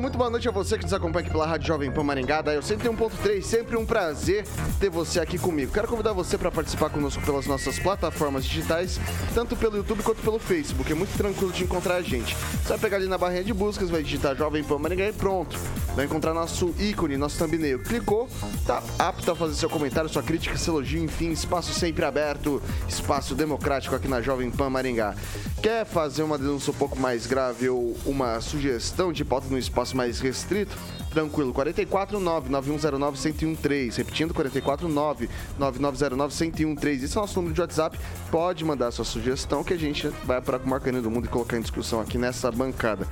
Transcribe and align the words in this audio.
Muito 0.00 0.16
boa 0.16 0.30
noite 0.30 0.48
a 0.48 0.50
você 0.50 0.78
que 0.78 0.84
nos 0.84 0.94
acompanha 0.94 1.24
aqui 1.24 1.30
pela 1.30 1.46
Rádio 1.46 1.68
Jovem 1.68 1.92
Pan 1.92 2.02
Maringá, 2.02 2.40
da 2.40 2.54
Eu 2.54 2.62
101.3, 2.62 3.42
sempre 3.42 3.76
um 3.76 3.84
prazer 3.84 4.46
ter 4.78 4.88
você 4.88 5.20
aqui 5.20 5.38
comigo. 5.38 5.72
Quero 5.72 5.86
convidar 5.86 6.14
você 6.14 6.38
para 6.38 6.50
participar 6.50 6.88
conosco 6.88 7.22
pelas 7.22 7.46
nossas 7.46 7.78
plataformas 7.78 8.46
digitais, 8.46 8.98
tanto 9.34 9.54
pelo 9.56 9.76
YouTube 9.76 10.02
quanto 10.02 10.22
pelo 10.22 10.38
Facebook. 10.38 10.90
É 10.90 10.94
muito 10.94 11.14
tranquilo 11.18 11.52
de 11.52 11.64
encontrar 11.64 11.96
a 11.96 12.02
gente. 12.02 12.34
Você 12.34 12.68
vai 12.70 12.78
pegar 12.78 12.96
ali 12.96 13.08
na 13.08 13.18
barrinha 13.18 13.44
de 13.44 13.52
buscas, 13.52 13.90
vai 13.90 14.02
digitar 14.02 14.34
Jovem 14.34 14.64
Pan 14.64 14.78
Maringá 14.78 15.06
e 15.06 15.12
pronto. 15.12 15.58
Vai 15.94 16.06
encontrar 16.06 16.32
nosso 16.32 16.74
ícone, 16.78 17.18
nosso 17.18 17.36
thumbnail. 17.36 17.80
Clicou, 17.80 18.26
tá 18.66 18.82
apto 18.98 19.30
a 19.30 19.36
fazer 19.36 19.54
seu 19.54 19.68
comentário, 19.68 20.08
sua 20.08 20.22
crítica, 20.22 20.56
seu 20.56 20.74
elogio, 20.74 21.02
enfim, 21.02 21.30
espaço 21.30 21.74
sempre 21.74 22.06
aberto, 22.06 22.62
espaço 22.88 23.34
democrático 23.34 23.94
aqui 23.94 24.08
na 24.08 24.22
Jovem 24.22 24.50
Pan 24.50 24.70
Maringá. 24.70 25.14
Quer 25.60 25.84
fazer 25.84 26.22
uma 26.22 26.38
denúncia 26.38 26.70
um 26.70 26.76
pouco 26.76 26.98
mais 26.98 27.26
grave 27.26 27.68
ou 27.68 27.94
uma 28.06 28.40
sugestão 28.40 29.12
de 29.12 29.24
pauta 29.26 29.48
no 29.50 29.58
espaço 29.58 29.89
mais 29.96 30.20
restrito? 30.20 30.76
Tranquilo, 31.10 31.52
449-9109-1013. 31.54 33.96
Repetindo, 33.96 34.34
449-9909-1013. 34.34 37.04
Esse 37.04 37.16
é 37.16 37.18
o 37.18 37.22
nosso 37.22 37.36
número 37.36 37.54
de 37.54 37.60
WhatsApp. 37.60 37.98
Pode 38.30 38.64
mandar 38.64 38.92
sua 38.92 39.04
sugestão 39.04 39.64
que 39.64 39.74
a 39.74 39.78
gente 39.78 40.08
vai 40.24 40.40
para 40.40 40.58
o 40.58 40.68
Marcando 40.68 41.02
do 41.02 41.10
Mundo 41.10 41.26
e 41.26 41.28
colocar 41.28 41.56
em 41.56 41.60
discussão 41.60 42.00
aqui 42.00 42.16
nessa 42.16 42.50
bancada. 42.50 43.06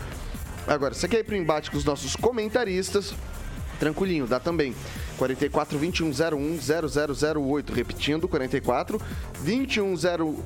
Agora, 0.67 0.95
você 0.95 1.09
quer 1.09 1.21
ir 1.21 1.25
para 1.25 1.35
o 1.35 1.39
embate 1.39 1.71
com 1.71 1.77
os 1.77 1.85
nossos 1.85 2.15
comentaristas? 2.15 3.15
Tranquilinho, 3.79 4.27
dá 4.27 4.39
também. 4.39 4.75
44 5.17 5.79
2101 5.79 6.59
0008. 7.41 7.73
Repetindo, 7.73 8.29
44 8.29 9.01
2101 9.45 10.43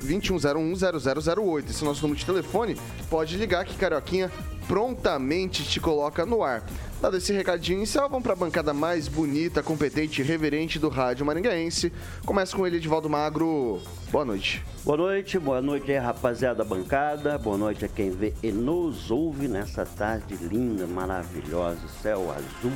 2101-0008. 0.00 1.70
Esse 1.70 1.82
é 1.82 1.86
o 1.86 1.88
nosso 1.88 2.02
número 2.02 2.18
de 2.18 2.26
telefone. 2.26 2.76
Pode 3.08 3.36
ligar 3.36 3.64
que 3.64 3.76
Carioquinha 3.76 4.30
prontamente 4.66 5.64
te 5.64 5.80
coloca 5.80 6.24
no 6.24 6.42
ar. 6.42 6.62
Dado 7.00 7.16
esse 7.16 7.32
recadinho 7.32 7.78
inicial, 7.78 8.08
vamos 8.08 8.22
para 8.22 8.34
a 8.34 8.36
bancada 8.36 8.74
mais 8.74 9.08
bonita, 9.08 9.62
competente 9.62 10.20
e 10.20 10.24
reverente 10.24 10.78
do 10.78 10.88
rádio 10.88 11.24
maringaense. 11.24 11.92
Começa 12.24 12.54
com 12.54 12.66
ele, 12.66 12.76
Edivaldo 12.76 13.08
Magro. 13.08 13.80
Boa 14.12 14.24
noite. 14.24 14.62
Boa 14.84 14.96
noite, 14.96 15.38
boa 15.38 15.62
noite 15.62 15.90
aí, 15.90 15.98
rapaziada 15.98 16.62
da 16.62 16.64
bancada. 16.64 17.38
Boa 17.38 17.56
noite 17.56 17.84
a 17.84 17.88
quem 17.88 18.10
vê 18.10 18.34
e 18.42 18.52
nos 18.52 19.10
ouve 19.10 19.48
nessa 19.48 19.84
tarde 19.84 20.36
linda, 20.36 20.86
maravilhosa, 20.86 21.80
céu 22.02 22.30
azul, 22.30 22.72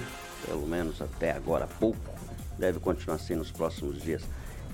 pelo 0.47 0.67
menos 0.67 1.01
até 1.01 1.33
agora 1.33 1.65
há 1.65 1.69
pouco. 1.69 1.99
Deve 2.59 2.81
continuar 2.81 3.17
assim 3.17 3.35
nos 3.35 3.51
próximos 3.51 4.03
dias. 4.03 4.23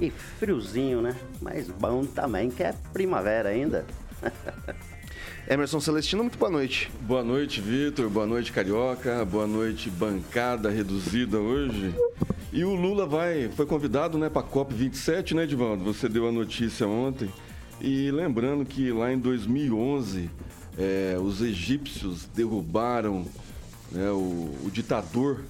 E 0.00 0.10
friozinho, 0.10 1.02
né? 1.02 1.14
Mas 1.42 1.68
bom 1.68 2.06
também, 2.06 2.50
que 2.50 2.62
é 2.62 2.74
primavera 2.92 3.50
ainda. 3.50 3.84
Emerson 5.46 5.80
Celestino, 5.80 6.22
muito 6.22 6.38
boa 6.38 6.50
noite. 6.50 6.90
Boa 7.02 7.22
noite, 7.22 7.60
Vitor. 7.60 8.08
Boa 8.08 8.26
noite, 8.26 8.50
Carioca. 8.50 9.24
Boa 9.24 9.46
noite, 9.46 9.90
bancada 9.90 10.70
reduzida 10.70 11.38
hoje. 11.38 11.94
E 12.52 12.64
o 12.64 12.74
Lula 12.74 13.04
vai, 13.04 13.50
foi 13.50 13.66
convidado 13.66 14.16
né, 14.16 14.30
para 14.30 14.40
a 14.42 14.44
COP27, 14.48 15.34
né, 15.34 15.44
Edvaldo? 15.44 15.84
Você 15.84 16.08
deu 16.08 16.26
a 16.26 16.32
notícia 16.32 16.86
ontem. 16.86 17.28
E 17.80 18.10
lembrando 18.10 18.64
que 18.64 18.90
lá 18.90 19.12
em 19.12 19.18
2011, 19.18 20.30
é, 20.78 21.16
os 21.20 21.42
egípcios 21.42 22.26
derrubaram 22.34 23.26
né, 23.92 24.10
o, 24.10 24.54
o 24.64 24.70
ditador 24.72 25.44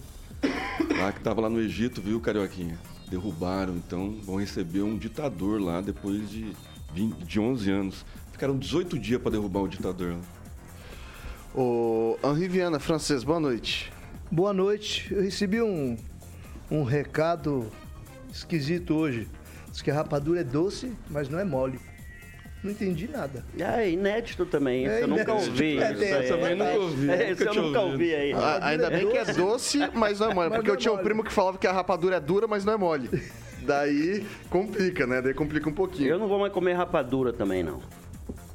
lá 0.98 1.12
que 1.12 1.18
estava 1.18 1.40
lá 1.40 1.48
no 1.48 1.60
Egito, 1.60 2.00
viu, 2.00 2.20
Carioquinha? 2.20 2.89
Derrubaram, 3.10 3.76
então 3.76 4.16
vão 4.22 4.36
receber 4.36 4.82
um 4.82 4.96
ditador 4.96 5.60
lá 5.60 5.80
depois 5.80 6.30
de, 6.30 6.54
20, 6.94 7.24
de 7.24 7.40
11 7.40 7.70
anos. 7.70 8.06
Ficaram 8.32 8.56
18 8.56 8.98
dias 8.98 9.20
para 9.20 9.32
derrubar 9.32 9.62
o 9.62 9.68
ditador. 9.68 10.16
O 11.54 12.16
Henri 12.22 12.48
Viana, 12.48 12.78
francês, 12.78 13.24
boa 13.24 13.40
noite. 13.40 13.92
Boa 14.30 14.52
noite. 14.52 15.12
Eu 15.12 15.22
recebi 15.22 15.60
um, 15.60 15.96
um 16.70 16.84
recado 16.84 17.70
esquisito 18.32 18.94
hoje. 18.94 19.28
Diz 19.70 19.82
que 19.82 19.90
a 19.90 19.94
rapadura 19.94 20.40
é 20.40 20.44
doce, 20.44 20.92
mas 21.10 21.28
não 21.28 21.38
é 21.38 21.44
mole. 21.44 21.80
Não 22.62 22.70
entendi 22.70 23.08
nada. 23.08 23.42
É 23.58 23.90
inédito 23.90 24.44
também. 24.44 24.86
É, 24.86 25.02
eu 25.02 25.08
nunca 25.08 25.32
ouvi. 25.32 25.78
É, 25.78 25.92
isso 25.92 26.02
aí. 26.04 26.28
Eu 26.28 26.28
também 26.28 26.54
nunca 26.56 26.78
ouvi. 26.78 27.10
É, 27.10 27.30
isso 27.30 27.42
eu 27.42 27.54
nunca 27.54 27.80
ouvi 27.80 28.14
aí. 28.14 28.32
Ah, 28.34 28.58
ainda 28.62 28.90
bem 28.90 29.08
que 29.08 29.16
é 29.16 29.24
doce, 29.32 29.78
mas 29.94 30.20
não 30.20 30.30
é 30.30 30.34
mole. 30.34 30.50
porque 30.50 30.70
eu 30.70 30.76
tinha 30.76 30.92
um 30.92 30.98
primo 30.98 31.24
que 31.24 31.32
falava 31.32 31.56
que 31.56 31.66
a 31.66 31.72
rapadura 31.72 32.16
é 32.16 32.20
dura, 32.20 32.46
mas 32.46 32.64
não 32.64 32.74
é 32.74 32.76
mole. 32.76 33.08
Daí 33.62 34.26
complica, 34.50 35.06
né? 35.06 35.22
Daí 35.22 35.32
complica 35.34 35.68
um 35.68 35.72
pouquinho. 35.72 36.10
Eu 36.10 36.18
não 36.18 36.28
vou 36.28 36.38
mais 36.38 36.52
comer 36.52 36.74
rapadura 36.74 37.32
também, 37.32 37.62
não. 37.62 37.80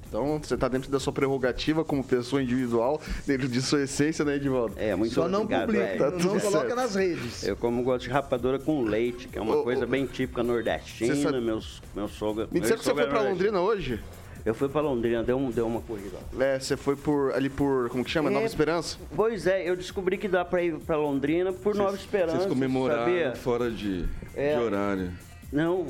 Então, 0.07 0.39
você 0.41 0.53
está 0.53 0.67
dentro 0.67 0.89
da 0.89 0.99
sua 0.99 1.11
prerrogativa 1.11 1.83
como 1.83 2.03
pessoa 2.03 2.41
individual, 2.41 3.01
dentro 3.25 3.47
de 3.47 3.61
sua 3.61 3.83
essência, 3.83 4.23
né, 4.23 4.35
Edvaldo? 4.35 4.73
É, 4.77 4.95
muito 4.95 5.13
Só 5.13 5.27
não 5.27 5.45
publica, 5.45 6.11
tá 6.11 6.11
não 6.11 6.39
coloca 6.39 6.75
nas 6.75 6.95
redes. 6.95 7.43
Eu 7.43 7.55
como 7.55 7.83
gosto 7.83 8.03
de 8.03 8.09
rapadura 8.09 8.59
com 8.59 8.83
leite, 8.83 9.27
que 9.27 9.37
é 9.37 9.41
uma 9.41 9.61
coisa 9.63 9.85
bem 9.85 10.05
típica 10.05 10.43
nordestina, 10.43 11.15
sabe... 11.15 11.41
meus, 11.41 11.81
meus 11.93 12.11
sogros... 12.11 12.49
Me 12.51 12.59
disseram 12.59 12.79
que 12.79 12.85
você 12.85 12.93
foi 12.93 13.07
para 13.07 13.21
Londrina 13.21 13.59
hoje? 13.59 13.99
Eu 14.45 14.53
fui 14.53 14.69
para 14.69 14.81
Londrina, 14.81 15.23
deu, 15.23 15.37
um, 15.37 15.49
deu 15.49 15.65
uma 15.65 15.81
corrida. 15.81 16.17
É, 16.39 16.59
você 16.59 16.77
foi 16.77 16.95
por 16.95 17.33
ali 17.33 17.49
por, 17.49 17.89
como 17.89 18.05
que 18.05 18.11
chama? 18.11 18.29
É, 18.29 18.33
Nova 18.33 18.45
Esperança? 18.45 18.95
Pois 19.15 19.47
é, 19.47 19.67
eu 19.67 19.75
descobri 19.75 20.19
que 20.19 20.27
dá 20.27 20.45
para 20.45 20.61
ir 20.61 20.75
para 20.77 20.95
Londrina 20.97 21.51
por 21.51 21.73
vocês, 21.73 21.77
Nova 21.77 21.95
Esperança. 21.95 22.37
Vocês 22.37 22.45
comemoraram 22.45 23.05
sabia? 23.05 23.35
fora 23.35 23.71
de, 23.71 24.05
é, 24.35 24.55
de 24.55 24.61
horário. 24.61 25.11
Não. 25.51 25.87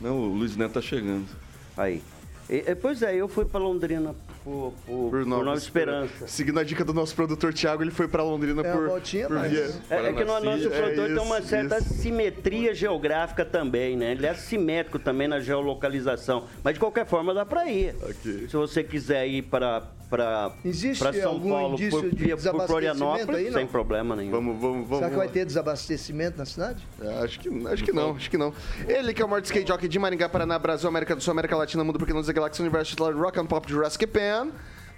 Não, 0.00 0.18
o 0.18 0.34
Luiz 0.34 0.56
Neto 0.56 0.72
tá 0.72 0.82
chegando. 0.82 1.28
Aí. 1.76 2.02
E, 2.48 2.74
pois 2.74 3.02
é, 3.02 3.14
eu 3.14 3.28
fui 3.28 3.44
para 3.44 3.60
Londrina 3.60 4.14
por, 4.44 4.72
por, 4.84 5.10
por, 5.10 5.26
Nova, 5.26 5.40
por 5.40 5.44
Nova 5.44 5.58
Esperança. 5.58 6.26
Seguindo 6.26 6.58
a 6.58 6.64
dica 6.64 6.84
do 6.84 6.92
nosso 6.92 7.14
produtor 7.14 7.54
Thiago, 7.54 7.82
ele 7.82 7.90
foi 7.90 8.08
para 8.08 8.22
Londrina 8.22 8.60
é 8.62 8.72
por, 8.72 8.88
voltinha, 8.88 9.26
por 9.26 9.36
mas... 9.36 9.50
via. 9.50 9.70
É, 9.90 10.08
é 10.08 10.12
que 10.12 10.24
no 10.24 10.40
nosso 10.40 10.70
produtor 10.70 11.10
é 11.10 11.14
tem 11.14 11.22
uma 11.22 11.42
certa 11.42 11.78
isso. 11.78 11.94
simetria 11.94 12.74
geográfica 12.74 13.44
também, 13.44 13.96
né? 13.96 14.12
Ele 14.12 14.26
é 14.26 14.34
simétrico 14.34 14.98
também 14.98 15.28
na 15.28 15.40
geolocalização. 15.40 16.46
Mas 16.62 16.74
de 16.74 16.80
qualquer 16.80 17.06
forma 17.06 17.32
dá 17.32 17.46
para 17.46 17.70
ir. 17.70 17.94
Okay. 18.02 18.48
Se 18.48 18.56
você 18.56 18.82
quiser 18.82 19.26
ir 19.26 19.42
para 19.42 19.82
para 20.12 21.12
São 21.12 21.40
Paulo 21.40 21.78
por, 21.78 22.10
de 22.10 22.36
por 22.50 22.66
Florianópolis, 22.66 23.46
aí, 23.46 23.52
sem 23.52 23.66
problema 23.66 24.14
nenhum. 24.14 24.30
Vamos, 24.30 24.60
vamos, 24.60 24.88
vamos. 24.88 24.98
Será 24.98 25.10
que 25.10 25.16
vai 25.16 25.28
ter 25.28 25.46
desabastecimento 25.46 26.36
na 26.36 26.44
cidade? 26.44 26.86
É, 27.00 27.24
acho 27.24 27.40
que, 27.40 27.48
acho 27.68 27.84
que 27.84 27.92
não, 27.92 28.10
acho 28.16 28.30
que 28.30 28.36
não. 28.36 28.52
Ele 28.86 29.14
que 29.14 29.22
é 29.22 29.24
o 29.24 29.28
maior 29.28 29.42
skate 29.42 29.66
jockey 29.66 29.88
de 29.88 29.98
Maringá, 29.98 30.28
Paraná, 30.28 30.58
Brasil, 30.58 30.88
América 30.88 31.16
do 31.16 31.22
Sul, 31.22 31.32
América 31.32 31.56
Latina, 31.56 31.82
Mundo 31.82 31.98
Pequeno, 31.98 32.22
Galáxia, 32.22 32.62
Universo, 32.62 32.96
Rock 33.14 33.40
and 33.40 33.46
Pop, 33.46 33.70
Jurassic 33.70 34.06
Pan. 34.06 34.50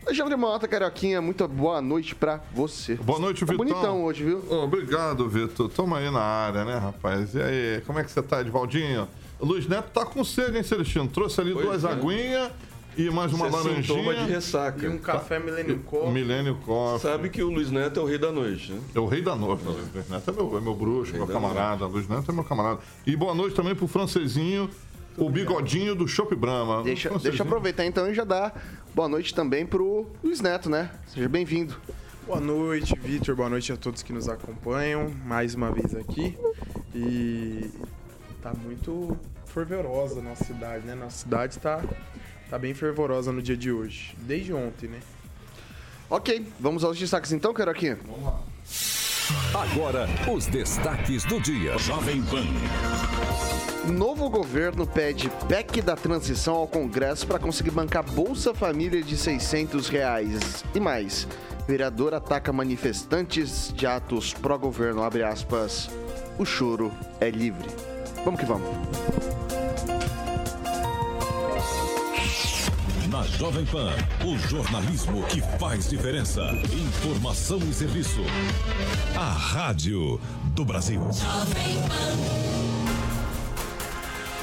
Alexandre 0.07 0.37
Mota, 0.37 0.69
Carioquinha, 0.69 1.23
muito 1.23 1.49
boa 1.49 1.81
noite 1.81 2.15
pra 2.15 2.39
você. 2.53 2.95
Boa 2.97 3.19
noite, 3.19 3.41
tá 3.41 3.53
Vitor. 3.53 3.57
bonitão 3.57 4.05
hoje, 4.05 4.23
viu? 4.23 4.45
Obrigado, 4.63 5.27
Vitor. 5.31 5.71
Tamo 5.71 5.95
aí 5.95 6.11
na 6.11 6.21
área, 6.21 6.63
né, 6.63 6.77
rapaz? 6.77 7.35
E 7.35 7.41
aí, 7.41 7.83
como 7.87 7.99
é 7.99 8.05
que 8.05 8.11
você 8.11 8.21
tá, 8.21 8.43
Edvaldinho? 8.43 9.09
Luiz 9.41 9.67
Neto 9.67 9.91
tá 9.95 10.05
com 10.05 10.23
sede, 10.23 10.59
hein, 10.59 10.63
Celestino? 10.63 11.09
Trouxe 11.09 11.41
ali 11.41 11.55
pois 11.55 11.65
duas 11.65 11.85
é. 11.85 11.89
aguinhas 11.89 12.53
e 12.97 13.11
mais 13.11 13.33
uma 13.33 13.49
Você 13.51 13.57
laranjinha. 13.57 13.83
Sintoma 13.83 14.15
de 14.15 14.33
ressaca. 14.33 14.85
E 14.85 14.89
um 14.89 14.99
café 14.99 15.39
Millennium 15.39 15.79
Coffee. 15.81 16.13
Millennium 16.13 16.57
Coffee. 16.61 17.11
Sabe 17.11 17.29
que 17.29 17.43
o 17.43 17.51
Luiz 17.51 17.71
Neto 17.71 18.01
é 18.01 18.03
o 18.03 18.07
rei 18.07 18.19
da 18.19 18.31
noite, 18.31 18.73
né? 18.73 18.81
É 18.95 19.01
o 19.01 19.07
rei 19.07 19.23
da 19.23 19.35
noite. 19.35 19.63
É. 19.65 19.71
Luiz 19.95 20.09
Neto 20.09 20.31
é 20.31 20.33
meu, 20.33 20.59
é 20.59 20.61
meu 20.61 20.75
bruxo, 20.75 21.13
meu 21.13 21.27
camarada. 21.27 21.87
Luiz 21.87 22.09
Neto 22.09 22.31
é 22.31 22.35
meu 22.35 22.45
camarada. 22.45 22.81
E 23.07 23.17
boa 23.17 23.35
noite 23.35 23.55
também 23.55 23.75
pro 23.75 23.87
francesinho, 23.87 24.71
o 25.17 25.29
bigodinho 25.29 25.95
do 25.95 26.07
Shop 26.07 26.35
Brahma. 26.35 26.83
Deixa, 26.83 27.11
deixa 27.19 27.43
eu 27.43 27.47
aproveitar 27.47 27.85
então 27.85 28.09
e 28.11 28.15
já 28.15 28.25
dar 28.25 28.63
boa 28.95 29.09
noite 29.09 29.35
também 29.35 29.67
pro 29.67 30.07
Luiz 30.23 30.41
Neto, 30.41 30.71
né? 30.71 30.91
Seja 31.07 31.29
bem-vindo. 31.29 31.75
Boa 32.27 32.41
noite, 32.41 32.99
Vitor. 32.99 33.37
Boa 33.37 33.51
noite 33.51 33.71
a 33.73 33.77
todos 33.77 34.03
que 34.03 34.13
nos 34.13 34.29
acompanham. 34.29 35.11
Mais 35.27 35.55
uma 35.55 35.71
vez 35.71 35.95
aqui. 35.95 36.39
E 36.95 37.71
tá 38.41 38.53
muito 38.55 39.17
fervorosa 39.47 40.17
na 40.17 40.31
nossa 40.31 40.45
cidade, 40.45 40.87
né? 40.87 40.95
Nossa 40.95 41.19
cidade 41.19 41.55
está 41.55 41.83
tá 42.55 42.59
bem 42.59 42.73
fervorosa 42.73 43.33
no 43.33 43.43
dia 43.43 43.57
de 43.57 43.73
hoje. 43.73 44.15
Desde 44.17 44.53
ontem, 44.53 44.89
né? 44.89 45.01
Ok, 46.09 46.47
vamos 46.61 46.85
aos 46.85 46.97
destaques 46.97 47.33
então, 47.33 47.53
Caroquinha? 47.53 47.99
Vamos 48.07 48.23
lá. 48.23 48.41
Agora, 49.53 50.09
os 50.33 50.47
destaques 50.47 51.25
do 51.25 51.41
dia. 51.41 51.77
Jovem 51.79 52.23
Pan. 52.23 52.45
Novo 53.93 54.31
governo 54.31 54.87
pede 54.87 55.29
PEC 55.49 55.83
da 55.83 55.97
transição 55.97 56.55
ao 56.55 56.69
Congresso 56.69 57.27
para 57.27 57.41
conseguir 57.41 57.73
bancar 57.73 58.05
Bolsa 58.05 58.55
Família 58.55 59.03
de 59.03 59.17
600 59.17 59.89
reais. 59.89 60.65
E 60.73 60.79
mais, 60.79 61.27
vereador 61.67 62.15
ataca 62.15 62.53
manifestantes 62.53 63.73
de 63.75 63.85
atos 63.85 64.33
pró-governo, 64.33 65.03
abre 65.03 65.25
aspas, 65.25 65.91
o 66.39 66.45
choro 66.45 66.93
é 67.21 67.31
livre. 67.31 67.69
Vamos 68.25 68.39
que 68.39 68.47
vamos. 68.47 68.69
Na 73.15 73.23
Jovem 73.23 73.65
Pan, 73.67 73.93
o 74.27 74.37
jornalismo 74.49 75.23
que 75.29 75.41
faz 75.57 75.89
diferença. 75.89 76.43
Informação 76.73 77.61
e 77.61 77.73
serviço. 77.73 78.21
A 79.17 79.31
Rádio 79.31 80.21
do 80.47 80.65
Brasil. 80.65 81.01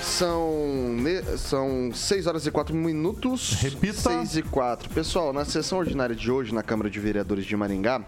São, 0.02 0.96
são 1.38 1.92
6 1.94 2.28
horas 2.28 2.48
e 2.48 2.52
4 2.52 2.74
minutos. 2.74 3.58
Repita. 3.60 4.10
6 4.10 4.38
e 4.38 4.42
4. 4.42 4.90
Pessoal, 4.92 5.34
na 5.34 5.44
sessão 5.44 5.80
ordinária 5.80 6.16
de 6.16 6.32
hoje, 6.32 6.54
na 6.56 6.64
Câmara 6.64 6.90
de 6.90 6.98
Vereadores 6.98 7.46
de 7.46 7.58
Maringá, 7.58 8.02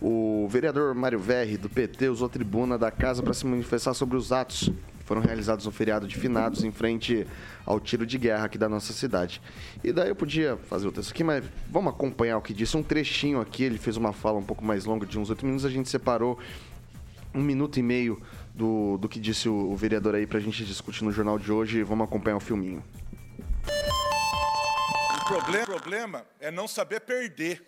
o 0.00 0.46
vereador 0.48 0.94
Mário 0.94 1.18
Verri, 1.18 1.56
do 1.56 1.68
PT, 1.68 2.08
usou 2.08 2.26
a 2.28 2.30
tribuna 2.30 2.78
da 2.78 2.92
casa 2.92 3.20
para 3.20 3.34
se 3.34 3.44
manifestar 3.44 3.94
sobre 3.94 4.16
os 4.16 4.30
atos 4.30 4.70
foram 5.08 5.22
realizados 5.22 5.64
no 5.64 5.72
feriado 5.72 6.06
de 6.06 6.14
finados 6.14 6.62
em 6.62 6.70
frente 6.70 7.26
ao 7.64 7.80
tiro 7.80 8.04
de 8.04 8.18
guerra 8.18 8.44
aqui 8.44 8.58
da 8.58 8.68
nossa 8.68 8.92
cidade. 8.92 9.40
E 9.82 9.90
daí 9.90 10.10
eu 10.10 10.14
podia 10.14 10.58
fazer 10.68 10.86
o 10.86 10.92
texto 10.92 11.12
aqui, 11.12 11.24
mas 11.24 11.42
vamos 11.70 11.94
acompanhar 11.94 12.36
o 12.36 12.42
que 12.42 12.52
disse. 12.52 12.76
Um 12.76 12.82
trechinho 12.82 13.40
aqui, 13.40 13.64
ele 13.64 13.78
fez 13.78 13.96
uma 13.96 14.12
fala 14.12 14.38
um 14.38 14.42
pouco 14.42 14.62
mais 14.62 14.84
longa, 14.84 15.06
de 15.06 15.18
uns 15.18 15.30
8 15.30 15.46
minutos, 15.46 15.64
a 15.64 15.70
gente 15.70 15.88
separou 15.88 16.38
um 17.34 17.40
minuto 17.40 17.78
e 17.78 17.82
meio 17.82 18.20
do, 18.54 18.98
do 18.98 19.08
que 19.08 19.18
disse 19.18 19.48
o, 19.48 19.70
o 19.70 19.74
vereador 19.74 20.14
aí 20.14 20.26
pra 20.26 20.40
gente 20.40 20.62
discutir 20.66 21.04
no 21.04 21.10
jornal 21.10 21.38
de 21.38 21.50
hoje. 21.50 21.82
Vamos 21.82 22.06
acompanhar 22.06 22.36
o 22.36 22.40
filminho. 22.40 22.84
O 25.22 25.24
problema, 25.24 25.64
problema 25.64 26.26
é 26.38 26.50
não 26.50 26.68
saber 26.68 27.00
perder 27.00 27.64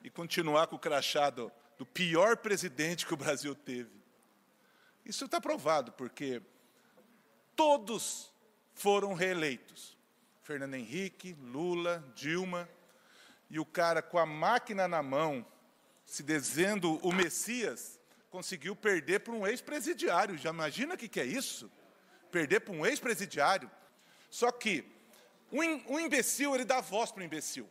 e 0.00 0.08
continuar 0.08 0.68
com 0.68 0.76
o 0.76 0.78
crachá 0.78 1.28
do, 1.28 1.50
do 1.76 1.84
pior 1.84 2.36
presidente 2.36 3.04
que 3.04 3.14
o 3.14 3.16
Brasil 3.16 3.52
teve. 3.52 3.95
Isso 5.06 5.24
está 5.24 5.40
provado, 5.40 5.92
porque 5.92 6.42
todos 7.54 8.32
foram 8.74 9.14
reeleitos. 9.14 9.96
Fernando 10.42 10.74
Henrique, 10.74 11.32
Lula, 11.40 12.04
Dilma, 12.14 12.68
e 13.48 13.60
o 13.60 13.64
cara 13.64 14.02
com 14.02 14.18
a 14.18 14.26
máquina 14.26 14.88
na 14.88 15.02
mão, 15.04 15.46
se 16.04 16.24
dizendo 16.24 16.98
o 17.06 17.12
Messias, 17.12 18.00
conseguiu 18.30 18.74
perder 18.74 19.20
para 19.20 19.32
um 19.32 19.46
ex-presidiário. 19.46 20.36
Já 20.36 20.50
imagina 20.50 20.94
o 20.94 20.98
que, 20.98 21.08
que 21.08 21.20
é 21.20 21.24
isso? 21.24 21.70
Perder 22.32 22.60
para 22.60 22.74
um 22.74 22.84
ex-presidiário. 22.84 23.70
Só 24.28 24.50
que 24.50 24.84
um, 25.52 25.94
um 25.94 26.00
imbecil, 26.00 26.52
ele 26.54 26.64
dá 26.64 26.80
voz 26.80 27.12
para 27.12 27.22
o 27.22 27.24
imbecil. 27.24 27.68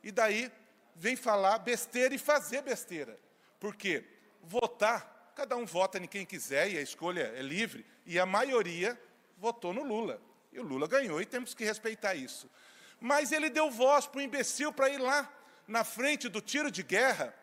E 0.00 0.12
daí 0.12 0.50
vem 0.94 1.16
falar 1.16 1.58
besteira 1.58 2.14
e 2.14 2.18
fazer 2.18 2.62
besteira. 2.62 3.18
Porque 3.58 4.04
votar, 4.42 5.15
cada 5.36 5.54
um 5.54 5.66
vota 5.66 5.98
em 5.98 6.06
quem 6.06 6.24
quiser 6.24 6.70
e 6.72 6.78
a 6.78 6.80
escolha 6.80 7.30
é 7.36 7.42
livre. 7.42 7.84
E 8.06 8.18
a 8.18 8.24
maioria 8.24 8.98
votou 9.36 9.74
no 9.74 9.84
Lula. 9.84 10.18
E 10.50 10.58
o 10.58 10.62
Lula 10.62 10.88
ganhou 10.88 11.20
e 11.20 11.26
temos 11.26 11.52
que 11.52 11.62
respeitar 11.62 12.14
isso. 12.14 12.50
Mas 12.98 13.32
ele 13.32 13.50
deu 13.50 13.70
voz 13.70 14.06
para 14.06 14.18
o 14.18 14.22
imbecil 14.22 14.72
para 14.72 14.88
ir 14.88 14.96
lá 14.96 15.30
na 15.68 15.84
frente 15.84 16.30
do 16.30 16.40
tiro 16.40 16.70
de 16.70 16.82
guerra 16.82 17.34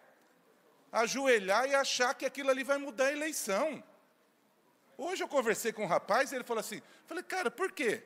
ajoelhar 0.92 1.70
e 1.70 1.76
achar 1.76 2.16
que 2.16 2.26
aquilo 2.26 2.50
ali 2.50 2.64
vai 2.64 2.80
mudar 2.80 3.06
a 3.06 3.12
eleição. 3.12 3.84
Hoje 4.98 5.24
eu 5.24 5.28
conversei 5.28 5.72
com 5.72 5.84
um 5.84 5.88
rapaz 5.88 6.32
e 6.32 6.36
ele 6.36 6.44
falou 6.44 6.62
assim: 6.62 6.82
falei, 7.06 7.24
cara, 7.24 7.52
por 7.52 7.72
quê? 7.72 8.04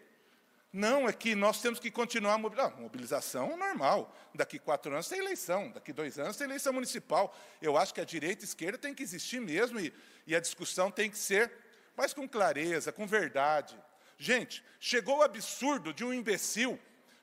Não, 0.72 1.08
é 1.08 1.14
que 1.14 1.34
nós 1.34 1.62
temos 1.62 1.80
que 1.80 1.90
continuar 1.90 2.34
a 2.34 2.38
mobilização. 2.38 2.82
mobilização 2.82 3.58
normal. 3.58 4.16
Daqui 4.34 4.60
quatro 4.60 4.94
anos 4.94 5.08
tem 5.08 5.20
eleição, 5.20 5.72
daqui 5.72 5.94
dois 5.94 6.20
anos 6.20 6.38
tem 6.38 6.46
eleição 6.46 6.74
municipal. 6.74 7.36
Eu 7.62 7.78
acho 7.78 7.94
que 7.94 8.02
a 8.02 8.06
direita 8.06 8.44
e 8.44 8.46
a 8.46 8.50
esquerda 8.50 8.78
tem 8.78 8.94
que 8.94 9.02
existir 9.02 9.40
mesmo 9.40 9.80
e, 9.80 9.94
e 10.26 10.36
a 10.36 10.40
discussão 10.40 10.92
tem 10.92 11.10
que 11.10 11.18
ser, 11.18 11.52
mas 11.96 12.14
com 12.14 12.28
clareza, 12.28 12.92
com 12.92 13.08
verdade. 13.08 13.80
Gente, 14.18 14.64
chegou 14.80 15.20
o 15.20 15.24
absurdo 15.24 15.94
de 15.94 16.04
um 16.04 16.14
imbecil 16.14 16.80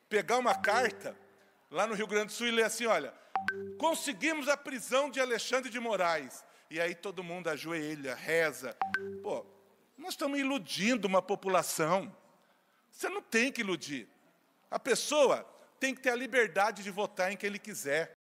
pegar 0.08 0.38
uma 0.38 0.54
carta 0.54 1.16
lá 1.70 1.86
no 1.86 1.94
Rio 1.94 2.06
Grande 2.06 2.26
do 2.26 2.32
Sul 2.32 2.46
e 2.46 2.50
ler 2.50 2.64
assim: 2.64 2.86
olha, 2.86 3.12
Conseguimos 3.78 4.48
a 4.48 4.56
prisão 4.56 5.10
de 5.10 5.20
Alexandre 5.20 5.70
de 5.70 5.78
Moraes. 5.78 6.44
E 6.70 6.80
aí 6.80 6.94
todo 6.94 7.22
mundo 7.22 7.48
ajoelha, 7.48 8.14
reza. 8.14 8.76
Pô, 9.22 9.44
nós 9.96 10.10
estamos 10.10 10.38
iludindo 10.38 11.06
uma 11.06 11.20
população. 11.20 12.14
Você 12.94 13.08
não 13.08 13.20
tem 13.20 13.50
que 13.50 13.60
iludir. 13.60 14.06
A 14.70 14.78
pessoa 14.78 15.44
tem 15.80 15.92
que 15.92 16.00
ter 16.00 16.10
a 16.10 16.16
liberdade 16.16 16.80
de 16.84 16.90
votar 16.92 17.32
em 17.32 17.36
quem 17.36 17.48
ele 17.48 17.58
quiser. 17.58 18.12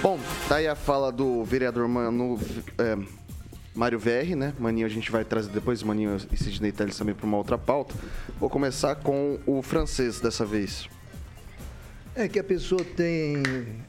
Bom, 0.00 0.18
daí 0.48 0.64
tá 0.64 0.72
a 0.72 0.74
fala 0.74 1.12
do 1.12 1.44
vereador 1.44 1.86
Mano, 1.86 2.40
é, 2.78 2.96
Mário 3.74 3.98
VR, 3.98 4.34
né? 4.34 4.54
Maninho 4.58 4.86
a 4.86 4.88
gente 4.88 5.10
vai 5.10 5.22
trazer 5.22 5.50
depois, 5.50 5.82
Maninho 5.82 6.16
e 6.32 6.36
Sidney 6.38 6.72
Telles 6.72 6.96
também 6.96 7.14
para 7.14 7.26
uma 7.26 7.36
outra 7.36 7.58
pauta. 7.58 7.94
Vou 8.38 8.48
começar 8.48 8.96
com 8.96 9.38
o 9.46 9.60
francês 9.60 10.20
dessa 10.20 10.46
vez. 10.46 10.88
É 12.14 12.28
que 12.28 12.38
a 12.38 12.44
pessoa 12.44 12.82
tem 12.82 13.42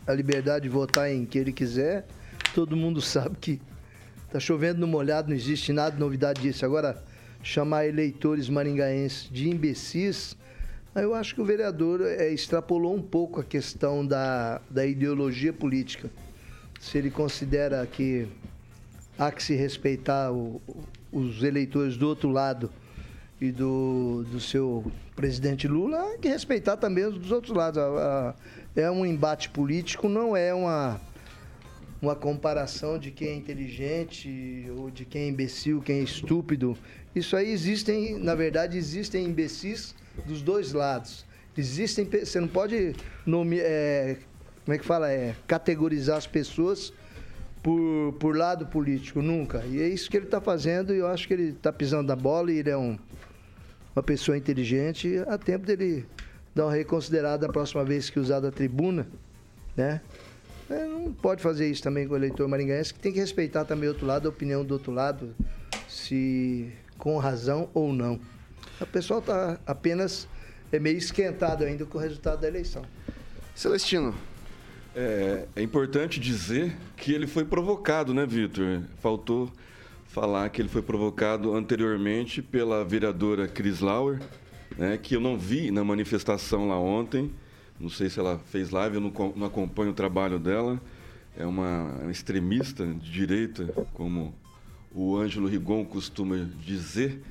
a 0.05 0.13
liberdade 0.13 0.63
de 0.63 0.69
votar 0.69 1.09
em 1.09 1.25
quem 1.25 1.41
ele 1.41 1.53
quiser. 1.53 2.05
Todo 2.53 2.75
mundo 2.75 2.99
sabe 3.01 3.37
que 3.37 3.61
tá 4.29 4.37
chovendo 4.37 4.81
no 4.81 4.87
molhado, 4.87 5.29
não 5.29 5.35
existe 5.35 5.71
nada 5.71 5.91
de 5.91 5.99
novidade 5.99 6.41
disso. 6.41 6.65
Agora, 6.65 7.01
chamar 7.43 7.87
eleitores 7.87 8.49
maringaenses 8.49 9.29
de 9.29 9.49
imbecis, 9.49 10.37
eu 10.95 11.15
acho 11.15 11.33
que 11.35 11.41
o 11.41 11.45
vereador 11.45 12.01
é, 12.01 12.29
extrapolou 12.33 12.93
um 12.93 13.01
pouco 13.01 13.39
a 13.39 13.43
questão 13.43 14.05
da, 14.05 14.61
da 14.69 14.85
ideologia 14.85 15.53
política. 15.53 16.09
Se 16.79 16.97
ele 16.97 17.09
considera 17.09 17.85
que 17.85 18.27
há 19.17 19.31
que 19.31 19.41
se 19.41 19.55
respeitar 19.55 20.31
o, 20.31 20.61
os 21.11 21.43
eleitores 21.43 21.95
do 21.95 22.07
outro 22.07 22.29
lado 22.29 22.69
e 23.39 23.51
do, 23.51 24.25
do 24.31 24.39
seu 24.39 24.91
presidente 25.15 25.67
Lula, 25.67 26.17
que 26.21 26.27
respeitar 26.27 26.77
também 26.77 27.05
os 27.05 27.17
dos 27.17 27.31
outros 27.31 27.55
lados. 27.55 27.81
é 28.75 28.89
um 28.91 29.05
embate 29.05 29.49
político, 29.49 30.09
não 30.09 30.35
é 30.35 30.53
uma, 30.53 31.01
uma 32.01 32.15
comparação 32.15 32.99
de 32.99 33.11
quem 33.11 33.29
é 33.29 33.35
inteligente 33.35 34.65
ou 34.77 34.91
de 34.91 35.05
quem 35.05 35.23
é 35.23 35.27
imbecil, 35.27 35.81
quem 35.81 35.99
é 35.99 36.03
estúpido. 36.03 36.77
Isso 37.15 37.35
aí 37.35 37.51
existem, 37.51 38.17
na 38.17 38.35
verdade, 38.35 38.77
existem 38.77 39.25
imbecis 39.25 39.93
dos 40.25 40.41
dois 40.41 40.73
lados. 40.73 41.25
Existem, 41.57 42.05
você 42.05 42.39
não 42.39 42.47
pode 42.47 42.95
nome, 43.25 43.59
é, 43.59 44.17
como 44.63 44.75
é 44.75 44.77
que 44.77 44.85
fala, 44.85 45.11
é, 45.11 45.35
categorizar 45.45 46.17
as 46.17 46.25
pessoas 46.25 46.93
por, 47.61 48.13
por 48.13 48.35
lado 48.35 48.65
político, 48.67 49.21
nunca. 49.21 49.63
E 49.65 49.81
é 49.81 49.87
isso 49.87 50.09
que 50.09 50.17
ele 50.17 50.25
está 50.25 50.39
fazendo 50.39 50.93
e 50.93 50.99
eu 50.99 51.07
acho 51.07 51.27
que 51.27 51.33
ele 51.33 51.49
está 51.49 51.71
pisando 51.71 52.07
na 52.07 52.15
bola 52.15 52.51
e 52.51 52.57
ele 52.57 52.69
é 52.69 52.77
um 52.77 52.97
uma 53.95 54.03
pessoa 54.03 54.37
inteligente, 54.37 55.21
há 55.27 55.37
tempo 55.37 55.65
dele 55.65 56.05
dar 56.55 56.65
uma 56.65 56.73
reconsiderada 56.73 57.45
a 57.45 57.49
próxima 57.49 57.83
vez 57.83 58.09
que 58.09 58.19
usar 58.19 58.39
da 58.39 58.51
tribuna, 58.51 59.07
né? 59.75 60.01
É, 60.69 60.85
não 60.85 61.11
pode 61.11 61.41
fazer 61.43 61.69
isso 61.69 61.83
também 61.83 62.07
com 62.07 62.13
o 62.13 62.17
eleitor 62.17 62.47
maringaense, 62.47 62.93
que 62.93 62.99
tem 62.99 63.11
que 63.11 63.19
respeitar 63.19 63.65
também 63.65 63.89
o 63.89 63.91
outro 63.91 64.05
lado, 64.05 64.27
a 64.27 64.29
opinião 64.29 64.63
do 64.63 64.73
outro 64.73 64.91
lado, 64.91 65.35
se 65.89 66.71
com 67.01 67.17
razão 67.17 67.67
ou 67.73 67.91
não. 67.91 68.19
O 68.79 68.85
pessoal 68.85 69.21
está 69.21 69.59
apenas 69.65 70.27
é 70.71 70.77
meio 70.77 70.97
esquentado 70.97 71.63
ainda 71.63 71.83
com 71.83 71.97
o 71.97 72.01
resultado 72.01 72.41
da 72.41 72.47
eleição. 72.47 72.83
Celestino. 73.55 74.13
É, 74.95 75.47
é 75.55 75.63
importante 75.63 76.19
dizer 76.19 76.77
que 76.95 77.11
ele 77.11 77.25
foi 77.25 77.43
provocado, 77.43 78.13
né, 78.13 78.23
Vitor? 78.23 78.81
Faltou 79.01 79.51
falar 80.05 80.47
que 80.49 80.61
ele 80.61 80.69
foi 80.69 80.83
provocado 80.83 81.55
anteriormente 81.55 82.39
pela 82.39 82.85
vereadora 82.85 83.47
Cris 83.47 83.79
Lauer, 83.79 84.19
né, 84.77 84.95
que 85.01 85.15
eu 85.15 85.19
não 85.19 85.35
vi 85.35 85.71
na 85.71 85.83
manifestação 85.83 86.67
lá 86.67 86.79
ontem. 86.79 87.31
Não 87.79 87.89
sei 87.89 88.11
se 88.11 88.19
ela 88.19 88.39
fez 88.51 88.69
live, 88.69 88.97
eu 88.97 89.01
não, 89.01 89.33
não 89.35 89.47
acompanho 89.47 89.89
o 89.89 89.95
trabalho 89.95 90.37
dela. 90.37 90.79
É 91.35 91.47
uma 91.47 92.11
extremista 92.11 92.85
de 92.85 93.11
direita, 93.11 93.65
como 93.91 94.35
o 94.93 95.15
Ângelo 95.15 95.47
Rigon 95.47 95.85
costuma 95.85 96.37
dizer. 96.65 97.21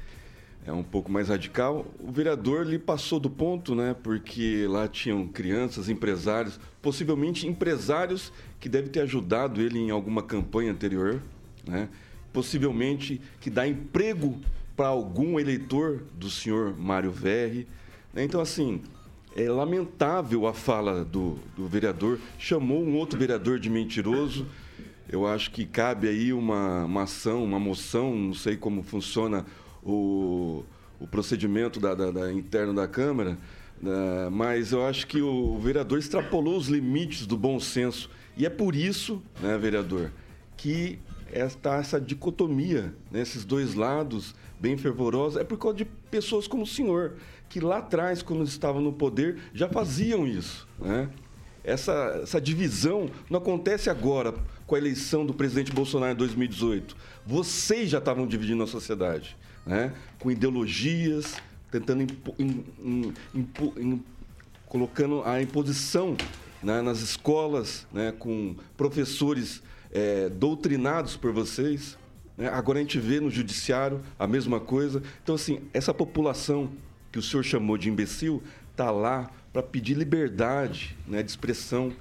É 0.66 0.72
um 0.72 0.82
pouco 0.82 1.10
mais 1.10 1.28
radical. 1.28 1.86
O 1.98 2.12
vereador 2.12 2.66
lhe 2.66 2.78
passou 2.78 3.18
do 3.18 3.30
ponto, 3.30 3.74
né? 3.74 3.96
Porque 4.02 4.66
lá 4.68 4.86
tinham 4.86 5.26
crianças, 5.26 5.88
empresários, 5.88 6.60
possivelmente 6.82 7.46
empresários 7.46 8.32
que 8.58 8.68
devem 8.68 8.90
ter 8.90 9.00
ajudado 9.00 9.60
ele 9.60 9.78
em 9.78 9.90
alguma 9.90 10.22
campanha 10.22 10.70
anterior, 10.70 11.22
né? 11.66 11.88
possivelmente 12.32 13.20
que 13.40 13.50
dá 13.50 13.66
emprego 13.66 14.38
para 14.76 14.88
algum 14.88 15.38
eleitor 15.38 16.02
do 16.14 16.30
senhor 16.30 16.76
Mário 16.76 17.10
Verri. 17.10 17.66
Né? 18.12 18.24
Então, 18.24 18.40
assim, 18.40 18.82
é 19.36 19.48
lamentável 19.48 20.46
a 20.46 20.54
fala 20.54 21.04
do, 21.04 21.38
do 21.56 21.66
vereador, 21.68 22.18
chamou 22.38 22.82
um 22.82 22.96
outro 22.96 23.18
vereador 23.18 23.58
de 23.58 23.70
mentiroso. 23.70 24.46
Eu 25.10 25.26
acho 25.26 25.50
que 25.50 25.66
cabe 25.66 26.08
aí 26.08 26.32
uma, 26.32 26.84
uma 26.84 27.02
ação, 27.02 27.42
uma 27.42 27.58
moção, 27.58 28.14
não 28.14 28.34
sei 28.34 28.56
como 28.56 28.82
funciona 28.84 29.44
o, 29.82 30.62
o 31.00 31.06
procedimento 31.06 31.80
da, 31.80 31.94
da, 31.96 32.12
da 32.12 32.32
interno 32.32 32.72
da 32.72 32.86
Câmara, 32.86 33.36
né? 33.82 34.28
mas 34.30 34.70
eu 34.70 34.86
acho 34.86 35.08
que 35.08 35.20
o 35.20 35.58
vereador 35.58 35.98
extrapolou 35.98 36.56
os 36.56 36.68
limites 36.68 37.26
do 37.26 37.36
bom 37.36 37.58
senso. 37.58 38.08
E 38.36 38.46
é 38.46 38.50
por 38.50 38.76
isso, 38.76 39.20
né, 39.40 39.58
vereador, 39.58 40.12
que 40.56 41.00
está 41.32 41.76
essa 41.76 42.00
dicotomia, 42.00 42.94
né, 43.10 43.20
esses 43.20 43.44
dois 43.44 43.74
lados 43.74 44.34
bem 44.60 44.76
fervorosos, 44.76 45.40
é 45.40 45.44
por 45.44 45.58
causa 45.58 45.78
de 45.78 45.84
pessoas 45.84 46.46
como 46.46 46.62
o 46.62 46.66
senhor, 46.66 47.14
que 47.48 47.58
lá 47.58 47.78
atrás, 47.78 48.22
quando 48.22 48.44
estavam 48.44 48.80
no 48.80 48.92
poder, 48.92 49.38
já 49.52 49.68
faziam 49.68 50.24
isso. 50.24 50.68
Né? 50.78 51.08
Essa, 51.70 52.20
essa 52.22 52.40
divisão 52.40 53.08
não 53.30 53.38
acontece 53.38 53.88
agora 53.88 54.34
com 54.66 54.74
a 54.74 54.78
eleição 54.78 55.24
do 55.24 55.32
presidente 55.32 55.70
Bolsonaro 55.70 56.12
em 56.12 56.16
2018. 56.16 56.96
Vocês 57.24 57.88
já 57.88 57.98
estavam 57.98 58.26
dividindo 58.26 58.62
a 58.62 58.66
sociedade, 58.66 59.36
né? 59.64 59.92
com 60.18 60.32
ideologias, 60.32 61.36
tentando 61.70 62.02
impo, 62.02 62.34
in, 62.40 62.64
impo, 63.32 63.72
in, 63.78 64.02
colocando 64.66 65.22
a 65.24 65.40
imposição 65.40 66.16
né, 66.60 66.82
nas 66.82 67.00
escolas, 67.00 67.86
né, 67.92 68.12
com 68.18 68.56
professores 68.76 69.62
é, 69.92 70.28
doutrinados 70.28 71.16
por 71.16 71.32
vocês. 71.32 71.96
Né? 72.36 72.48
Agora 72.48 72.80
a 72.80 72.82
gente 72.82 72.98
vê 72.98 73.20
no 73.20 73.30
judiciário 73.30 74.00
a 74.18 74.26
mesma 74.26 74.58
coisa. 74.58 75.02
Então, 75.22 75.36
assim, 75.36 75.60
essa 75.72 75.94
população 75.94 76.70
que 77.12 77.18
o 77.18 77.22
senhor 77.22 77.44
chamou 77.44 77.78
de 77.78 77.88
imbecil 77.88 78.42
está 78.72 78.90
lá 78.90 79.30
para 79.52 79.62
pedir 79.62 79.94
liberdade 79.94 80.96
né, 81.06 81.22
de 81.22 81.30
expressão, 81.30 81.92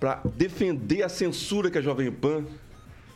para 0.00 0.20
defender 0.36 1.02
a 1.02 1.08
censura 1.08 1.70
que 1.70 1.78
a 1.78 1.82
Jovem 1.82 2.10
Pan 2.10 2.44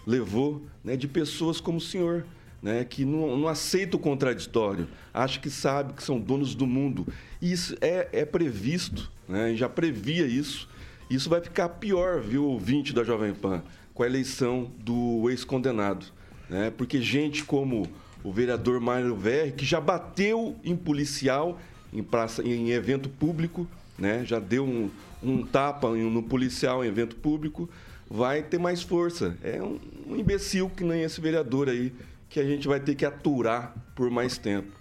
levou 0.07 0.63
né, 0.85 0.97
de 0.97 1.09
pessoas 1.09 1.61
como 1.61 1.79
o 1.79 1.81
senhor. 1.81 2.25
Né, 2.63 2.85
que 2.85 3.05
não, 3.05 3.37
não 3.37 3.49
aceita 3.49 3.97
o 3.97 4.01
contraditório, 4.01 4.89
acha 5.13 5.39
que 5.39 5.51
sabe 5.51 5.93
que 5.93 6.03
são 6.03 6.19
donos 6.19 6.55
do 6.55 6.67
mundo. 6.67 7.07
E 7.41 7.53
isso 7.53 7.77
é, 7.81 8.09
é 8.13 8.25
previsto, 8.25 9.13
né, 9.29 9.55
já 9.55 9.69
previa 9.69 10.27
isso. 10.27 10.69
Isso 11.09 11.29
vai 11.29 11.41
ficar 11.41 11.69
pior, 11.69 12.21
viu, 12.21 12.45
ouvinte 12.45 12.93
da 12.93 13.05
Jovem 13.05 13.33
Pan 13.35 13.63
com 13.97 14.03
a 14.03 14.07
eleição 14.07 14.71
do 14.79 15.31
ex-condenado. 15.31 16.07
Né? 16.51 16.71
Porque 16.77 17.01
gente 17.01 17.45
como 17.45 17.89
o 18.23 18.31
vereador 18.31 18.81
Mário 18.81 19.17
Verri, 19.17 19.53
que 19.53 19.65
já 19.65 19.81
bateu 19.81 20.55
em 20.63 20.77
policial 20.77 21.59
em, 21.93 22.03
praça, 22.03 22.43
em 22.43 22.71
evento 22.71 23.09
público, 23.09 23.67
né? 23.99 24.25
já 24.25 24.39
deu 24.39 24.65
um, 24.65 24.91
um 25.23 25.45
tapa 25.45 25.89
no 25.91 26.23
policial 26.23 26.85
em 26.85 26.89
evento 26.89 27.17
público, 27.17 27.69
vai 28.09 28.43
ter 28.43 28.59
mais 28.59 28.83
força. 28.83 29.37
É 29.43 29.63
um, 29.63 29.79
um 30.07 30.17
imbecil 30.17 30.71
que 30.71 30.85
nem 30.85 31.03
esse 31.03 31.21
vereador 31.21 31.69
aí, 31.69 31.93
que 32.29 32.41
a 32.41 32.45
gente 32.45 32.69
vai 32.69 32.81
ter 32.81 32.95
que 32.95 33.05
aturar 33.05 33.75
por 33.95 34.11
mais 34.11 34.39
tempo. 34.39 34.73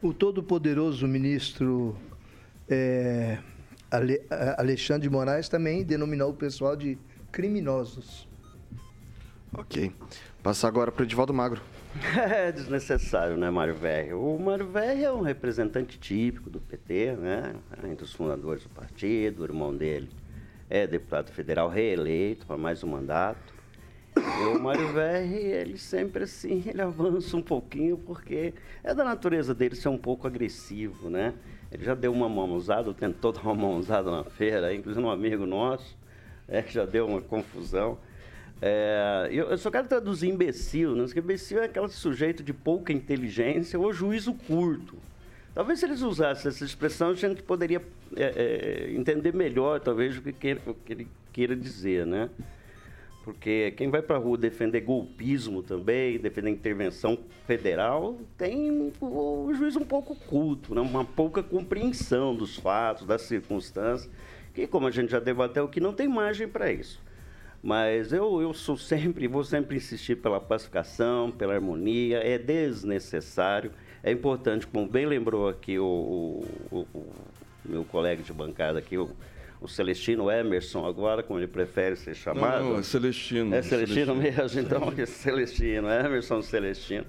O 0.00 0.12
todo-poderoso 0.12 1.06
ministro 1.08 1.96
é, 2.68 3.38
Ale, 3.90 4.20
Alexandre 4.56 5.02
de 5.02 5.10
Moraes 5.10 5.48
também 5.48 5.82
denominou 5.82 6.30
o 6.30 6.34
pessoal 6.34 6.76
de 6.76 6.98
criminosos. 7.32 8.28
Ok. 9.52 9.92
Passar 10.42 10.68
agora 10.68 10.92
para 10.92 11.02
o 11.02 11.04
Edivaldo 11.04 11.32
Magro. 11.34 11.60
É 12.16 12.52
desnecessário, 12.52 13.36
né, 13.36 13.50
Mário 13.50 13.74
Verri? 13.74 14.12
O 14.12 14.38
Mário 14.38 14.68
Verri 14.68 15.04
é 15.04 15.12
um 15.12 15.20
representante 15.20 15.98
típico 15.98 16.48
do 16.48 16.60
PT, 16.60 17.16
né? 17.16 17.54
Um 17.82 17.94
dos 17.94 18.12
fundadores 18.12 18.62
do 18.62 18.68
partido, 18.68 19.40
o 19.42 19.44
irmão 19.44 19.74
dele 19.74 20.08
é 20.70 20.86
deputado 20.86 21.30
federal 21.32 21.68
reeleito 21.68 22.46
para 22.46 22.56
mais 22.56 22.84
um 22.84 22.88
mandato. 22.88 23.54
E 24.16 24.44
o 24.46 24.60
Mário 24.60 24.92
Verri, 24.92 25.46
ele 25.46 25.78
sempre 25.78 26.24
assim, 26.24 26.62
ele 26.66 26.82
avança 26.82 27.36
um 27.36 27.42
pouquinho 27.42 27.96
porque 27.98 28.54
é 28.82 28.94
da 28.94 29.04
natureza 29.04 29.54
dele 29.54 29.74
ser 29.74 29.88
um 29.88 29.98
pouco 29.98 30.26
agressivo, 30.26 31.08
né? 31.08 31.34
Ele 31.70 31.84
já 31.84 31.94
deu 31.94 32.12
uma 32.12 32.28
mãozada, 32.28 32.92
tentou 32.94 33.32
dar 33.32 33.42
uma 33.42 33.54
mãozada 33.54 34.10
na 34.10 34.24
feira, 34.24 34.74
inclusive 34.74 35.04
um 35.04 35.10
amigo 35.10 35.46
nosso, 35.46 35.96
é, 36.46 36.62
que 36.62 36.72
já 36.72 36.84
deu 36.84 37.06
uma 37.06 37.20
confusão. 37.20 37.98
É, 38.60 39.28
eu, 39.30 39.50
eu, 39.50 39.58
só 39.58 39.70
quero 39.70 39.86
traduzir 39.86 40.28
imbecil, 40.28 40.96
né? 40.96 41.04
Porque 41.04 41.20
imbecil 41.20 41.60
é 41.62 41.66
aquele 41.66 41.88
sujeito 41.88 42.42
de 42.42 42.52
pouca 42.52 42.92
inteligência 42.92 43.78
ou 43.78 43.92
juízo 43.92 44.34
curto. 44.34 44.96
Talvez 45.54 45.80
se 45.80 45.86
eles 45.86 46.02
usassem 46.02 46.48
essa 46.48 46.64
expressão, 46.64 47.10
a 47.10 47.14
gente 47.14 47.42
poderia 47.42 47.82
é, 48.16 48.24
é, 48.24 48.92
entender 48.92 49.34
melhor, 49.34 49.80
talvez, 49.80 50.16
o 50.16 50.22
que, 50.22 50.32
queira, 50.32 50.60
o 50.66 50.74
que 50.74 50.92
ele 50.92 51.08
queira 51.32 51.54
dizer, 51.54 52.06
né? 52.06 52.28
Porque 53.24 53.72
quem 53.76 53.90
vai 53.90 54.00
para 54.00 54.16
a 54.16 54.18
rua 54.18 54.38
defender 54.38 54.80
golpismo 54.80 55.62
também, 55.62 56.18
defender 56.18 56.50
intervenção 56.50 57.18
federal, 57.46 58.18
tem 58.38 58.90
o, 59.00 59.52
juízo 59.54 59.80
um 59.80 59.84
pouco 59.84 60.16
culto, 60.16 60.74
né? 60.74 60.80
uma 60.80 61.04
pouca 61.04 61.42
compreensão 61.42 62.34
dos 62.34 62.56
fatos, 62.56 63.06
das 63.06 63.22
circunstâncias, 63.22 64.10
que, 64.54 64.66
como 64.66 64.86
a 64.86 64.90
gente 64.90 65.10
já 65.10 65.20
debateu, 65.20 65.68
que 65.68 65.78
não 65.78 65.92
tem 65.92 66.08
margem 66.08 66.48
para 66.48 66.72
isso. 66.72 66.98
Mas 67.62 68.12
eu, 68.12 68.40
eu 68.40 68.54
sou 68.54 68.76
sempre, 68.76 69.26
vou 69.26 69.42
sempre 69.42 69.76
insistir 69.76 70.16
pela 70.16 70.40
pacificação, 70.40 71.30
pela 71.30 71.54
harmonia, 71.54 72.18
é 72.18 72.38
desnecessário. 72.38 73.72
É 74.02 74.12
importante, 74.12 74.66
como 74.66 74.86
bem 74.86 75.06
lembrou 75.06 75.48
aqui 75.48 75.78
o, 75.78 76.44
o, 76.70 76.86
o 76.94 77.06
meu 77.64 77.84
colega 77.84 78.22
de 78.22 78.32
bancada 78.32 78.78
aqui, 78.78 78.96
o, 78.96 79.10
o 79.60 79.66
Celestino 79.66 80.30
Emerson, 80.30 80.86
agora, 80.86 81.22
como 81.22 81.38
ele 81.38 81.48
prefere 81.48 81.96
ser 81.96 82.14
chamado. 82.14 82.62
Não, 82.62 82.70
não 82.70 82.78
é 82.78 82.82
Celestino. 82.82 83.54
É 83.54 83.60
Celestino, 83.60 84.14
Celestino. 84.14 84.42
mesmo, 84.42 84.60
então, 84.60 84.92
é 84.96 85.06
Celestino, 85.06 85.88
Emerson 85.90 86.42
Celestino. 86.42 87.04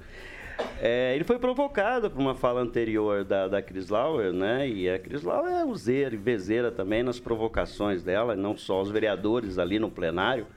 É, 0.82 1.13
ele 1.16 1.24
foi 1.24 1.38
provocado 1.38 2.10
por 2.10 2.20
uma 2.20 2.36
fala 2.36 2.62
anterior 2.62 3.24
da, 3.24 3.48
da 3.48 3.62
Chris 3.62 3.89
Lauer, 3.89 4.32
né? 4.32 4.68
E 4.68 4.89
a 4.89 4.98
Chris 4.98 5.24
Lauer 5.24 5.51
é 5.51 5.66
useira 5.66 6.16
e 6.16 6.18
vezeira 6.18 6.72
também 6.72 7.04
nas 7.04 7.20
provocações 7.20 8.04
dela, 8.04 8.36
não 8.36 8.56
só 8.56 8.82
os 8.82 8.89
vereadores 8.89 9.58
ali 9.58 9.78
no 9.80 9.92
plenário, 9.92 10.48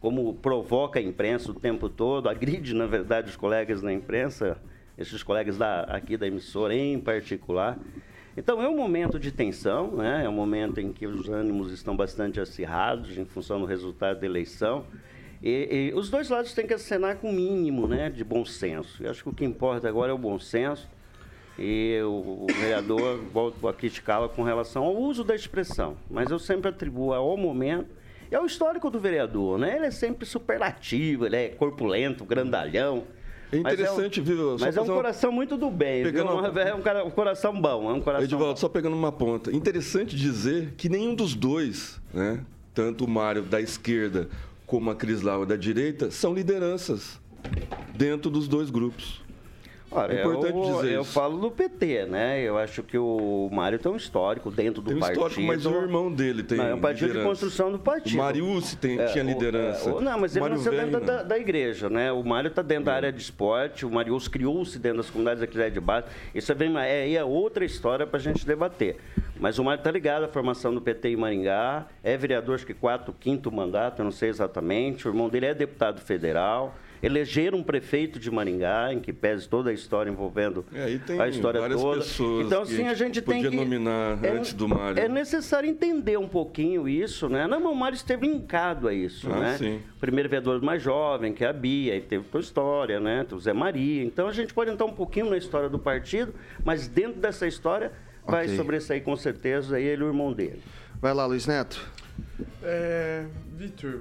como 0.00 0.34
provoca 0.34 0.98
a 0.98 1.02
imprensa 1.02 1.50
o 1.50 1.54
tempo 1.54 1.88
todo, 1.88 2.28
agride, 2.28 2.74
na 2.74 2.86
verdade, 2.86 3.30
os 3.30 3.36
colegas 3.36 3.82
da 3.82 3.92
imprensa, 3.92 4.58
esses 4.96 5.22
colegas 5.22 5.56
da, 5.56 5.82
aqui 5.82 6.16
da 6.16 6.26
emissora 6.26 6.74
em 6.74 6.98
particular. 6.98 7.78
Então 8.36 8.62
é 8.62 8.68
um 8.68 8.76
momento 8.76 9.18
de 9.18 9.32
tensão, 9.32 9.96
né? 9.96 10.24
é 10.24 10.28
um 10.28 10.32
momento 10.32 10.80
em 10.80 10.92
que 10.92 11.06
os 11.06 11.28
ânimos 11.28 11.72
estão 11.72 11.96
bastante 11.96 12.40
acirrados 12.40 13.18
em 13.18 13.24
função 13.24 13.58
do 13.58 13.66
resultado 13.66 14.20
da 14.20 14.26
eleição. 14.26 14.86
E, 15.42 15.90
e, 15.92 15.94
os 15.94 16.10
dois 16.10 16.28
lados 16.28 16.52
têm 16.52 16.66
que 16.66 16.74
acenar 16.74 17.16
com 17.16 17.30
o 17.30 17.32
mínimo 17.32 17.86
né, 17.86 18.10
de 18.10 18.24
bom 18.24 18.44
senso. 18.44 19.02
Eu 19.02 19.10
acho 19.10 19.22
que 19.22 19.28
o 19.28 19.32
que 19.32 19.44
importa 19.44 19.88
agora 19.88 20.10
é 20.10 20.14
o 20.14 20.18
bom 20.18 20.38
senso. 20.38 20.88
E 21.58 22.00
o, 22.02 22.44
o 22.44 22.46
vereador, 22.60 23.18
volto 23.32 23.66
a 23.66 23.74
criticá-lo 23.74 24.28
com 24.28 24.42
relação 24.42 24.84
ao 24.84 24.96
uso 24.96 25.24
da 25.24 25.34
expressão. 25.34 25.96
Mas 26.10 26.30
eu 26.30 26.38
sempre 26.38 26.68
atribuo 26.70 27.12
ao 27.12 27.36
momento 27.36 27.88
e 28.30 28.34
ao 28.34 28.46
histórico 28.46 28.90
do 28.90 28.98
vereador. 28.98 29.58
Né? 29.58 29.76
Ele 29.76 29.86
é 29.86 29.90
sempre 29.90 30.26
superlativo, 30.26 31.26
ele 31.26 31.36
é 31.36 31.48
corpulento, 31.48 32.24
grandalhão. 32.24 33.04
É 33.50 33.56
interessante, 33.56 34.20
mas 34.20 34.28
é 34.28 34.32
um, 34.32 34.36
viu? 34.36 34.56
Mas 34.60 34.76
é 34.76 34.80
um 34.82 34.86
coração 34.86 35.32
muito 35.32 35.56
do 35.56 35.70
bem, 35.70 36.02
pegando? 36.02 36.32
Uma, 36.32 36.48
é 36.60 36.74
um, 36.74 37.06
um, 37.06 37.10
coração 37.10 37.58
bom, 37.58 37.90
é 37.90 37.94
um 37.94 38.00
coração 38.00 38.24
Edivaldo, 38.24 38.60
só 38.60 38.68
pegando 38.68 38.94
uma 38.94 39.10
ponta. 39.10 39.50
Interessante 39.50 40.14
dizer 40.14 40.74
que 40.76 40.88
nenhum 40.88 41.14
dos 41.14 41.34
dois, 41.34 41.98
né? 42.12 42.44
tanto 42.74 43.04
o 43.04 43.08
Mário 43.08 43.42
da 43.42 43.60
esquerda 43.60 44.28
como 44.68 44.90
a 44.90 44.94
Cris 44.94 45.22
Lau 45.22 45.46
da 45.46 45.56
direita, 45.56 46.10
são 46.10 46.34
lideranças 46.34 47.18
dentro 47.96 48.30
dos 48.30 48.46
dois 48.46 48.68
grupos. 48.68 49.22
Olha, 49.90 50.12
é 50.12 50.20
importante 50.20 50.54
eu, 50.54 50.62
dizer 50.62 50.92
eu 50.92 51.02
isso. 51.02 51.12
falo 51.12 51.38
do 51.38 51.50
PT, 51.50 52.06
né? 52.06 52.42
Eu 52.42 52.58
acho 52.58 52.82
que 52.82 52.98
o 52.98 53.48
Mário 53.50 53.78
tem 53.78 53.90
um 53.90 53.96
histórico 53.96 54.50
dentro 54.50 54.82
do 54.82 54.88
tem 54.88 54.96
um 54.96 55.00
partido. 55.00 55.28
Histórico, 55.28 55.42
mas 55.42 55.64
o 55.64 55.74
irmão 55.74 56.12
dele 56.12 56.42
tem. 56.42 56.58
Não, 56.58 56.66
é 56.66 56.74
um 56.74 56.80
partido 56.80 57.06
liderança. 57.06 57.24
de 57.24 57.28
construção 57.28 57.72
do 57.72 57.78
partido. 57.78 58.14
O 58.16 58.18
Mariucci 58.18 58.76
tem, 58.76 58.98
é, 58.98 59.06
tinha 59.06 59.24
liderança. 59.24 59.94
O, 59.94 60.00
não, 60.00 60.18
mas 60.20 60.36
ele 60.36 60.48
nasceu 60.48 60.72
dentro 60.72 61.00
da, 61.00 61.22
da, 61.22 61.38
igreja, 61.38 61.88
né? 61.88 62.12
O 62.12 62.22
Mário 62.22 62.48
está 62.48 62.60
dentro 62.60 62.84
da 62.84 62.94
área 62.94 63.10
de 63.10 63.20
esporte, 63.20 63.86
o 63.86 63.90
Mariucci 63.90 64.28
criou-se 64.28 64.78
dentro 64.78 64.98
das 64.98 65.08
comunidades 65.08 65.42
aqui 65.42 65.70
de 65.70 65.80
base. 65.80 66.06
Isso 66.34 66.52
é, 66.52 66.54
bem, 66.54 66.76
é, 66.78 67.14
é 67.14 67.24
outra 67.24 67.64
história 67.64 68.06
para 68.06 68.18
a 68.18 68.22
gente 68.22 68.46
debater. 68.46 68.96
Mas 69.40 69.58
o 69.58 69.64
Mário 69.64 69.80
está 69.80 69.90
ligado 69.90 70.24
à 70.24 70.28
formação 70.28 70.74
do 70.74 70.80
PT 70.80 71.10
em 71.10 71.16
Maringá, 71.16 71.86
é 72.02 72.16
vereador, 72.16 72.56
acho 72.56 72.66
que 72.66 72.74
quatro, 72.74 73.14
quinto 73.18 73.50
mandato, 73.50 74.00
eu 74.00 74.04
não 74.04 74.12
sei 74.12 74.28
exatamente. 74.28 75.06
O 75.06 75.10
irmão 75.10 75.28
dele 75.28 75.46
é 75.46 75.54
deputado 75.54 76.00
federal. 76.00 76.74
Elegeram 77.02 77.58
um 77.58 77.62
prefeito 77.62 78.18
de 78.18 78.30
Maringá, 78.30 78.92
em 78.92 79.00
que 79.00 79.12
pese 79.12 79.48
toda 79.48 79.70
a 79.70 79.72
história 79.72 80.10
envolvendo 80.10 80.64
É, 80.74 80.90
e 80.90 80.98
tem 80.98 81.20
a 81.20 81.28
história 81.28 81.60
várias 81.60 81.80
toda. 81.80 82.00
pessoas 82.00 82.46
então, 82.46 82.64
que 82.64 82.72
assim, 82.74 82.86
a 82.86 82.90
a 82.90 82.94
gente 82.94 83.22
tem 83.22 83.36
podia 83.36 83.50
que... 83.50 83.56
nominar 83.56 84.18
antes 84.24 84.52
do 84.52 84.66
Mário. 84.68 85.00
É 85.02 85.08
necessário 85.08 85.68
entender 85.68 86.18
um 86.18 86.28
pouquinho 86.28 86.88
isso, 86.88 87.28
né? 87.28 87.46
Não, 87.46 87.70
o 87.70 87.76
Mário 87.76 87.94
esteve 87.96 88.26
linkado 88.26 88.88
a 88.88 88.92
isso, 88.94 89.30
Ah, 89.30 89.38
né? 89.40 89.56
sim. 89.58 89.80
O 89.96 90.00
primeiro 90.00 90.28
vereador 90.28 90.60
mais 90.62 90.82
jovem, 90.82 91.32
que 91.32 91.44
é 91.44 91.48
a 91.48 91.52
Bia, 91.52 91.92
aí 91.94 92.00
teve 92.00 92.24
tua 92.24 92.40
história, 92.40 92.98
né? 92.98 93.24
Tem 93.28 93.36
o 93.36 93.40
Zé 93.40 93.52
Maria. 93.52 94.02
Então, 94.02 94.26
a 94.26 94.32
gente 94.32 94.52
pode 94.52 94.70
entrar 94.70 94.86
um 94.86 94.92
pouquinho 94.92 95.30
na 95.30 95.36
história 95.36 95.68
do 95.68 95.78
partido, 95.78 96.34
mas 96.64 96.88
dentro 96.88 97.20
dessa 97.20 97.46
história 97.46 97.92
vai 98.26 98.44
Ok. 98.46 98.56
sobressair 98.56 99.02
com 99.02 99.16
certeza 99.16 99.80
ele 99.80 100.02
e 100.02 100.04
o 100.04 100.08
irmão 100.08 100.32
dele. 100.32 100.60
Vai 101.00 101.14
lá, 101.14 101.24
Luiz 101.26 101.46
Neto. 101.46 101.80
É, 102.62 103.24
Vitor, 103.56 104.00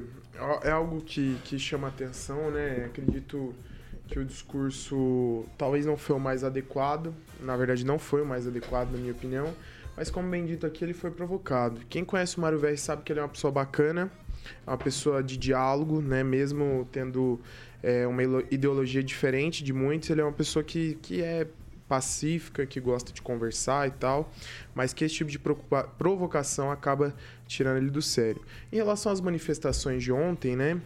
é 0.63 0.71
algo 0.71 1.01
que, 1.01 1.37
que 1.43 1.57
chama 1.57 1.87
atenção, 1.87 2.51
né? 2.51 2.85
Acredito 2.85 3.53
que 4.07 4.19
o 4.19 4.25
discurso 4.25 5.45
talvez 5.57 5.85
não 5.85 5.97
foi 5.97 6.15
o 6.15 6.19
mais 6.19 6.43
adequado, 6.43 7.13
na 7.41 7.57
verdade 7.57 7.85
não 7.85 7.99
foi 7.99 8.21
o 8.21 8.25
mais 8.25 8.47
adequado, 8.47 8.91
na 8.91 8.97
minha 8.97 9.11
opinião, 9.11 9.53
mas 9.95 10.09
como 10.09 10.29
bem 10.29 10.45
dito 10.45 10.65
aqui, 10.65 10.83
ele 10.85 10.93
foi 10.93 11.11
provocado. 11.11 11.81
Quem 11.89 12.05
conhece 12.05 12.37
o 12.37 12.41
Mário 12.41 12.59
Verri 12.59 12.77
sabe 12.77 13.01
que 13.01 13.11
ele 13.11 13.19
é 13.19 13.23
uma 13.23 13.29
pessoa 13.29 13.51
bacana, 13.51 14.11
é 14.65 14.69
uma 14.69 14.77
pessoa 14.77 15.21
de 15.21 15.37
diálogo, 15.37 16.01
né? 16.01 16.23
Mesmo 16.23 16.87
tendo 16.91 17.39
é, 17.81 18.07
uma 18.07 18.23
ideologia 18.51 19.03
diferente 19.03 19.63
de 19.63 19.73
muitos, 19.73 20.09
ele 20.09 20.21
é 20.21 20.23
uma 20.23 20.33
pessoa 20.33 20.63
que, 20.63 20.95
que 21.01 21.21
é 21.21 21.47
pacífica, 21.87 22.65
que 22.65 22.79
gosta 22.79 23.11
de 23.11 23.21
conversar 23.21 23.87
e 23.87 23.91
tal, 23.91 24.31
mas 24.75 24.93
que 24.93 25.05
esse 25.05 25.15
tipo 25.15 25.31
de 25.31 25.39
provocação 25.97 26.71
acaba 26.71 27.15
tirando 27.47 27.77
ele 27.77 27.89
do 27.89 28.01
sério. 28.01 28.41
Em 28.71 28.75
relação 28.75 29.11
às 29.11 29.21
manifestações 29.21 30.03
de 30.03 30.11
ontem, 30.11 30.55
né? 30.55 30.79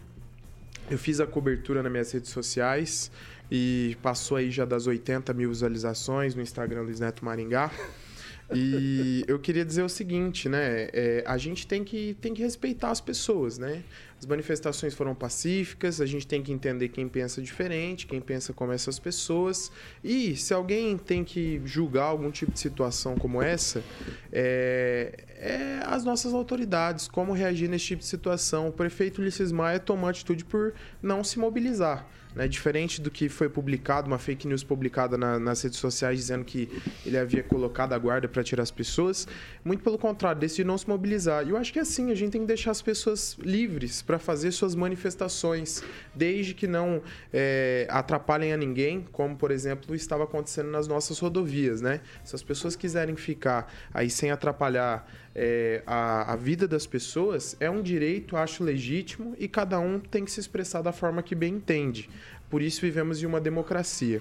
Eu 0.90 0.98
fiz 0.98 1.20
a 1.20 1.26
cobertura 1.26 1.82
nas 1.82 1.90
minhas 1.90 2.12
redes 2.12 2.30
sociais 2.30 3.10
e 3.50 3.96
passou 4.02 4.36
aí 4.36 4.50
já 4.50 4.64
das 4.64 4.86
80 4.86 5.32
mil 5.34 5.48
visualizações 5.48 6.34
no 6.34 6.42
Instagram 6.42 6.82
Luiz 6.82 7.00
Neto 7.00 7.24
Maringá. 7.24 7.70
E 8.54 9.24
eu 9.26 9.38
queria 9.38 9.64
dizer 9.64 9.82
o 9.82 9.88
seguinte, 9.88 10.46
né? 10.46 10.88
É, 10.92 11.24
a 11.26 11.38
gente 11.38 11.66
tem 11.66 11.82
que, 11.82 12.14
tem 12.20 12.34
que 12.34 12.42
respeitar 12.42 12.90
as 12.90 13.00
pessoas, 13.00 13.56
né? 13.56 13.82
As 14.22 14.26
manifestações 14.26 14.94
foram 14.94 15.16
pacíficas, 15.16 16.00
a 16.00 16.06
gente 16.06 16.24
tem 16.28 16.40
que 16.40 16.52
entender 16.52 16.90
quem 16.90 17.08
pensa 17.08 17.42
diferente, 17.42 18.06
quem 18.06 18.20
pensa 18.20 18.52
como 18.52 18.70
essas 18.70 18.96
pessoas. 18.96 19.72
E 20.04 20.36
se 20.36 20.54
alguém 20.54 20.96
tem 20.96 21.24
que 21.24 21.60
julgar 21.64 22.04
algum 22.04 22.30
tipo 22.30 22.52
de 22.52 22.60
situação 22.60 23.16
como 23.16 23.42
essa, 23.42 23.82
é, 24.30 25.24
é 25.26 25.80
as 25.86 26.04
nossas 26.04 26.32
autoridades, 26.34 27.08
como 27.08 27.32
reagir 27.32 27.68
nesse 27.68 27.86
tipo 27.86 27.98
de 27.98 28.06
situação. 28.06 28.68
O 28.68 28.72
prefeito 28.72 29.20
Ulisses 29.20 29.50
Maia 29.50 29.80
tomou 29.80 30.08
atitude 30.08 30.44
por 30.44 30.72
não 31.02 31.24
se 31.24 31.40
mobilizar. 31.40 32.06
Né? 32.34 32.48
Diferente 32.48 33.00
do 33.00 33.10
que 33.10 33.28
foi 33.28 33.48
publicado, 33.48 34.06
uma 34.06 34.18
fake 34.18 34.46
news 34.46 34.64
publicada 34.64 35.16
na- 35.18 35.38
nas 35.38 35.62
redes 35.62 35.78
sociais 35.78 36.18
dizendo 36.18 36.44
que 36.44 36.68
ele 37.04 37.18
havia 37.18 37.42
colocado 37.42 37.92
a 37.92 37.98
guarda 37.98 38.26
para 38.28 38.42
tirar 38.42 38.62
as 38.62 38.70
pessoas. 38.70 39.26
Muito 39.64 39.82
pelo 39.82 39.98
contrário, 39.98 40.40
decidiu 40.40 40.64
não 40.66 40.78
se 40.78 40.88
mobilizar. 40.88 41.46
E 41.46 41.50
eu 41.50 41.56
acho 41.56 41.72
que 41.72 41.78
é 41.78 41.82
assim, 41.82 42.10
a 42.10 42.14
gente 42.14 42.32
tem 42.32 42.40
que 42.40 42.46
deixar 42.46 42.70
as 42.70 42.80
pessoas 42.82 43.36
livres 43.40 44.02
para 44.02 44.18
fazer 44.18 44.50
suas 44.52 44.74
manifestações, 44.74 45.82
desde 46.14 46.54
que 46.54 46.66
não 46.66 47.02
é, 47.32 47.86
atrapalhem 47.90 48.52
a 48.52 48.56
ninguém, 48.56 49.06
como 49.12 49.36
por 49.36 49.50
exemplo 49.50 49.94
estava 49.94 50.24
acontecendo 50.24 50.70
nas 50.70 50.88
nossas 50.88 51.18
rodovias. 51.18 51.80
Né? 51.80 52.00
Se 52.24 52.34
as 52.34 52.42
pessoas 52.42 52.74
quiserem 52.76 53.16
ficar 53.16 53.72
aí 53.92 54.08
sem 54.08 54.30
atrapalhar 54.30 55.06
é, 55.34 55.82
a, 55.86 56.32
a 56.32 56.36
vida 56.36 56.68
das 56.68 56.86
pessoas, 56.86 57.56
é 57.58 57.70
um 57.70 57.82
direito, 57.82 58.36
acho 58.36 58.62
legítimo, 58.62 59.34
e 59.38 59.48
cada 59.48 59.78
um 59.78 59.98
tem 59.98 60.24
que 60.24 60.30
se 60.30 60.40
expressar 60.40 60.82
da 60.82 60.92
forma 60.92 61.22
que 61.22 61.34
bem 61.34 61.54
entende. 61.54 62.08
Por 62.50 62.60
isso 62.60 62.80
vivemos 62.80 63.22
em 63.22 63.26
uma 63.26 63.40
democracia. 63.40 64.20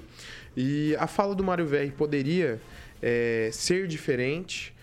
E 0.56 0.96
a 0.98 1.08
fala 1.08 1.36
do 1.36 1.44
Mário 1.44 1.66
Verri 1.66 1.92
poderia 1.92 2.62
é, 3.02 3.50
ser 3.52 3.88
diferente, 3.88 4.74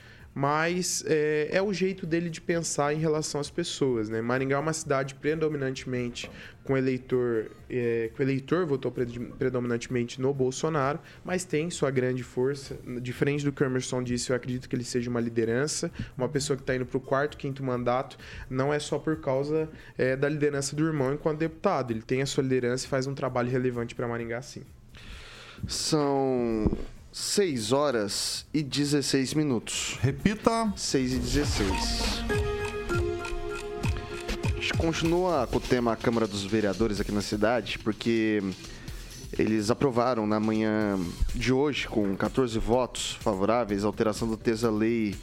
mas 0.40 1.02
é, 1.04 1.48
é 1.50 1.60
o 1.60 1.72
jeito 1.72 2.06
dele 2.06 2.30
de 2.30 2.40
pensar 2.40 2.94
em 2.94 2.98
relação 2.98 3.40
às 3.40 3.50
pessoas. 3.50 4.08
Né? 4.08 4.22
Maringá 4.22 4.54
é 4.54 4.60
uma 4.60 4.72
cidade 4.72 5.16
predominantemente 5.16 6.30
com 6.62 6.76
eleitor, 6.76 7.50
é, 7.68 8.08
o 8.16 8.22
eleitor 8.22 8.64
votou 8.64 8.92
pred- 8.92 9.18
predominantemente 9.36 10.20
no 10.20 10.32
Bolsonaro, 10.32 11.00
mas 11.24 11.44
tem 11.44 11.68
sua 11.70 11.90
grande 11.90 12.22
força. 12.22 12.78
Diferente 13.02 13.44
do 13.44 13.50
que 13.50 13.64
o 13.64 13.66
Emerson 13.66 14.00
disse, 14.00 14.30
eu 14.30 14.36
acredito 14.36 14.68
que 14.68 14.76
ele 14.76 14.84
seja 14.84 15.10
uma 15.10 15.18
liderança, 15.18 15.90
uma 16.16 16.28
pessoa 16.28 16.56
que 16.56 16.62
está 16.62 16.76
indo 16.76 16.86
para 16.86 16.98
o 16.98 17.00
quarto, 17.00 17.36
quinto 17.36 17.64
mandato, 17.64 18.16
não 18.48 18.72
é 18.72 18.78
só 18.78 18.96
por 18.96 19.16
causa 19.16 19.68
é, 19.96 20.14
da 20.14 20.28
liderança 20.28 20.76
do 20.76 20.86
irmão 20.86 21.12
enquanto 21.14 21.40
deputado. 21.40 21.90
Ele 21.90 22.02
tem 22.02 22.22
a 22.22 22.26
sua 22.26 22.44
liderança 22.44 22.86
e 22.86 22.88
faz 22.88 23.08
um 23.08 23.14
trabalho 23.14 23.50
relevante 23.50 23.92
para 23.92 24.06
Maringá, 24.06 24.40
sim. 24.40 24.62
São 25.66 26.70
6 27.18 27.72
horas 27.72 28.46
e 28.54 28.62
16 28.62 29.34
minutos. 29.34 29.98
Repita. 30.00 30.72
6 30.76 31.14
e 31.14 31.18
16. 31.18 32.24
A 34.44 34.60
gente 34.60 34.72
continua 34.74 35.44
com 35.48 35.56
o 35.56 35.60
tema 35.60 35.96
Câmara 35.96 36.28
dos 36.28 36.44
Vereadores 36.44 37.00
aqui 37.00 37.10
na 37.10 37.20
cidade, 37.20 37.80
porque 37.80 38.40
eles 39.36 39.68
aprovaram 39.68 40.28
na 40.28 40.38
manhã 40.38 40.96
de 41.34 41.52
hoje, 41.52 41.88
com 41.88 42.16
14 42.16 42.56
votos 42.60 43.18
favoráveis, 43.20 43.82
a 43.82 43.88
alteração 43.88 44.28
do 44.28 44.36
texto 44.36 44.62
da 44.62 44.70
lei 44.70 45.16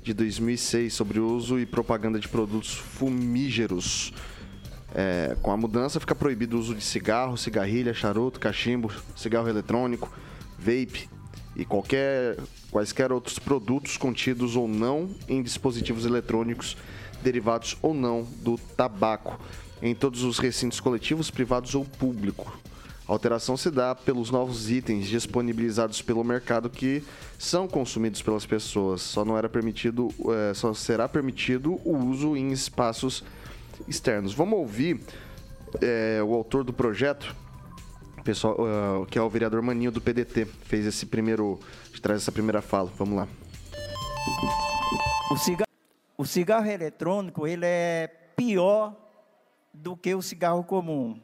de 0.00 0.14
2006 0.14 0.94
sobre 0.94 1.18
o 1.18 1.26
uso 1.26 1.58
e 1.58 1.66
propaganda 1.66 2.20
de 2.20 2.28
produtos 2.28 2.72
fumígeros. 2.72 4.12
É, 4.94 5.36
com 5.42 5.50
a 5.50 5.56
mudança, 5.56 5.98
fica 5.98 6.14
proibido 6.14 6.56
o 6.56 6.60
uso 6.60 6.72
de 6.72 6.84
cigarro, 6.84 7.36
cigarrilha, 7.36 7.92
charuto, 7.92 8.38
cachimbo, 8.38 8.92
cigarro 9.16 9.48
eletrônico, 9.48 10.08
vape 10.56 11.10
e 11.54 11.64
qualquer 11.64 12.36
quaisquer 12.70 13.12
outros 13.12 13.38
produtos 13.38 13.96
contidos 13.96 14.56
ou 14.56 14.66
não 14.66 15.10
em 15.28 15.42
dispositivos 15.42 16.06
eletrônicos 16.06 16.76
derivados 17.22 17.76
ou 17.82 17.94
não 17.94 18.26
do 18.40 18.58
tabaco 18.76 19.38
em 19.80 19.94
todos 19.94 20.22
os 20.22 20.38
recintos 20.38 20.80
coletivos, 20.80 21.30
privados 21.30 21.74
ou 21.74 21.84
público. 21.84 22.56
A 23.08 23.12
alteração 23.12 23.56
se 23.56 23.70
dá 23.70 23.94
pelos 23.94 24.30
novos 24.30 24.70
itens 24.70 25.08
disponibilizados 25.08 26.00
pelo 26.00 26.22
mercado 26.22 26.70
que 26.70 27.02
são 27.36 27.66
consumidos 27.66 28.22
pelas 28.22 28.46
pessoas. 28.46 29.02
Só 29.02 29.24
não 29.24 29.36
era 29.36 29.48
permitido, 29.48 30.08
eh, 30.28 30.54
só 30.54 30.72
será 30.72 31.08
permitido 31.08 31.80
o 31.84 31.96
uso 31.96 32.36
em 32.36 32.52
espaços 32.52 33.24
externos. 33.88 34.32
Vamos 34.32 34.58
ouvir 34.58 35.00
eh, 35.80 36.20
o 36.24 36.32
autor 36.32 36.62
do 36.62 36.72
projeto, 36.72 37.34
pessoal, 38.22 38.56
eh, 38.58 39.06
que 39.10 39.18
é 39.18 39.22
o 39.22 39.28
vereador 39.28 39.60
Maninho 39.62 39.90
do 39.90 40.00
PDT, 40.00 40.44
fez 40.44 40.86
esse 40.86 41.06
primeiro, 41.06 41.58
traz 42.00 42.22
essa 42.22 42.32
primeira 42.32 42.62
fala. 42.62 42.90
Vamos 42.96 43.16
lá. 43.16 43.28
O 45.30 45.36
cigarro, 45.36 45.70
o 46.16 46.24
cigarro 46.24 46.66
eletrônico 46.66 47.46
ele 47.46 47.66
é 47.66 48.06
pior 48.36 48.94
do 49.72 49.96
que 49.96 50.14
o 50.14 50.22
cigarro 50.22 50.62
comum. 50.64 51.20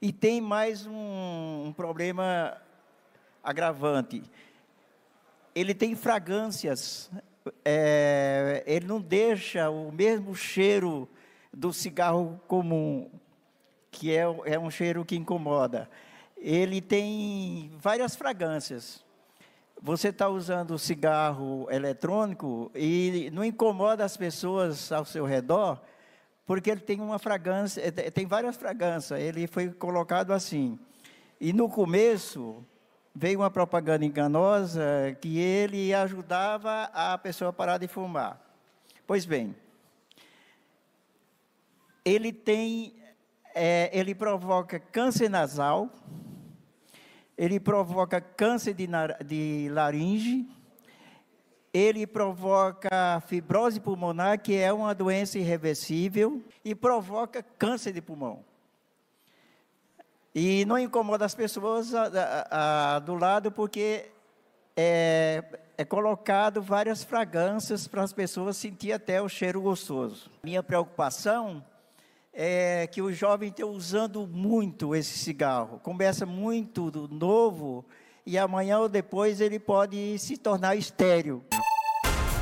E 0.00 0.12
tem 0.12 0.40
mais 0.40 0.86
um, 0.86 1.66
um 1.66 1.72
problema 1.72 2.56
agravante. 3.42 4.22
Ele 5.54 5.74
tem 5.74 5.94
fragrâncias. 5.94 7.10
é, 7.64 8.62
ele 8.66 8.86
não 8.86 9.00
deixa 9.00 9.70
o 9.70 9.92
mesmo 9.92 10.34
cheiro 10.34 11.08
do 11.52 11.72
cigarro 11.72 12.40
comum, 12.48 13.10
que 13.90 14.10
é, 14.10 14.22
é 14.46 14.58
um 14.58 14.70
cheiro 14.70 15.04
que 15.04 15.14
incomoda. 15.14 15.88
Ele 16.42 16.80
tem 16.80 17.72
várias 17.78 18.16
fragrâncias 18.16 19.02
você 19.84 20.08
está 20.08 20.28
usando 20.28 20.78
cigarro 20.78 21.66
eletrônico 21.68 22.70
e 22.72 23.28
não 23.32 23.44
incomoda 23.44 24.04
as 24.04 24.16
pessoas 24.16 24.92
ao 24.92 25.04
seu 25.04 25.26
redor, 25.26 25.82
porque 26.46 26.70
ele 26.70 26.80
tem 26.80 27.00
uma 27.00 27.18
fragrância, 27.18 27.82
eh, 27.82 28.10
tem 28.10 28.24
várias 28.24 28.56
fragrâncias. 28.56 29.18
Ele 29.18 29.48
foi 29.48 29.70
colocado 29.70 30.32
assim. 30.32 30.78
E 31.40 31.52
no 31.52 31.68
começo 31.68 32.64
veio 33.12 33.40
uma 33.40 33.50
propaganda 33.50 34.04
enganosa 34.04 35.16
que 35.20 35.36
ele 35.40 35.92
ajudava 35.92 36.84
a 36.94 37.18
pessoa 37.18 37.50
a 37.50 37.52
parar 37.52 37.78
de 37.78 37.88
fumar. 37.88 38.40
Pois 39.04 39.26
bem, 39.26 39.52
ele 42.04 42.32
tem, 42.32 42.94
eh, 43.52 43.90
ele 43.92 44.14
provoca 44.14 44.78
câncer 44.78 45.28
nasal, 45.28 45.90
ele 47.42 47.58
provoca 47.58 48.20
câncer 48.20 48.72
de, 48.72 48.86
de 49.26 49.68
laringe, 49.72 50.46
ele 51.74 52.06
provoca 52.06 53.20
fibrose 53.26 53.80
pulmonar, 53.80 54.38
que 54.40 54.54
é 54.54 54.72
uma 54.72 54.94
doença 54.94 55.40
irreversível, 55.40 56.40
e 56.64 56.72
provoca 56.72 57.42
câncer 57.42 57.92
de 57.92 58.00
pulmão. 58.00 58.44
E 60.32 60.64
não 60.66 60.78
incomoda 60.78 61.24
as 61.24 61.34
pessoas 61.34 61.92
a- 61.92 62.04
a- 62.06 62.94
a- 62.94 62.98
do 63.00 63.16
lado, 63.16 63.50
porque 63.50 64.08
é, 64.76 65.42
é 65.76 65.84
colocado 65.84 66.62
várias 66.62 67.02
fragrâncias 67.02 67.88
para 67.88 68.04
as 68.04 68.12
pessoas 68.12 68.56
sentir 68.56 68.92
até 68.92 69.20
o 69.20 69.28
cheiro 69.28 69.60
gostoso. 69.60 70.30
Minha 70.44 70.62
preocupação 70.62 71.62
é 72.34 72.86
que 72.86 73.02
o 73.02 73.12
jovem 73.12 73.50
está 73.50 73.66
usando 73.66 74.26
muito 74.26 74.94
esse 74.94 75.18
cigarro. 75.18 75.78
Começa 75.82 76.24
muito 76.24 76.90
do 76.90 77.06
novo 77.08 77.84
e 78.24 78.38
amanhã 78.38 78.78
ou 78.78 78.88
depois 78.88 79.40
ele 79.40 79.58
pode 79.58 80.18
se 80.18 80.36
tornar 80.36 80.76
estéreo. 80.76 81.42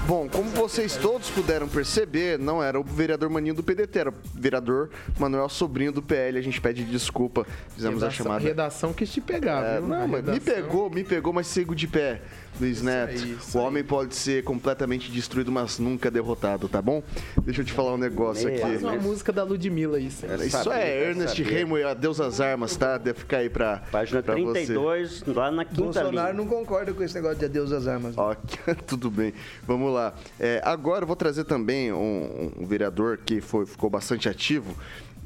Bom, 0.06 0.28
como 0.28 0.48
vocês 0.50 0.96
todos 0.96 1.30
puderam 1.30 1.68
perceber, 1.68 2.36
não 2.38 2.60
era 2.60 2.80
o 2.80 2.82
vereador 2.82 3.28
Maninho 3.30 3.54
do 3.54 3.62
PDT, 3.62 3.98
era 3.98 4.10
o 4.10 4.14
vereador 4.34 4.90
Manuel 5.18 5.48
Sobrinho 5.48 5.92
do 5.92 6.02
PL. 6.02 6.36
A 6.38 6.42
gente 6.42 6.60
pede 6.60 6.82
desculpa, 6.84 7.46
fizemos 7.68 8.02
a 8.02 8.06
redação, 8.06 8.24
chamada. 8.24 8.42
redação 8.44 8.92
quis 8.92 9.12
te 9.12 9.20
pegar, 9.20 9.62
É, 9.64 9.78
viu? 9.78 9.88
não, 9.88 10.02
A 10.02 10.08
mas 10.08 10.24
me 10.24 10.40
pegou, 10.40 10.90
me 10.90 11.04
pegou, 11.04 11.32
mas 11.32 11.46
sigo 11.46 11.76
de 11.76 11.86
pé, 11.86 12.22
Luiz 12.58 12.82
Neto. 12.82 13.10
aí, 13.10 13.32
isso 13.40 13.58
o 13.58 13.62
homem 13.62 13.82
pode 13.84 14.14
ser 14.14 14.42
completamente 14.44 15.10
destruído, 15.10 15.50
mas 15.52 15.78
nunca 15.78 16.10
derrotado, 16.10 16.68
tá 16.68 16.80
bom? 16.82 17.02
Deixa 17.42 17.60
eu 17.62 17.64
te 17.64 17.72
falar 17.72 17.94
um 17.94 17.98
negócio 17.98 18.46
Meu, 18.46 18.54
aqui. 18.54 18.62
Faz 18.62 18.82
uma 18.82 18.96
música 18.96 19.32
da 19.32 19.42
Ludmilla 19.44 19.98
isso. 19.98 20.26
Era- 20.26 20.44
Isso 20.44 20.56
Sabia, 20.62 20.74
é 20.74 21.08
Ernest. 21.08 21.42
Remo 21.42 21.78
e 21.78 21.82
Adeus 21.84 22.20
às 22.20 22.40
Armas, 22.40 22.76
tá? 22.76 22.98
Deve 22.98 23.20
ficar 23.20 23.38
aí 23.38 23.48
pra, 23.48 23.82
Página 23.90 24.22
pra 24.22 24.34
você. 24.34 24.52
32, 24.66 25.22
lá 25.28 25.50
na 25.50 25.64
quinta 25.64 25.80
Bolsonaro 25.82 26.10
linha. 26.10 26.32
não 26.32 26.46
concorda 26.46 26.92
com 26.92 27.02
esse 27.02 27.14
negócio 27.14 27.38
de 27.38 27.44
adeus 27.46 27.72
às 27.72 27.86
armas. 27.86 28.16
Ó, 28.18 28.34
tudo 28.86 29.10
bem. 29.10 29.32
Vamos 29.66 29.92
lá. 29.92 30.12
É, 30.38 30.60
agora 30.64 31.04
eu 31.04 31.06
vou 31.06 31.16
trazer 31.16 31.44
também 31.44 31.92
um, 31.92 32.52
um 32.58 32.66
vereador 32.66 33.18
que 33.24 33.40
foi, 33.40 33.64
ficou 33.64 33.88
bastante 33.88 34.28
ativo. 34.28 34.76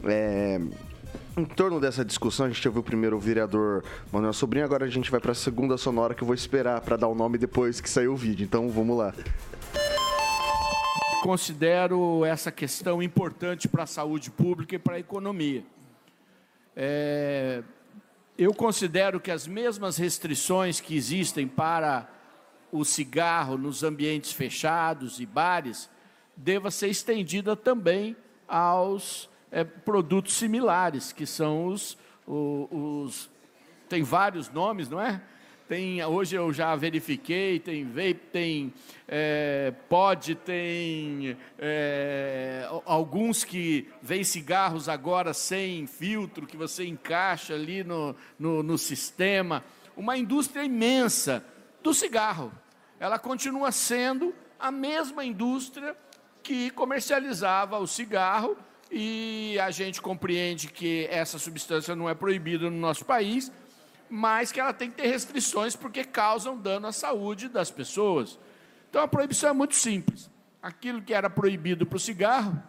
É, 0.04 0.60
em 1.37 1.44
torno 1.44 1.81
dessa 1.81 2.05
discussão, 2.05 2.47
a 2.47 2.49
gente 2.49 2.66
ouviu 2.68 2.83
primeiro 2.83 3.16
o 3.16 3.20
vereador 3.20 3.83
Manuel 4.12 4.33
Sobrinho, 4.33 4.64
agora 4.64 4.85
a 4.85 4.88
gente 4.88 5.11
vai 5.11 5.20
para 5.20 5.33
a 5.33 5.35
segunda 5.35 5.77
sonora 5.77 6.14
que 6.14 6.23
eu 6.23 6.27
vou 6.27 6.35
esperar 6.35 6.81
para 6.81 6.97
dar 6.97 7.09
o 7.09 7.14
nome 7.14 7.38
depois 7.38 7.81
que 7.81 7.90
sair 7.90 8.09
o 8.09 8.16
vídeo. 8.16 8.44
Então 8.44 8.68
vamos 8.70 8.97
lá. 8.97 9.12
considero 11.23 12.25
essa 12.25 12.53
questão 12.53 13.03
importante 13.03 13.66
para 13.66 13.83
a 13.83 13.87
saúde 13.87 14.31
pública 14.31 14.77
e 14.77 14.79
para 14.79 14.97
a 14.97 15.01
economia. 15.01 15.64
É, 16.77 17.62
eu 18.38 18.53
considero 18.53 19.18
que 19.18 19.31
as 19.31 19.47
mesmas 19.47 19.97
restrições 19.97 20.81
que 20.81 20.97
existem 20.97 21.49
para 21.49 22.09
o 22.70 22.85
cigarro 22.85 23.57
nos 23.57 23.83
ambientes 23.83 24.33
fechados 24.33 25.18
e 25.18 25.27
bares 25.27 25.88
deva 26.37 26.70
ser 26.70 26.88
estendida 26.88 27.57
também 27.57 28.16
aos 28.47 29.31
é, 29.54 29.62
produtos 29.62 30.34
similares, 30.34 31.12
que 31.12 31.24
são 31.24 31.66
os, 31.66 31.96
o- 32.26 32.68
os 33.06 33.30
tem 33.88 34.02
vários 34.02 34.50
nomes, 34.50 34.88
não 34.88 35.00
é? 35.00 35.22
Tem, 35.68 36.04
hoje 36.04 36.34
eu 36.36 36.52
já 36.52 36.74
verifiquei, 36.76 37.58
tem 37.60 37.84
vape, 37.86 38.20
tem 38.32 38.74
é, 39.08 39.72
pod, 39.88 40.34
tem 40.34 41.36
é, 41.58 42.68
alguns 42.84 43.44
que 43.44 43.88
vêm 44.02 44.24
cigarros 44.24 44.88
agora 44.90 45.32
sem 45.32 45.86
filtro, 45.86 46.46
que 46.46 46.56
você 46.56 46.84
encaixa 46.86 47.54
ali 47.54 47.82
no, 47.84 48.14
no, 48.38 48.62
no 48.62 48.76
sistema. 48.76 49.64
Uma 49.96 50.18
indústria 50.18 50.64
imensa 50.64 51.42
do 51.82 51.94
cigarro. 51.94 52.52
Ela 53.00 53.18
continua 53.18 53.70
sendo 53.72 54.34
a 54.58 54.70
mesma 54.70 55.24
indústria 55.24 55.96
que 56.42 56.70
comercializava 56.70 57.78
o 57.78 57.86
cigarro 57.86 58.56
e 58.90 59.59
a 59.61 59.70
gente 59.70 60.01
compreende 60.01 60.68
que 60.68 61.07
essa 61.11 61.38
substância 61.38 61.94
não 61.97 62.09
é 62.09 62.14
proibida 62.14 62.70
no 62.70 62.77
nosso 62.77 63.05
país, 63.05 63.51
mas 64.09 64.53
que 64.53 64.61
ela 64.61 64.73
tem 64.73 64.90
que 64.90 64.97
ter 64.97 65.09
restrições 65.09 65.75
porque 65.75 66.05
causam 66.05 66.57
dano 66.57 66.87
à 66.87 66.92
saúde 66.92 67.49
das 67.49 67.70
pessoas. 67.70 68.38
Então 68.90 69.03
a 69.03 69.09
proibição 69.09 69.51
é 69.51 69.53
muito 69.53 69.75
simples. 69.75 70.31
Aquilo 70.62 71.03
que 71.03 71.12
era 71.12 71.29
proibido 71.29 71.85
para 71.85 71.97
o 71.97 72.01
cigarro 72.01 72.62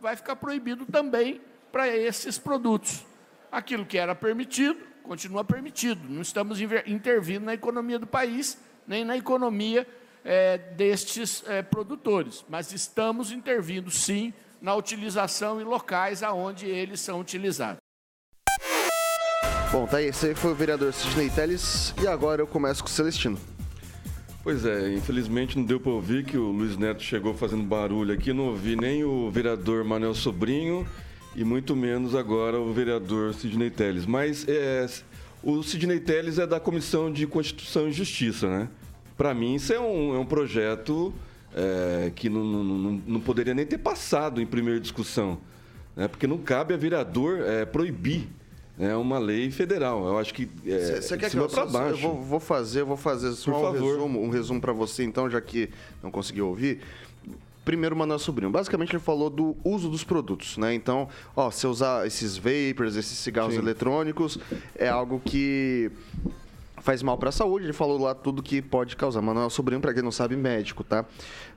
vai 0.00 0.14
ficar 0.16 0.36
proibido 0.36 0.86
também 0.86 1.40
para 1.72 1.88
esses 1.88 2.38
produtos. 2.38 3.04
Aquilo 3.50 3.84
que 3.84 3.98
era 3.98 4.14
permitido 4.14 4.94
continua 5.04 5.44
permitido. 5.44 6.08
Não 6.08 6.22
estamos 6.22 6.60
intervindo 6.60 7.44
na 7.44 7.54
economia 7.54 7.98
do 7.98 8.06
país, 8.06 8.58
nem 8.86 9.04
na 9.04 9.16
economia 9.16 9.86
eh, 10.24 10.58
destes 10.76 11.44
eh, 11.46 11.62
produtores, 11.62 12.44
mas 12.48 12.72
estamos 12.72 13.30
intervindo 13.30 13.90
sim 13.90 14.32
na 14.64 14.74
utilização 14.74 15.60
em 15.60 15.64
locais 15.64 16.22
aonde 16.22 16.64
eles 16.64 16.98
são 16.98 17.20
utilizados. 17.20 17.76
Bom, 19.70 19.86
tá 19.86 19.98
aí. 19.98 20.06
Esse 20.06 20.28
aí 20.28 20.34
foi 20.34 20.52
o 20.52 20.54
vereador 20.54 20.90
Sidney 20.94 21.28
Telles 21.28 21.94
e 22.02 22.06
agora 22.08 22.40
eu 22.40 22.46
começo 22.46 22.82
com 22.82 22.88
o 22.88 22.90
Celestino. 22.90 23.38
Pois 24.42 24.64
é, 24.64 24.94
infelizmente 24.94 25.58
não 25.58 25.66
deu 25.66 25.78
para 25.78 25.92
ouvir 25.92 26.24
que 26.24 26.38
o 26.38 26.50
Luiz 26.50 26.78
Neto 26.78 27.02
chegou 27.02 27.34
fazendo 27.34 27.62
barulho 27.62 28.14
aqui, 28.14 28.32
não 28.32 28.44
ouvi 28.44 28.74
nem 28.74 29.04
o 29.04 29.30
vereador 29.30 29.84
Manuel 29.84 30.14
Sobrinho 30.14 30.86
e 31.36 31.44
muito 31.44 31.76
menos 31.76 32.14
agora 32.14 32.58
o 32.58 32.72
vereador 32.72 33.34
Sidney 33.34 33.68
Telles. 33.68 34.06
Mas 34.06 34.46
é, 34.48 34.86
o 35.42 35.62
Sidney 35.62 36.00
Telles 36.00 36.38
é 36.38 36.46
da 36.46 36.58
Comissão 36.58 37.12
de 37.12 37.26
Constituição 37.26 37.86
e 37.86 37.92
Justiça, 37.92 38.48
né? 38.48 38.68
Para 39.14 39.34
mim 39.34 39.56
isso 39.56 39.74
é 39.74 39.80
um, 39.80 40.14
é 40.14 40.18
um 40.18 40.26
projeto 40.26 41.12
é, 41.54 42.10
que 42.14 42.28
não, 42.28 42.44
não, 42.44 43.02
não, 43.06 43.20
poderia 43.20 43.54
nem 43.54 43.64
ter 43.64 43.78
passado 43.78 44.40
em 44.40 44.46
primeira 44.46 44.80
discussão, 44.80 45.38
né? 45.94 46.08
Porque 46.08 46.26
não 46.26 46.38
cabe 46.38 46.74
a 46.74 46.76
vereador 46.76 47.40
é, 47.40 47.64
proibir 47.64 48.28
é 48.78 48.94
uma 48.96 49.18
lei 49.18 49.50
federal. 49.50 50.06
Eu 50.06 50.18
acho 50.18 50.34
que 50.34 50.48
é, 50.66 51.00
Você 51.00 51.14
de 51.14 51.20
quer 51.20 51.30
que 51.30 51.36
eu, 51.36 51.48
para 51.48 51.62
eu 51.62 51.70
baixo. 51.70 52.00
vou, 52.00 52.20
vou 52.20 52.40
fazer, 52.40 52.80
eu 52.80 52.86
vou 52.86 52.96
fazer 52.96 53.32
só 53.32 53.52
Por 53.52 53.58
um 53.58 53.62
favor. 53.62 53.92
resumo, 53.92 54.22
um 54.22 54.30
resumo 54.30 54.60
para 54.60 54.72
você 54.72 55.04
então, 55.04 55.30
já 55.30 55.40
que 55.40 55.70
não 56.02 56.10
conseguiu 56.10 56.48
ouvir. 56.48 56.80
Primeiro, 57.64 57.96
Manuel 57.96 58.18
Sobrinho. 58.18 58.50
Basicamente, 58.50 58.90
ele 58.90 59.02
falou 59.02 59.30
do 59.30 59.56
uso 59.64 59.88
dos 59.88 60.04
produtos, 60.04 60.58
né? 60.58 60.74
Então, 60.74 61.08
ó, 61.34 61.50
se 61.50 61.66
usar 61.66 62.06
esses 62.06 62.36
vapors, 62.36 62.96
esses 62.96 63.16
cigarros 63.16 63.54
Sim. 63.54 63.60
eletrônicos, 63.60 64.38
é 64.74 64.88
algo 64.88 65.22
que 65.24 65.90
faz 66.84 67.02
mal 67.02 67.16
para 67.16 67.30
a 67.30 67.32
saúde. 67.32 67.64
Ele 67.64 67.72
falou 67.72 67.98
lá 67.98 68.14
tudo 68.14 68.42
que 68.42 68.60
pode 68.60 68.94
causar. 68.94 69.22
Manuel 69.22 69.48
Sobrinho, 69.48 69.80
para 69.80 69.94
quem 69.94 70.02
não 70.02 70.12
sabe, 70.12 70.36
médico, 70.36 70.84
tá? 70.84 71.04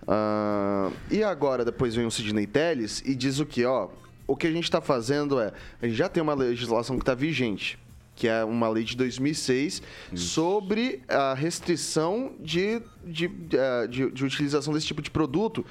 Ah, 0.07 0.89
e 1.11 1.21
agora, 1.21 1.65
depois 1.65 1.93
vem 1.93 2.05
o 2.05 2.09
Sidney 2.11 2.47
Telles 2.47 3.03
e 3.05 3.13
diz 3.13 3.39
o 3.39 3.45
que, 3.45 3.65
ó, 3.65 3.89
o 4.25 4.37
que 4.37 4.47
a 4.47 4.51
gente 4.51 4.63
está 4.63 4.79
fazendo 4.79 5.39
é, 5.39 5.51
a 5.81 5.85
gente 5.85 5.97
já 5.97 6.07
tem 6.07 6.23
uma 6.23 6.33
legislação 6.33 6.95
que 6.95 7.01
está 7.01 7.13
vigente, 7.13 7.77
que 8.15 8.27
é 8.27 8.43
uma 8.45 8.69
lei 8.69 8.85
de 8.85 8.95
2006 8.95 9.81
sobre 10.15 11.01
a 11.09 11.33
restrição 11.33 12.31
de, 12.39 12.81
de, 13.07 13.31
eh, 13.53 13.87
de, 13.87 14.11
de 14.11 14.25
utilização 14.25 14.73
desse 14.73 14.85
tipo 14.87 15.01
de 15.01 15.09
produto 15.09 15.65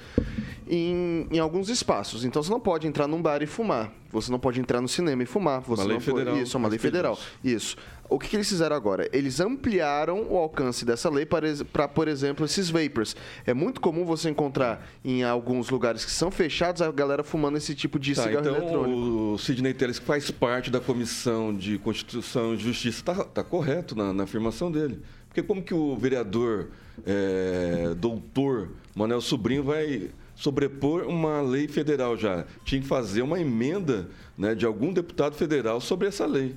em, 0.69 1.27
em 1.31 1.39
alguns 1.39 1.69
espaços. 1.69 2.25
Então 2.25 2.43
você 2.43 2.51
não 2.51 2.61
pode 2.61 2.87
entrar 2.87 3.07
num 3.07 3.21
bar 3.23 3.43
e 3.43 3.47
fumar. 3.47 3.93
Você 4.11 4.31
não 4.33 4.39
pode 4.39 4.61
entrar 4.61 4.81
no 4.81 4.89
cinema 4.89 5.23
e 5.23 5.27
fumar. 5.27 5.61
Você 5.63 5.83
lei 5.85 5.95
não 5.99 6.01
pode- 6.01 6.19
federal 6.19 6.37
Isso, 6.39 6.57
é 6.57 6.59
uma 6.59 6.69
lei 6.69 6.79
federal. 6.79 7.19
isso. 7.45 7.77
O 8.09 8.21
que, 8.21 8.29
que 8.29 8.37
eles 8.37 8.49
fizeram 8.49 8.77
agora? 8.77 9.09
Eles 9.13 9.41
ampliaram 9.41 10.27
o 10.31 10.37
alcance 10.39 10.85
dessa 10.85 11.11
lei 11.11 11.27
para, 11.27 11.89
por 11.89 12.07
exemplo, 12.07 12.45
esses 12.47 12.71
vapors. 12.71 13.17
É 13.45 13.53
muito 13.53 13.81
comum 13.81 14.05
você 14.05 14.31
encontrar 14.31 14.87
em 15.05 15.25
alguns 15.25 15.69
lugares 15.71 16.05
que 16.05 16.11
são 16.13 16.31
fechados 16.31 16.81
a 16.81 16.91
galera 16.93 17.25
fumando 17.25 17.59
esse 17.59 17.75
tipo 17.75 17.99
de 17.99 18.15
Tá, 18.15 18.23
cigarro 18.23 18.47
então 18.47 18.57
eletrônico. 18.63 19.01
o 19.35 19.39
Sidney 19.39 19.75
Telles, 19.75 19.99
que 19.99 20.07
faz 20.07 20.31
parte 20.31 20.71
da 20.71 20.79
Comissão 20.81 21.53
de 21.53 21.79
Constituição 21.79 22.55
e 22.55 22.59
Justiça, 22.59 23.01
está 23.01 23.25
tá 23.25 23.43
correto 23.43 23.97
na, 23.97 24.13
na 24.13 24.23
afirmação 24.23 24.71
dele. 24.71 25.01
Porque 25.37 25.47
como 25.47 25.63
que 25.63 25.75
o 25.75 25.95
vereador 25.95 26.69
é, 27.07 27.93
doutor 27.99 28.71
Manuel 28.95 29.21
Sobrinho 29.21 29.63
vai 29.63 30.09
sobrepor 30.35 31.03
uma 31.07 31.43
lei 31.43 31.69
federal 31.69 32.17
já? 32.17 32.47
Tinha 32.65 32.81
que 32.81 32.87
fazer 32.87 33.21
uma 33.21 33.39
emenda 33.39 34.09
né, 34.39 34.55
de 34.55 34.65
algum 34.65 34.91
deputado 34.95 35.35
federal 35.37 35.79
sobre 35.79 36.09
essa 36.09 36.25
lei. 36.25 36.55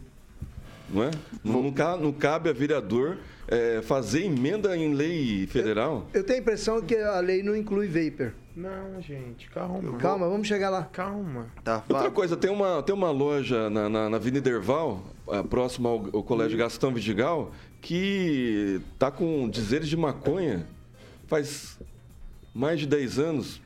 Não 0.89 1.04
é? 1.04 1.12
Não, 1.44 1.62
não 1.62 1.74
ca- 1.74 1.98
não 1.98 2.13
cabe 2.13 2.50
a 2.50 2.54
vereador 2.54 3.18
é, 3.50 3.82
fazer 3.82 4.24
emenda 4.24 4.78
em 4.78 4.94
lei 4.94 5.46
federal? 5.48 6.08
Eu 6.13 6.24
tenho 6.24 6.39
a 6.39 6.42
impressão 6.42 6.82
que 6.82 6.96
a 6.96 7.20
lei 7.20 7.44
não 7.44 7.58
inclui 7.58 7.88
vapor. 7.88 8.32
Não, 8.56 9.02
gente, 9.02 9.50
calma. 9.50 9.98
Calma, 9.98 10.28
vamos 10.30 10.48
chegar 10.48 10.70
lá. 10.70 10.84
Calma. 10.84 11.48
Tá, 11.65 11.84
Outra 11.88 12.10
coisa, 12.12 12.36
tem 12.38 12.50
uma, 12.50 12.82
tem 12.82 12.96
uma 12.96 13.12
loja 13.12 13.70
na, 13.70 13.88
na, 13.89 14.10
na 14.10 14.18
Avenida 14.18 14.50
Erval, 14.50 15.02
ah, 15.30 15.44
próximo 15.44 15.88
ao, 15.88 16.06
ao 16.13 16.24
Colégio 16.24 16.58
Gastão 16.58 16.94
Vidigal, 16.94 17.52
que 17.82 18.82
tá 18.98 19.10
com 19.12 19.50
dizeres 19.50 19.88
de 19.88 19.98
maconha 19.98 20.65
faz 21.28 21.80
mais 22.54 22.80
de 22.80 22.88
10 22.88 23.20
anos. 23.20 23.62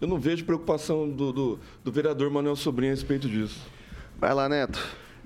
Eu 0.00 0.08
não 0.08 0.18
vejo 0.18 0.44
preocupação 0.44 1.08
do, 1.08 1.32
do, 1.32 1.58
do 1.82 1.92
vereador 1.92 2.30
Manuel 2.30 2.56
Sobrinho 2.56 2.92
a 2.92 2.94
respeito 2.94 3.28
disso. 3.28 3.60
Vai 4.18 4.34
lá, 4.34 4.48
Neto. 4.48 4.78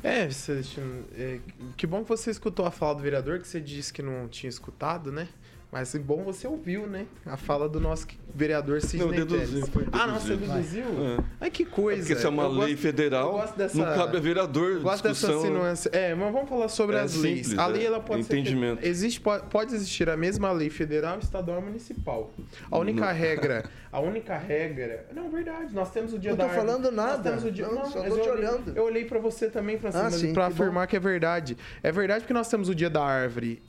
É, 0.02 0.30
Celestino, 0.30 1.04
é, 1.14 1.40
que 1.76 1.86
bom 1.86 2.02
que 2.02 2.08
você 2.08 2.30
escutou 2.30 2.64
a 2.64 2.70
fala 2.70 2.94
do 2.94 3.02
vereador, 3.02 3.38
que 3.38 3.46
você 3.46 3.60
disse 3.60 3.92
que 3.92 4.00
não 4.00 4.28
tinha 4.28 4.48
escutado, 4.48 5.12
né? 5.12 5.28
Mas 5.72 5.94
é 5.94 6.00
bom 6.00 6.24
você 6.24 6.48
ouviu, 6.48 6.88
né? 6.88 7.06
A 7.24 7.36
fala 7.36 7.68
do 7.68 7.78
nosso 7.78 8.04
vereador 8.34 8.80
Sidney 8.80 9.06
Não, 9.06 9.14
deduzi, 9.14 9.52
Teles. 9.52 9.68
foi 9.68 9.86
Ah, 9.92 10.06
não, 10.08 10.18
você 10.18 10.30
deduzido. 10.36 10.54
deduziu? 10.54 10.84
É. 10.84 11.24
Ai, 11.42 11.50
que 11.50 11.64
coisa. 11.64 12.02
Porque 12.02 12.16
se 12.16 12.26
é 12.26 12.28
uma 12.28 12.42
Eu 12.42 12.48
lei 12.50 12.58
gosto- 12.72 12.76
federal, 12.82 13.26
eu 13.28 13.32
gosto 13.34 13.56
dessa- 13.56 13.76
não 13.78 13.84
cabe 13.94 14.16
a 14.16 14.20
vereador 14.20 14.72
eu 14.72 14.80
Gosto 14.80 15.04
dessa 15.04 15.26
discussão. 15.28 15.42
sinuância. 15.42 15.88
É, 15.92 16.12
mas 16.12 16.32
vamos 16.32 16.48
falar 16.48 16.66
sobre 16.68 16.96
É 16.96 17.00
as 17.02 17.14
leis. 17.14 17.46
simples, 17.46 17.58
A 17.58 17.66
lei 17.68 17.82
é. 17.82 17.86
ela 17.86 18.00
pode 18.00 18.22
Entendimento. 18.22 18.80
ser 18.82 18.88
existe 18.88 19.20
pode, 19.20 19.46
pode 19.46 19.72
existir 19.74 20.08
a 20.10 20.16
mesma 20.16 20.50
lei 20.50 20.70
federal, 20.70 21.20
estadual 21.20 21.60
e 21.60 21.64
municipal. 21.64 22.32
A 22.68 22.76
única 22.76 23.06
Não. 23.06 23.12
regra, 23.14 23.64
a 23.92 24.00
única 24.00 24.36
regra, 24.36 25.06
não 25.14 25.30
verdade. 25.30 25.72
Nós 25.72 25.90
temos 25.92 26.12
o 26.12 26.18
dia 26.18 26.30
Não 26.32 26.38
da 26.38 26.44
tô 26.46 26.50
árvore. 26.50 26.66
falando 26.66 26.90
nada. 26.92 27.12
Nós 27.16 27.22
temos 27.22 27.44
o 27.44 27.52
dia, 27.52 27.66
Não, 27.68 27.74
não, 27.76 27.86
só 27.90 28.00
mas 28.00 28.08
tô 28.08 28.16
eu 28.18 28.22
te 28.24 28.28
olhei- 28.28 28.48
olhando. 28.48 28.72
Eu 28.76 28.84
olhei 28.84 29.04
pra 29.04 29.20
você 29.20 29.48
também, 29.48 29.78
Francisco, 29.78 30.04
Ah, 30.06 30.10
sim, 30.10 30.32
pra 30.32 30.48
que 30.48 30.54
bom. 30.54 30.62
afirmar 30.62 30.86
que 30.88 30.96
é 30.96 31.00
verdade. 31.00 31.56
É 31.80 31.92
verdade 31.92 32.22
porque 32.22 32.34
nós 32.34 32.48
temos 32.48 32.68
o 32.68 32.74
dia 32.74 32.90
da 32.90 33.04
árvore 33.04 33.62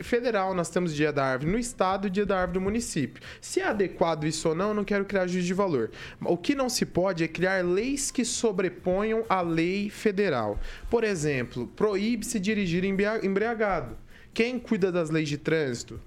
federal, 0.00 0.54
nós 0.54 0.68
temos 0.70 0.94
dia 0.94 1.12
da 1.12 1.24
árvore 1.24 1.50
no 1.50 1.58
estado 1.58 2.06
e 2.06 2.10
dia 2.10 2.26
da 2.26 2.38
árvore 2.40 2.58
no 2.58 2.64
município. 2.64 3.22
Se 3.40 3.60
é 3.60 3.64
adequado 3.68 4.24
isso 4.24 4.48
ou 4.48 4.54
não, 4.54 4.72
não 4.74 4.84
quero 4.84 5.04
criar 5.04 5.26
juízo 5.26 5.46
de 5.46 5.54
valor. 5.54 5.90
O 6.22 6.36
que 6.36 6.54
não 6.54 6.68
se 6.68 6.84
pode 6.86 7.24
é 7.24 7.28
criar 7.28 7.64
leis 7.64 8.10
que 8.10 8.24
sobreponham 8.24 9.24
a 9.28 9.40
lei 9.40 9.90
federal. 9.90 10.58
Por 10.90 11.04
exemplo, 11.04 11.66
proíbe-se 11.76 12.38
dirigir 12.40 12.84
embria- 12.84 13.24
embriagado. 13.24 13.96
Quem 14.32 14.58
cuida 14.58 14.92
das 14.92 15.10
leis 15.10 15.28
de 15.28 15.38
trânsito? 15.38 16.00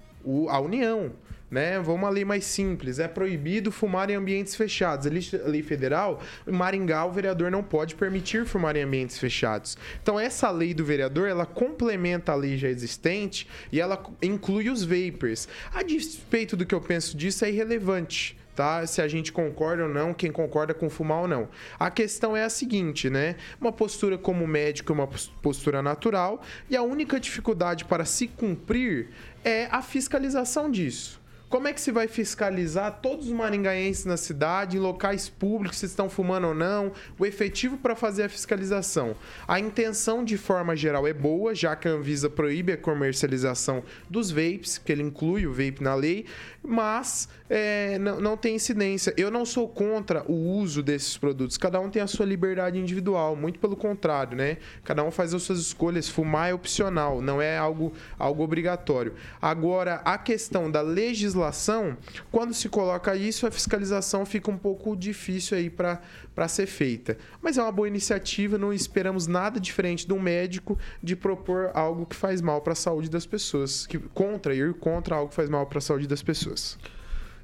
A 0.48 0.60
União. 0.60 1.12
Né? 1.50 1.80
Vamos 1.80 2.08
lei 2.14 2.24
mais 2.24 2.44
simples. 2.44 2.98
É 2.98 3.08
proibido 3.08 3.72
fumar 3.72 4.08
em 4.08 4.14
ambientes 4.14 4.54
fechados. 4.54 5.06
A 5.06 5.10
lei, 5.48 5.62
federal, 5.62 6.20
Maringá, 6.46 7.04
o 7.04 7.10
vereador 7.10 7.50
não 7.50 7.62
pode 7.62 7.96
permitir 7.96 8.46
fumar 8.46 8.76
em 8.76 8.82
ambientes 8.82 9.18
fechados. 9.18 9.76
Então, 10.00 10.18
essa 10.18 10.48
lei 10.50 10.72
do 10.72 10.84
vereador, 10.84 11.28
ela 11.28 11.44
complementa 11.44 12.32
a 12.32 12.36
lei 12.36 12.56
já 12.56 12.68
existente 12.68 13.48
e 13.72 13.80
ela 13.80 14.00
inclui 14.22 14.70
os 14.70 14.84
vapers. 14.84 15.48
A 15.74 15.82
despeito 15.82 16.56
do 16.56 16.64
que 16.64 16.74
eu 16.74 16.80
penso 16.80 17.16
disso, 17.16 17.44
é 17.44 17.50
irrelevante. 17.50 18.38
Tá? 18.54 18.86
Se 18.86 19.00
a 19.00 19.08
gente 19.08 19.32
concorda 19.32 19.84
ou 19.84 19.88
não, 19.88 20.12
quem 20.12 20.30
concorda 20.30 20.74
com 20.74 20.90
fumar 20.90 21.22
ou 21.22 21.28
não. 21.28 21.48
A 21.78 21.90
questão 21.90 22.36
é 22.36 22.44
a 22.44 22.50
seguinte, 22.50 23.08
né? 23.08 23.36
Uma 23.58 23.72
postura 23.72 24.18
como 24.18 24.46
médico 24.46 24.92
é 24.92 24.94
uma 24.94 25.06
pos- 25.06 25.32
postura 25.40 25.80
natural 25.80 26.42
e 26.68 26.76
a 26.76 26.82
única 26.82 27.18
dificuldade 27.18 27.86
para 27.86 28.04
se 28.04 28.26
cumprir 28.26 29.08
é 29.42 29.66
a 29.70 29.80
fiscalização 29.80 30.70
disso. 30.70 31.19
Como 31.50 31.66
é 31.66 31.72
que 31.72 31.80
se 31.80 31.90
vai 31.90 32.06
fiscalizar 32.06 33.00
todos 33.02 33.26
os 33.26 33.32
maringaenses 33.32 34.04
na 34.04 34.16
cidade, 34.16 34.76
em 34.76 34.80
locais 34.80 35.28
públicos, 35.28 35.78
se 35.78 35.86
estão 35.86 36.08
fumando 36.08 36.46
ou 36.46 36.54
não? 36.54 36.92
O 37.18 37.26
efetivo 37.26 37.76
para 37.76 37.96
fazer 37.96 38.22
a 38.22 38.28
fiscalização. 38.28 39.16
A 39.48 39.58
intenção, 39.58 40.22
de 40.24 40.38
forma 40.38 40.76
geral, 40.76 41.08
é 41.08 41.12
boa, 41.12 41.52
já 41.52 41.74
que 41.74 41.88
a 41.88 41.90
Anvisa 41.90 42.30
proíbe 42.30 42.74
a 42.74 42.76
comercialização 42.76 43.82
dos 44.08 44.30
vapes, 44.30 44.78
que 44.78 44.92
ele 44.92 45.02
inclui 45.02 45.44
o 45.44 45.50
vape 45.50 45.82
na 45.82 45.92
lei, 45.92 46.24
mas 46.62 47.28
é, 47.52 47.98
não, 47.98 48.20
não 48.20 48.36
tem 48.36 48.54
incidência. 48.54 49.12
Eu 49.16 49.28
não 49.28 49.44
sou 49.44 49.68
contra 49.68 50.22
o 50.30 50.34
uso 50.34 50.84
desses 50.84 51.18
produtos. 51.18 51.58
Cada 51.58 51.80
um 51.80 51.90
tem 51.90 52.00
a 52.00 52.06
sua 52.06 52.24
liberdade 52.24 52.78
individual, 52.78 53.34
muito 53.34 53.58
pelo 53.58 53.74
contrário, 53.74 54.36
né? 54.36 54.58
Cada 54.84 55.02
um 55.02 55.10
faz 55.10 55.34
as 55.34 55.42
suas 55.42 55.58
escolhas. 55.58 56.08
Fumar 56.08 56.50
é 56.50 56.54
opcional, 56.54 57.20
não 57.20 57.42
é 57.42 57.58
algo, 57.58 57.92
algo 58.16 58.44
obrigatório. 58.44 59.14
Agora, 59.42 59.96
a 60.04 60.16
questão 60.16 60.70
da 60.70 60.80
legislação, 60.80 61.96
quando 62.30 62.54
se 62.54 62.68
coloca 62.68 63.16
isso, 63.16 63.44
a 63.48 63.50
fiscalização 63.50 64.24
fica 64.24 64.48
um 64.48 64.56
pouco 64.56 64.96
difícil 64.96 65.58
aí 65.58 65.68
para 65.68 65.98
ser 66.46 66.66
feita. 66.66 67.18
Mas 67.42 67.58
é 67.58 67.62
uma 67.62 67.72
boa 67.72 67.88
iniciativa, 67.88 68.56
não 68.58 68.72
esperamos 68.72 69.26
nada 69.26 69.58
diferente 69.58 70.06
de 70.06 70.12
um 70.12 70.20
médico 70.20 70.78
de 71.02 71.16
propor 71.16 71.72
algo 71.74 72.06
que 72.06 72.14
faz 72.14 72.40
mal 72.40 72.60
para 72.60 72.74
a 72.74 72.76
saúde 72.76 73.10
das 73.10 73.26
pessoas, 73.26 73.88
que 73.88 73.98
contra 73.98 74.54
ir 74.54 74.72
contra 74.74 75.16
algo 75.16 75.30
que 75.30 75.34
faz 75.34 75.50
mal 75.50 75.66
para 75.66 75.78
a 75.78 75.82
saúde 75.82 76.06
das 76.06 76.22
pessoas. 76.22 76.78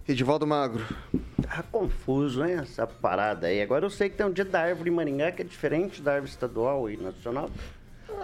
Edivaldo 0.08 0.46
Magro. 0.46 0.84
Tá 1.42 1.64
confuso, 1.64 2.44
hein, 2.44 2.54
essa 2.60 2.86
parada 2.86 3.48
aí. 3.48 3.60
Agora 3.60 3.84
eu 3.84 3.90
sei 3.90 4.08
que 4.08 4.16
tem 4.16 4.24
um 4.24 4.30
dia 4.30 4.44
da 4.44 4.60
árvore 4.60 4.88
em 4.88 4.92
Maringá 4.92 5.32
que 5.32 5.42
é 5.42 5.44
diferente 5.44 6.00
da 6.00 6.12
árvore 6.12 6.30
estadual 6.30 6.88
e 6.88 6.96
nacional. 6.96 7.50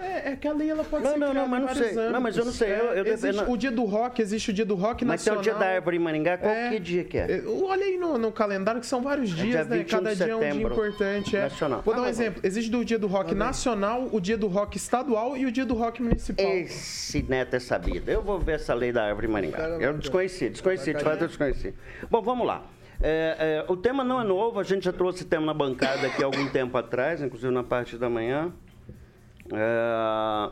É, 0.00 0.32
é 0.32 0.36
que 0.36 0.46
a 0.46 0.52
lei 0.52 0.70
ela 0.70 0.84
pode 0.84 1.02
Não, 1.04 1.12
ser 1.12 1.18
não, 1.18 1.34
não, 1.34 1.48
mas 1.48 1.60
não 1.62 1.74
sei. 1.74 1.92
Não, 1.94 2.20
mas 2.20 2.36
eu 2.36 2.44
não 2.44 2.52
sei. 2.52 2.70
Eu- 2.70 2.74
eu- 2.94 3.04
É, 3.04 3.08
existe 3.10 3.42
não- 3.42 3.50
o 3.50 3.56
dia 3.56 3.70
do 3.70 3.84
rock, 3.84 4.20
existe 4.22 4.50
o 4.50 4.52
dia 4.52 4.64
do 4.64 4.74
rock 4.74 5.04
Mas 5.04 5.22
tem 5.24 5.32
o 5.32 5.36
nacional. 5.36 5.58
dia 5.60 5.66
da 5.68 5.74
árvore 5.74 5.96
em 5.96 6.00
Maringá, 6.00 6.38
qual 6.38 6.52
É. 6.52 6.70
que 6.70 6.78
dia 6.78 7.04
que 7.04 7.18
é? 7.18 7.38
É, 7.38 7.42
Olha 7.46 7.84
aí 7.84 7.96
no, 7.98 8.16
no 8.18 8.30
calendário 8.32 8.80
que 8.80 8.86
são 8.86 9.02
vários 9.02 9.30
dia 9.30 9.44
dias, 9.44 9.68
né? 9.68 9.78
21 9.78 9.98
Cada 9.98 10.14
dia 10.14 10.26
é 10.26 10.36
um 10.36 10.40
dia 10.40 10.50
importante. 10.62 11.36
É. 11.36 11.42
nacional. 11.42 11.82
Vou 11.84 11.94
dar 11.94 12.00
Ah, 12.00 12.02
um 12.02 12.06
mas 12.06 12.20
exemplo. 12.20 12.40
Existe 12.44 12.70
do 12.70 12.84
dia 12.84 12.98
do 12.98 13.06
rock 13.06 13.34
nacional, 13.34 14.08
o 14.12 14.20
dia 14.20 14.36
do 14.36 14.46
rock 14.46 14.76
estadual 14.76 15.36
e 15.36 15.46
o 15.46 15.52
dia 15.52 15.64
do 15.64 15.74
rock 15.74 16.02
municipal. 16.02 16.46
Esse 16.46 17.22
neto 17.22 17.54
é 17.54 17.60
sabido. 17.60 18.10
Eu 18.10 18.22
vou 18.22 18.38
ver 18.38 18.56
essa 18.56 18.74
lei 18.74 18.92
da 18.92 19.04
árvore 19.04 19.26
em 19.26 19.30
Maringá. 19.30 19.58
Eu 19.80 19.94
desconheci, 19.94 20.48
desconheci, 20.50 20.94
de 20.94 21.02
fato 21.02 21.22
eu 21.22 21.28
desconheci. 21.28 21.74
Bom, 22.10 22.22
vamos 22.22 22.46
lá. 22.46 22.62
É, 23.04 23.64
é, 23.68 23.72
o 23.72 23.76
tema 23.76 24.04
não 24.04 24.20
é 24.20 24.24
novo, 24.24 24.60
a 24.60 24.62
gente 24.62 24.84
já 24.84 24.92
trouxe 24.92 25.24
tema 25.24 25.46
na 25.46 25.54
bancada 25.54 26.06
aqui 26.06 26.22
há 26.22 26.26
algum 26.26 26.46
tempo 26.48 26.76
atrás, 26.78 27.20
inclusive 27.20 27.52
na 27.52 27.64
parte 27.64 27.96
da 27.96 28.08
manhã. 28.08 28.52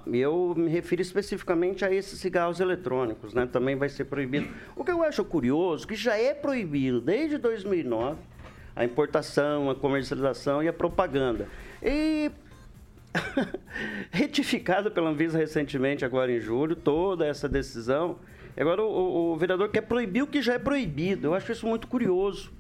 E 0.07 0.19
eu 0.21 0.55
me 0.57 0.69
refiro 0.71 1.01
especificamente 1.03 1.85
a 1.85 1.93
esses 1.93 2.19
cigarros 2.19 2.61
eletrônicos, 2.61 3.33
né? 3.35 3.47
Também 3.51 3.77
vai 3.77 3.89
ser 3.89 4.05
proibido. 4.05 4.49
O 4.77 4.85
que 4.85 4.91
eu 4.91 5.03
acho 5.03 5.25
curioso, 5.25 5.87
que 5.87 5.95
já 5.95 6.17
é 6.17 6.35
proibido 6.35 7.01
desde 7.01 7.39
2009, 7.39 8.19
a 8.77 8.85
importação, 8.85 9.71
a 9.71 9.75
comercialização 9.75 10.63
e 10.63 10.69
a 10.69 10.73
propaganda. 10.73 11.49
E 11.83 12.31
retificado 14.11 14.91
pela 14.91 15.11
Anvisa 15.11 15.39
recentemente, 15.39 16.05
agora 16.05 16.31
em 16.33 16.41
julho, 16.41 16.77
toda 16.77 17.27
essa 17.27 17.49
decisão. 17.49 18.19
Agora 18.57 18.83
o, 18.83 18.87
o- 18.87 19.33
o 19.33 19.37
vereador 19.37 19.69
quer 19.71 19.81
proibir 19.83 20.23
o 20.23 20.27
que 20.27 20.43
já 20.43 20.55
é 20.55 20.59
proibido. 20.59 21.29
Eu 21.29 21.35
acho 21.35 21.51
isso 21.53 21.67
muito 21.67 21.87
curioso. 21.87 22.53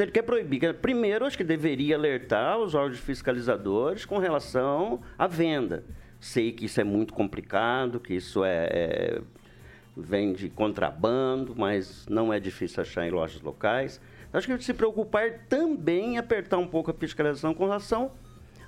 Ele 0.00 0.10
quer 0.10 0.22
proibir. 0.22 0.74
Primeiro, 0.74 1.24
acho 1.24 1.36
que 1.36 1.44
deveria 1.44 1.96
alertar 1.96 2.58
os 2.58 2.74
órgãos 2.74 2.98
fiscalizadores 2.98 4.04
com 4.04 4.18
relação 4.18 5.00
à 5.18 5.26
venda. 5.26 5.84
Sei 6.20 6.52
que 6.52 6.64
isso 6.66 6.80
é 6.80 6.84
muito 6.84 7.12
complicado, 7.12 8.00
que 8.00 8.14
isso 8.14 8.44
é, 8.44 8.68
é- 8.72 9.20
vem 9.96 10.32
de 10.32 10.48
contrabando, 10.48 11.54
mas 11.56 12.06
não 12.08 12.32
é 12.32 12.40
difícil 12.40 12.80
achar 12.80 13.06
em 13.06 13.10
lojas 13.10 13.40
locais. 13.42 14.00
Acho 14.32 14.48
que 14.48 14.64
se 14.64 14.74
preocupar 14.74 15.46
também 15.48 16.14
em 16.14 16.18
apertar 16.18 16.58
um 16.58 16.66
pouco 16.66 16.90
a 16.90 16.94
fiscalização 16.94 17.54
com 17.54 17.64
relação 17.64 18.10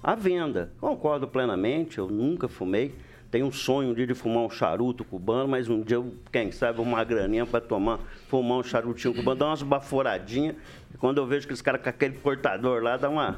à 0.03 0.15
venda. 0.15 0.73
Concordo 0.81 1.27
plenamente, 1.27 1.99
eu 1.99 2.09
nunca 2.09 2.47
fumei. 2.47 2.95
Tenho 3.31 3.47
um 3.47 3.53
sonho 3.53 3.91
um 3.91 3.95
dia 3.95 4.07
de 4.07 4.15
fumar 4.15 4.45
um 4.45 4.51
charuto 4.51 5.05
cubano, 5.05 5.49
mas 5.49 5.69
um 5.69 5.81
dia, 5.83 5.97
eu, 5.97 6.15
quem 6.33 6.51
sabe, 6.53 6.81
uma 6.81 7.03
graninha 7.05 7.45
para 7.45 7.61
tomar, 7.61 7.99
fumar 8.29 8.59
um 8.59 8.63
charutinho 8.63 9.15
cubano, 9.15 9.39
dar 9.41 9.47
umas 9.47 9.63
baforadinhas. 9.63 10.55
E 10.95 10.99
quando 10.99 11.19
eu 11.19 11.27
vejo 11.27 11.45
aqueles 11.45 11.61
caras 11.63 11.83
com 11.83 11.89
aquele 11.89 12.15
cortador 12.15 12.83
lá, 12.83 12.97
dá 12.97 13.11
uma. 13.11 13.33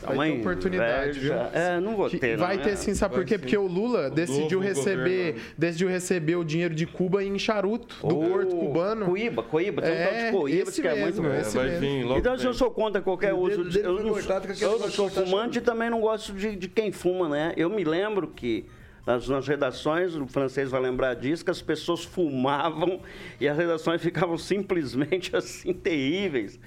dá 0.00 0.08
Vai 0.08 0.16
uma 0.16 0.24
ter 0.36 0.40
oportunidade, 0.40 1.20
viu? 1.20 1.34
É, 1.34 1.78
não 1.78 1.94
vou 1.94 2.08
Que 2.08 2.18
ter. 2.18 2.36
vai 2.38 2.56
não, 2.56 2.64
ter 2.64 2.70
é. 2.70 2.76
sim, 2.76 2.94
sabe 2.94 3.14
por 3.14 3.24
quê? 3.24 3.34
sim. 3.34 3.40
Porque 3.40 3.56
o 3.56 3.66
Lula 3.66 4.10
decidiu 4.10 4.58
novo 4.60 4.66
receber, 4.66 5.32
governo. 5.34 5.40
decidiu 5.58 5.88
receber 5.88 6.36
o 6.36 6.44
dinheiro 6.44 6.74
de 6.74 6.86
Cuba 6.86 7.22
em 7.22 7.38
charuto, 7.38 7.94
do 8.04 8.18
O 8.18 8.28
Porto 8.28 8.56
Cubano. 8.56 9.06
Coíba, 9.06 9.42
Coíba, 9.42 9.82
tem 9.82 9.92
um 9.92 9.96
tal 10.04 10.12
É, 10.14 10.26
de 10.26 10.32
Coíba 10.36 10.70
esse 10.70 10.82
que 10.82 10.88
é 10.88 10.94
muito 11.02 11.22
bom. 11.22 11.28
É, 11.28 11.40
esse 11.42 11.56
vai 11.56 11.66
mesmo. 11.66 11.80
vir 11.80 12.04
logo 12.04 12.18
Então, 12.18 12.38
se 12.38 12.46
eu 12.46 12.54
sou 12.54 12.70
contra 12.70 13.00
qualquer 13.02 13.34
O 13.34 13.38
uso 13.40 13.64
de. 13.68 13.78
Eu 13.78 14.02
não, 14.02 14.18
eu 14.18 14.78
não 14.78 14.90
sou 14.90 15.08
fumante 15.10 15.58
e 15.58 15.60
também 15.60 15.90
não 15.90 16.00
gosto 16.00 16.32
de, 16.32 16.56
de 16.56 16.66
quem 16.66 16.90
fuma, 16.90 17.28
né? 17.28 17.52
Eu 17.56 17.68
me 17.70 17.84
lembro 17.84 18.26
que 18.26 18.64
nas, 19.06 19.28
nas 19.28 19.46
redações, 19.48 20.14
o 20.14 20.26
francês 20.26 20.70
vai 20.70 20.80
lembrar 20.80 21.14
disso, 21.14 21.44
que 21.44 21.50
as 21.50 21.60
pessoas 21.62 22.04
fumavam 22.04 23.00
e 23.40 23.48
as 23.48 23.56
redações 23.56 24.00
ficavam 24.00 24.38
simplesmente 24.38 25.34
assim 25.36 25.72
terríveis. 25.72 26.58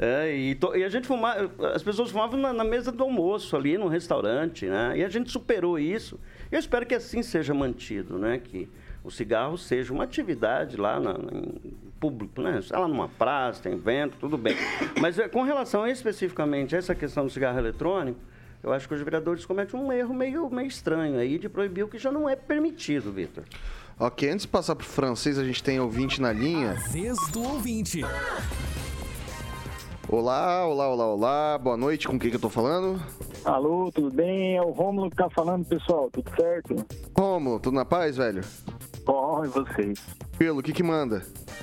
É, 0.00 0.32
e, 0.32 0.54
to- 0.54 0.76
e 0.76 0.84
a 0.84 0.88
gente 0.88 1.06
fumava, 1.08 1.50
as 1.74 1.82
pessoas 1.82 2.10
fumavam 2.10 2.38
na, 2.38 2.52
na 2.52 2.62
mesa 2.62 2.92
do 2.92 3.02
almoço 3.02 3.56
ali 3.56 3.76
no 3.76 3.88
restaurante, 3.88 4.64
né? 4.66 4.92
E 4.96 5.02
a 5.04 5.08
gente 5.08 5.30
superou 5.30 5.76
isso. 5.78 6.20
Eu 6.52 6.58
espero 6.58 6.86
que 6.86 6.94
assim 6.94 7.20
seja 7.22 7.52
mantido, 7.52 8.16
né? 8.16 8.38
Que 8.38 8.68
o 9.02 9.10
cigarro 9.10 9.58
seja 9.58 9.92
uma 9.92 10.04
atividade 10.04 10.76
lá 10.76 11.00
na, 11.00 11.12
em 11.12 11.74
público, 11.98 12.40
né? 12.40 12.60
Sei 12.62 12.78
lá, 12.78 12.86
numa 12.86 13.08
praça, 13.08 13.60
tem 13.64 13.72
evento, 13.72 14.16
tudo 14.20 14.38
bem. 14.38 14.54
Mas 15.00 15.18
é, 15.18 15.26
com 15.28 15.42
relação 15.42 15.84
especificamente 15.84 16.76
a 16.76 16.78
essa 16.78 16.94
questão 16.94 17.24
do 17.24 17.30
cigarro 17.30 17.58
eletrônico, 17.58 18.20
eu 18.62 18.72
acho 18.72 18.88
que 18.88 18.94
os 18.94 19.00
vereadores 19.00 19.44
cometem 19.44 19.78
um 19.78 19.92
erro 19.92 20.14
meio, 20.14 20.48
meio 20.50 20.68
estranho 20.68 21.18
aí 21.18 21.38
de 21.38 21.48
proibir 21.48 21.84
o 21.84 21.88
que 21.88 21.98
já 21.98 22.10
não 22.10 22.28
é 22.28 22.34
permitido, 22.34 23.12
Vitor. 23.12 23.44
Ok, 23.98 24.28
antes 24.30 24.46
de 24.46 24.48
passar 24.48 24.76
pro 24.76 24.86
francês, 24.86 25.38
a 25.38 25.44
gente 25.44 25.62
tem 25.62 25.80
ouvinte 25.80 26.20
na 26.20 26.32
linha. 26.32 26.74
Vez 26.90 27.16
do 27.32 27.42
ouvinte. 27.42 28.02
Olá, 30.08 30.66
olá, 30.66 30.88
olá, 30.88 31.06
olá. 31.06 31.58
Boa 31.58 31.76
noite, 31.76 32.08
com 32.08 32.18
quem 32.18 32.30
que 32.30 32.36
eu 32.36 32.40
tô 32.40 32.48
falando? 32.48 33.00
Alô, 33.44 33.90
tudo 33.92 34.10
bem? 34.14 34.56
É 34.56 34.62
o 34.62 34.70
Rômulo 34.70 35.10
que 35.10 35.16
tá 35.16 35.28
falando, 35.30 35.64
pessoal. 35.66 36.10
Tudo 36.10 36.30
certo? 36.34 36.76
Romulo, 37.16 37.60
tudo 37.60 37.74
na 37.74 37.84
paz, 37.84 38.16
velho? 38.16 38.42
Bom, 39.04 39.44
e 39.44 39.48
vocês? 39.48 40.00
Pelo, 40.38 40.60
o 40.60 40.62
que 40.62 40.72
que 40.72 40.82
manda? 40.82 41.22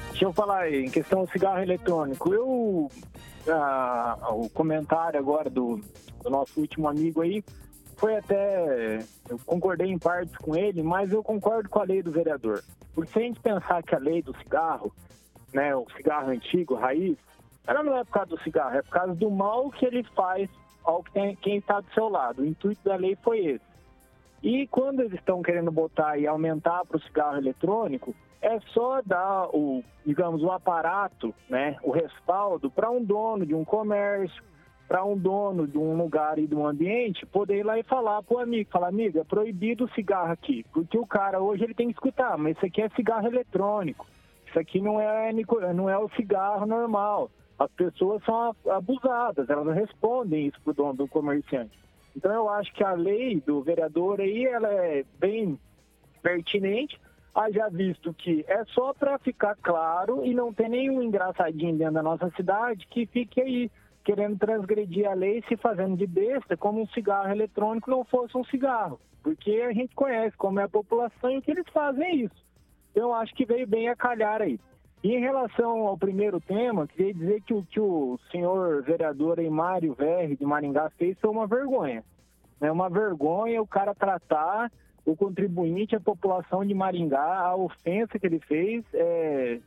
Deixa 0.10 0.26
eu 0.26 0.34
falar 0.34 0.62
aí, 0.62 0.86
em 0.86 0.90
questão 0.90 1.24
do 1.24 1.32
cigarro 1.32 1.62
eletrônico. 1.62 2.34
Eu. 2.34 2.90
ah, 3.48 4.18
o 4.32 4.50
comentário 4.50 5.20
agora 5.20 5.50
do, 5.50 5.80
do 6.26 6.32
nosso 6.32 6.60
último 6.60 6.88
amigo 6.88 7.22
aí. 7.22 7.44
foi 7.96 8.18
até. 8.18 9.00
Eu 9.30 9.40
concordei 9.46 9.88
em 9.88 9.98
parte 9.98 10.38
com 10.40 10.56
ele, 10.56 10.84
mas 10.84 11.12
eu 11.12 11.24
concordo 11.24 11.70
com 11.70 11.80
a 11.80 11.84
lei 11.84 12.02
do 12.02 12.12
vereador. 12.12 12.64
Porque 12.94 13.12
se 13.12 13.20
a 13.20 13.22
gente 13.22 13.40
pensar 13.40 13.82
que 13.84 13.96
a 13.96 14.00
lei 14.00 14.22
do 14.22 14.36
cigarro, 14.38 14.92
né, 15.54 15.74
o 15.76 15.86
cigarro 15.96 16.32
antigo, 16.32 16.76
raiz, 16.76 17.18
ela 17.66 17.84
não 17.84 17.98
é 17.98 18.04
por 18.04 18.12
causa 18.12 18.30
do 18.30 18.40
cigarro, 18.42 18.76
é 18.76 18.82
por 18.82 18.92
causa 18.92 19.16
do 19.16 19.30
mal 19.30 19.70
que 19.72 19.86
ele 19.86 20.04
faz 20.16 20.50
ao 20.84 21.04
que 21.04 21.12
tem, 21.12 21.36
quem 21.38 21.58
está 21.58 21.80
do 21.80 21.94
seu 21.94 22.10
lado. 22.10 22.42
O 22.42 22.46
intuito 22.46 22.84
da 22.84 22.96
lei 22.96 23.16
foi 23.24 23.46
esse. 23.46 23.76
E 24.44 24.68
quando 24.68 25.00
eles 25.00 25.14
estão 25.14 25.42
querendo 25.42 25.72
botar 25.72 26.18
e 26.18 26.28
aumentar 26.28 26.86
para 26.86 26.98
o 26.98 27.02
cigarro 27.02 27.38
eletrônico, 27.38 28.14
é 28.42 28.60
só 28.74 29.02
dar 29.04 29.48
o, 29.56 29.84
digamos, 30.06 30.44
o 30.44 30.52
aparato, 30.52 31.34
né, 31.50 31.78
o 31.82 31.92
respaldo 31.92 32.70
para 32.70 32.92
um 32.92 33.04
dono 33.04 33.46
de 33.46 33.56
um 33.56 33.66
comércio, 33.66 34.44
para 34.88 35.04
um 35.04 35.18
dono 35.18 35.68
de 35.68 35.78
um 35.78 35.98
lugar 35.98 36.38
e 36.38 36.48
de 36.48 36.56
um 36.56 36.68
ambiente 36.68 37.26
poder 37.26 37.58
ir 37.58 37.64
lá 37.64 37.78
e 37.78 37.84
falar 37.84 38.22
pro 38.24 38.40
amigo, 38.40 38.70
falar, 38.70 38.90
amigo, 38.90 39.20
é 39.20 39.24
proibido 39.24 39.86
o 39.86 39.90
cigarro 39.90 40.32
aqui, 40.32 40.66
porque 40.72 40.98
o 40.98 41.06
cara 41.06 41.42
hoje 41.42 41.64
ele 41.64 41.74
tem 41.74 41.88
que 41.88 41.94
escutar, 41.94 42.38
mas 42.38 42.56
isso 42.56 42.66
aqui 42.66 42.82
é 42.82 42.90
cigarro 42.90 43.28
eletrônico, 43.28 44.06
isso 44.48 44.60
aqui 44.60 44.80
não 44.80 45.00
é, 45.00 45.32
não 45.74 45.90
é 45.90 45.98
o 45.98 46.10
cigarro 46.10 46.66
normal. 46.66 47.30
As 47.58 47.72
pessoas 47.72 48.22
são 48.26 48.54
abusadas, 48.70 49.50
elas 49.50 49.76
respondem 49.76 50.48
isso 50.48 50.60
pro 50.62 50.74
dono 50.74 50.94
do 50.94 51.08
comerciante. 51.08 51.78
Então 52.16 52.32
eu 52.34 52.50
acho 52.50 52.74
que 52.74 52.84
a 52.84 52.94
lei 52.94 53.42
do 53.42 53.62
vereador 53.62 54.20
aí, 54.20 54.46
ela 54.46 54.70
é 54.70 55.04
bem 55.20 55.58
pertinente, 56.22 57.00
haja 57.34 57.70
visto 57.70 58.14
que 58.14 58.46
é 58.48 58.64
só 58.66 58.94
para 58.94 59.18
ficar 59.20 59.56
claro 59.56 60.26
e 60.26 60.34
não 60.34 60.54
ter 60.54 60.70
nenhum 60.70 61.02
engraçadinho 61.02 61.78
dentro 61.78 61.96
da 61.96 62.04
nossa 62.04 62.30
cidade 62.32 62.88
que 62.90 63.06
fique 63.06 63.42
aí 63.42 63.72
querendo 64.06 64.38
transgredir 64.38 65.10
a 65.10 65.16
lei 65.16 65.44
se 65.48 65.58
fazendo 65.58 65.98
de 65.98 66.06
besta 66.06 66.56
como 66.56 66.82
um 66.82 66.88
cigarro 66.88 67.32
eletrônico 67.32 67.90
não 67.90 68.06
fosse 68.06 68.38
um 68.38 68.46
cigarro. 68.46 69.00
Porque 69.24 69.52
a 69.68 69.74
gente 69.74 69.96
conhece 69.96 70.38
como 70.38 70.60
é 70.60 70.64
a 70.64 70.70
população 70.70 71.32
e 71.32 71.40
o 71.40 71.42
que 71.42 71.50
eles 71.50 71.68
fazem 71.74 72.06
é 72.06 72.16
isso. 72.16 72.46
Então, 72.92 73.14
acho 73.14 73.34
que 73.34 73.46
veio 73.46 73.68
bem 73.68 73.90
a 73.90 73.96
calhar 73.96 74.42
aí. 74.42 74.60
E 75.04 75.14
em 75.14 75.20
relação 75.20 75.88
ao 75.88 75.98
primeiro 75.98 76.40
tema, 76.40 76.88
queria 76.88 77.14
dizer 77.14 77.42
que 77.42 77.54
o 77.54 77.64
que 77.64 77.80
o 77.80 78.18
senhor 78.32 78.84
vereador 78.84 79.42
Mário 79.50 79.94
Verri, 79.94 80.38
de 80.38 80.46
Maringá, 80.46 80.90
fez 80.92 81.20
foi 81.20 81.30
uma 81.30 81.48
vergonha. 81.48 82.04
É 82.62 82.72
uma 82.72 82.90
vergonha 82.90 83.62
o 83.62 83.68
cara 83.68 83.94
tratar 83.94 84.72
o 85.06 85.16
contribuinte, 85.16 85.96
a 85.96 86.00
população 86.00 86.66
de 86.66 86.74
Maringá, 86.74 87.40
a 87.40 87.56
ofensa 87.56 88.18
que 88.18 88.26
ele 88.26 88.40
fez. 88.40 88.84
É, 88.94 89.60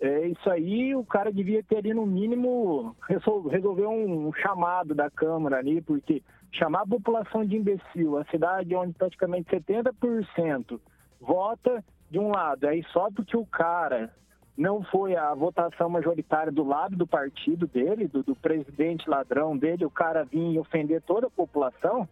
é 0.00 0.28
isso 0.28 0.50
aí, 0.50 0.94
o 0.94 1.04
cara 1.04 1.32
devia 1.32 1.62
ter 1.62 1.78
ali, 1.78 1.94
no 1.94 2.04
mínimo, 2.04 2.94
resol- 3.08 3.48
resolver 3.48 3.86
um 3.86 4.32
chamado 4.34 4.94
da 4.94 5.10
Câmara 5.10 5.58
ali, 5.58 5.80
porque 5.80 6.22
chamar 6.52 6.82
a 6.82 6.86
população 6.86 7.44
de 7.44 7.56
imbecil, 7.56 8.18
a 8.18 8.24
cidade 8.26 8.74
onde 8.74 8.92
praticamente 8.92 9.48
70% 9.50 10.78
vota 11.20 11.82
de 12.10 12.18
um 12.18 12.28
lado, 12.28 12.66
aí 12.66 12.84
só 12.92 13.10
porque 13.10 13.36
o 13.36 13.46
cara 13.46 14.12
não 14.56 14.82
foi 14.84 15.16
a 15.16 15.34
votação 15.34 15.88
majoritária 15.88 16.50
do 16.50 16.64
lado 16.64 16.96
do 16.96 17.06
partido 17.06 17.66
dele, 17.66 18.08
do, 18.08 18.22
do 18.22 18.34
presidente 18.34 19.08
ladrão 19.08 19.56
dele, 19.56 19.84
o 19.84 19.90
cara 19.90 20.24
vir 20.24 20.58
ofender 20.58 21.02
toda 21.02 21.26
a 21.26 21.30
população, 21.30 22.08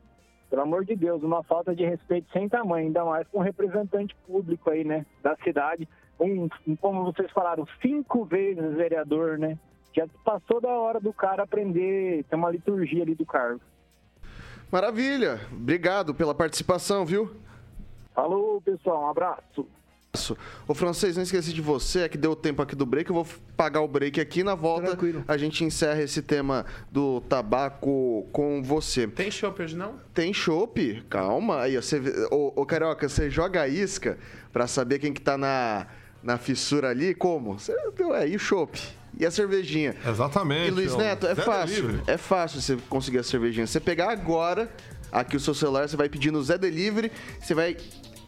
pelo 0.51 0.63
amor 0.63 0.85
de 0.85 0.95
Deus, 0.95 1.23
uma 1.23 1.43
falta 1.43 1.75
de 1.75 1.85
respeito 1.85 2.31
sem 2.33 2.49
tamanho, 2.49 2.87
ainda 2.87 3.05
mais 3.05 3.27
com 3.29 3.39
um 3.39 3.43
representante 3.43 4.15
público 4.27 4.69
aí, 4.71 4.85
né, 4.85 5.07
da 5.23 5.35
cidade, 5.37 5.89
um, 6.19 6.49
como 6.81 7.05
vocês 7.05 7.31
falaram, 7.33 7.67
cinco 7.81 8.25
vezes 8.25 8.75
vereador, 8.75 9.39
né, 9.39 9.59
já 9.95 10.07
passou 10.25 10.61
da 10.61 10.71
hora 10.71 11.01
do 11.01 11.13
cara 11.13 11.45
aprender, 11.45 12.25
ter 12.25 12.37
uma 12.37 12.51
liturgia 12.51 13.03
ali 13.03 13.15
do 13.15 13.25
cargo. 13.25 13.61
Maravilha. 14.71 15.41
Obrigado 15.53 16.15
pela 16.15 16.35
participação, 16.35 17.07
viu? 17.07 17.31
Falou, 18.13 18.61
pessoal, 18.61 19.05
um 19.05 19.09
abraço. 19.09 19.69
O 20.69 20.75
francês, 20.75 21.17
não 21.17 21.25
esqueci 21.25 21.53
de 21.53 21.61
você, 21.61 22.01
é 22.01 22.09
que 22.09 22.17
deu 22.17 22.37
tempo 22.37 22.63
aqui 22.63 22.77
do 22.77 22.87
break, 22.87 23.11
eu 23.11 23.15
vou 23.15 23.27
pagar 23.57 23.81
o 23.81 23.89
break 23.89 24.21
aqui 24.21 24.41
e 24.41 24.45
na 24.45 24.55
volta 24.55 24.97
a 25.27 25.37
gente 25.37 25.65
encerra 25.65 26.03
esse 26.03 26.23
tema 26.23 26.65
do 26.91 27.21
tabaco 27.23 28.27
com 28.33 28.63
você. 28.63 29.09
Tem 29.09 29.31
chopp 29.31 29.61
hoje 29.61 29.77
não? 29.77 29.99
Tem 30.13 30.33
chopp? 30.33 31.03
Calma. 31.11 31.63
Aí, 31.63 31.77
ó, 31.77 31.83
você, 31.83 32.01
ô, 32.31 32.53
ô, 32.55 32.65
Carioca, 32.65 33.09
você 33.09 33.29
joga 33.29 33.63
a 33.63 33.69
isca 33.69 34.17
pra 34.53 34.69
saber 34.69 35.01
quem 35.01 35.13
que 35.13 35.21
tá 35.21 35.37
na, 35.37 35.89
na 36.25 36.39
fissura 36.39 36.89
ali, 36.91 37.15
como? 37.15 37.59
Você 37.59 37.75
deu 37.97 38.13
aí 38.13 38.35
o 38.35 38.39
chopp. 38.39 38.81
E 39.19 39.25
a 39.25 39.31
cervejinha. 39.31 39.95
Exatamente. 40.05 40.69
E 40.69 40.71
Luiz. 40.73 40.97
Neto, 40.97 41.27
é 41.27 41.35
Zé 41.37 41.43
fácil. 41.43 41.83
Delivery. 41.83 42.03
É 42.09 42.17
fácil 42.17 42.61
você 42.61 42.77
conseguir 42.89 43.19
a 43.19 43.23
cervejinha. 43.23 43.67
Você 43.67 43.79
pegar 43.79 44.11
agora 44.11 44.69
aqui 45.13 45.37
o 45.37 45.41
seu 45.41 45.55
celular, 45.55 45.89
você 45.89 45.97
vai 45.97 46.09
pedir 46.09 46.33
no 46.33 46.43
Zé 46.43 46.59
Delivery, 46.59 47.13
você 47.41 47.55
vai 47.55 47.77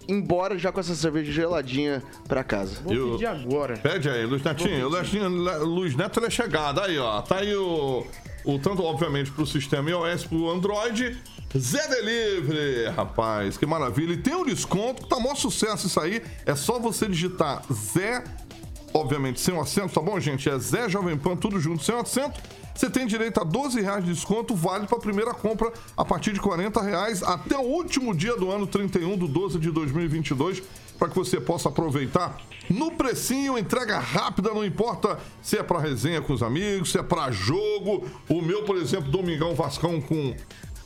embora 0.09 0.57
já 0.57 0.71
com 0.71 0.79
essa 0.79 0.95
cerveja 0.95 1.33
geladinha 1.33 2.01
pra 2.29 2.45
casa. 2.45 2.77
Vou 2.85 3.13
pedir 3.13 3.27
agora. 3.27 3.77
Pede 3.79 4.09
aí, 4.09 4.25
Luiz 4.25 4.43
Netinho. 4.45 4.87
O 4.87 4.91
Netinho, 4.93 5.29
Le- 5.29 5.59
Luiz 5.65 5.97
Neto 5.97 6.21
ele 6.21 6.27
é 6.27 6.31
chegado. 6.31 6.81
Aí, 6.81 6.97
ó. 6.97 7.21
Tá 7.23 7.39
aí 7.39 7.53
o. 7.57 8.07
o 8.47 8.59
tanto, 8.61 8.83
obviamente, 8.83 9.31
pro 9.33 9.45
sistema 9.45 9.91
iOS, 9.91 10.25
pro 10.25 10.49
Android. 10.49 11.21
Zé 11.57 11.89
Delivery, 11.89 12.91
rapaz, 12.95 13.57
que 13.57 13.67
maravilha. 13.67 14.13
E 14.13 14.17
tem 14.17 14.35
um 14.35 14.45
desconto, 14.45 15.03
que 15.03 15.09
tá 15.09 15.19
maior 15.19 15.35
sucesso 15.35 15.87
isso 15.87 15.99
aí. 15.99 16.23
É 16.45 16.55
só 16.55 16.79
você 16.79 17.09
digitar 17.09 17.63
Zé, 17.73 18.23
obviamente 18.95 19.41
sem 19.41 19.53
o 19.53 19.61
acento, 19.61 19.95
tá 19.95 20.01
bom, 20.01 20.19
gente? 20.21 20.49
É 20.49 20.59
Zé 20.59 20.89
Jovem 20.89 21.17
Pan, 21.17 21.35
tudo 21.35 21.59
junto, 21.59 21.83
sem 21.83 21.95
o 21.95 21.99
acento. 21.99 22.41
Você 22.75 22.91
tem 22.91 23.07
direito 23.07 23.41
a 23.41 23.45
12 23.45 23.81
reais 23.81 24.05
de 24.05 24.13
desconto, 24.13 24.55
vale 24.55 24.87
para 24.87 24.99
a 24.99 25.01
primeira 25.01 25.33
compra 25.33 25.73
a 25.97 26.05
partir 26.05 26.33
de 26.33 26.41
40 26.41 26.83
reais 26.83 27.23
até 27.23 27.57
o 27.57 27.63
último 27.63 28.15
dia 28.15 28.37
do 28.37 28.51
ano 28.51 28.67
31 28.67 29.17
do 29.17 29.27
12 29.27 29.59
de 29.59 29.71
2022, 29.71 30.63
para 30.99 31.09
que 31.09 31.15
você 31.15 31.41
possa 31.41 31.69
aproveitar 31.69 32.39
no 32.69 32.91
precinho, 32.93 33.57
entrega 33.57 33.99
rápida, 33.99 34.51
não 34.51 34.65
importa 34.65 35.19
se 35.41 35.57
é 35.57 35.63
para 35.63 35.79
resenha 35.79 36.21
com 36.21 36.33
os 36.33 36.43
amigos, 36.43 36.91
se 36.91 36.99
é 36.99 37.03
para 37.03 37.31
jogo. 37.31 38.09
O 38.29 38.43
meu, 38.43 38.65
por 38.65 38.77
exemplo, 38.77 39.11
Domingão 39.11 39.55
Vascão 39.55 40.01
com. 40.01 40.35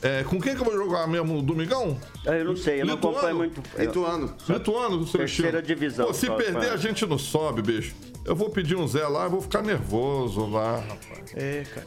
É, 0.03 0.25
com 0.25 0.41
quem 0.41 0.55
que 0.55 0.63
eu 0.63 0.65
vou 0.65 0.75
jogar 0.75 1.07
mesmo 1.07 1.35
no 1.35 1.43
Domingão? 1.43 1.99
Eu 2.25 2.45
não 2.45 2.57
sei, 2.57 2.81
eu 2.81 2.87
não 2.87 2.95
Lituano? 2.95 3.17
acompanho 3.17 3.37
muito. 3.37 3.63
Lituano. 3.79 4.35
Lituano, 4.49 5.07
Celestino. 5.07 5.19
Terceira 5.19 5.63
divisão, 5.63 6.07
Pô, 6.07 6.15
se 6.15 6.27
só, 6.27 6.37
perder, 6.37 6.61
cara. 6.61 6.75
a 6.75 6.77
gente 6.79 7.05
não 7.05 7.19
sobe, 7.19 7.61
bicho. 7.61 7.95
Eu 8.25 8.35
vou 8.35 8.49
pedir 8.49 8.77
um 8.77 8.87
Zé 8.87 9.07
lá, 9.07 9.25
eu 9.25 9.31
vou 9.31 9.43
ficar 9.43 9.63
nervoso 9.63 10.47
lá, 10.47 10.77
rapaz. 10.77 11.35
É, 11.35 11.65
cara. 11.75 11.87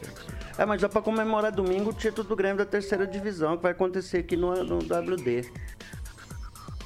É, 0.56 0.64
mas 0.64 0.80
dá 0.80 0.88
pra 0.88 1.02
comemorar 1.02 1.50
domingo 1.50 1.90
o 1.90 1.92
título 1.92 2.28
do 2.28 2.36
Grêmio 2.36 2.58
da 2.58 2.64
terceira 2.64 3.04
divisão, 3.04 3.56
que 3.56 3.62
vai 3.64 3.72
acontecer 3.72 4.18
aqui 4.18 4.36
no, 4.36 4.54
no 4.62 4.78
WD. 4.78 5.50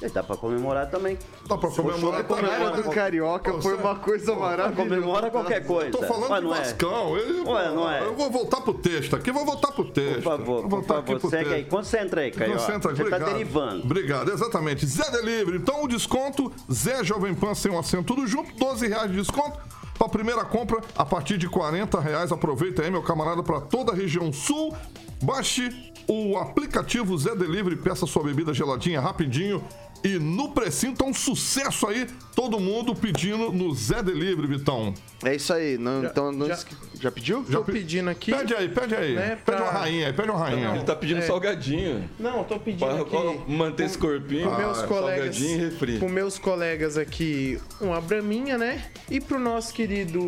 E 0.01 0.07
dá 0.07 0.23
pra 0.23 0.37
comemorar 0.37 0.89
também. 0.89 1.17
Dá 1.45 1.57
pra 1.57 1.69
comemorar 1.69 2.21
A 2.21 2.23
cara 2.23 2.69
do 2.81 2.89
Carioca 2.89 3.61
foi 3.61 3.75
uma 3.75 3.95
coisa 3.95 4.33
maravilhosa. 4.33 4.89
Comemora 4.89 5.29
qualquer 5.29 5.65
coisa. 5.65 5.87
Eu 5.87 5.91
tô 5.91 6.03
falando 6.03 6.31
Ué, 6.31 6.39
de 6.39 6.45
não 6.45 6.55
é? 6.55 6.57
Vascão. 6.59 7.17
Ele, 7.17 7.39
Ué, 7.41 7.69
não 7.71 7.91
é? 7.91 8.03
Eu 8.05 8.15
vou 8.15 8.31
voltar 8.31 8.61
pro 8.61 8.73
texto 8.73 9.15
aqui, 9.15 9.29
vou 9.31 9.45
voltar 9.45 9.71
pro 9.73 9.83
texto. 9.85 10.15
Por 10.23 10.37
favor, 10.37 10.61
Vou 10.67 10.79
por 10.81 10.87
favor, 10.87 11.19
pro 11.19 11.29
segue 11.29 11.43
texto. 11.49 11.55
aí. 11.55 11.65
Concentra 11.65 12.21
aí, 12.21 12.31
Caio. 12.31 12.53
Concentra, 12.53 12.91
Você 12.95 13.03
tá 13.03 13.15
obrigado. 13.17 13.33
derivando. 13.33 13.83
Obrigado, 13.83 14.31
exatamente. 14.31 14.85
Zé 14.85 15.11
Delivery. 15.11 15.57
Então 15.57 15.83
o 15.83 15.87
desconto, 15.87 16.49
Zé 16.71 17.03
Jovem 17.03 17.35
Pan 17.35 17.53
sem 17.53 17.69
um 17.71 17.77
acento, 17.77 18.03
tudo 18.15 18.25
junto, 18.25 18.53
12 18.55 18.87
reais 18.87 19.11
de 19.11 19.17
desconto. 19.17 19.59
Para 19.97 20.07
primeira 20.07 20.45
compra, 20.45 20.79
a 20.97 21.05
partir 21.05 21.37
de 21.37 21.49
40 21.49 21.99
reais. 21.99 22.31
Aproveita 22.31 22.81
aí, 22.83 22.89
meu 22.89 23.03
camarada, 23.03 23.43
para 23.43 23.59
toda 23.59 23.91
a 23.91 23.95
região 23.95 24.31
sul. 24.31 24.73
Baixe 25.21 25.91
o 26.07 26.37
aplicativo 26.37 27.17
Zé 27.17 27.35
Delivery, 27.35 27.75
peça 27.75 28.05
sua 28.05 28.23
bebida 28.23 28.53
geladinha 28.53 29.01
rapidinho. 29.01 29.61
E 30.03 30.17
no 30.17 30.49
precinho 30.51 30.93
tá 30.95 31.03
um 31.03 31.13
sucesso 31.13 31.85
aí, 31.87 32.07
todo 32.33 32.57
mundo 32.59 32.95
pedindo 32.95 33.51
no 33.51 33.73
Zé 33.75 34.01
Delivery, 34.01 34.47
Vitão. 34.47 34.93
É 35.25 35.35
isso 35.35 35.51
aí. 35.51 35.77
Não, 35.77 36.05
então, 36.05 36.31
não 36.31 36.47
já- 36.47 36.53
esque- 36.53 36.75
já 37.01 37.11
pediu? 37.11 37.43
Tô 37.43 37.63
pedindo 37.65 38.09
aqui. 38.09 38.31
Pede 38.31 38.53
aí, 38.55 38.69
pede 38.69 38.95
aí. 38.95 39.15
Né, 39.15 39.29
Pede 39.31 39.41
pra- 39.43 39.61
uma 39.63 39.71
rainha 39.71 40.07
aí, 40.07 40.13
pede 40.13 40.29
uma 40.29 40.39
rainha. 40.39 40.69
Ele 40.75 40.83
tá 40.85 40.95
pedindo 40.95 41.17
É. 41.19 41.21
salgadinho. 41.23 42.09
Não, 42.17 42.45
tô 42.45 42.57
pedindo 42.59 42.79
Pra 42.87 43.01
aqui. 43.01 43.51
manter 43.51 43.83
esse 43.87 43.97
corpinho. 43.97 44.49
Com 44.49 44.55
meus 44.57 44.79
Ah, 44.79 44.87
colegas, 44.87 45.35
Salgadinho 45.35 45.57
e 45.57 45.69
refri. 45.69 45.99
com 45.99 46.07
meus 46.07 46.39
colegas 46.39 46.97
aqui, 46.97 47.59
uma 47.81 47.99
braminha, 47.99 48.57
né? 48.57 48.85
E 49.11 49.19
pro 49.19 49.37
nosso 49.37 49.73
querido 49.73 50.21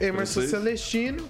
Emerson 0.00 0.40
Francês? 0.40 0.50
Celestino. 0.50 1.24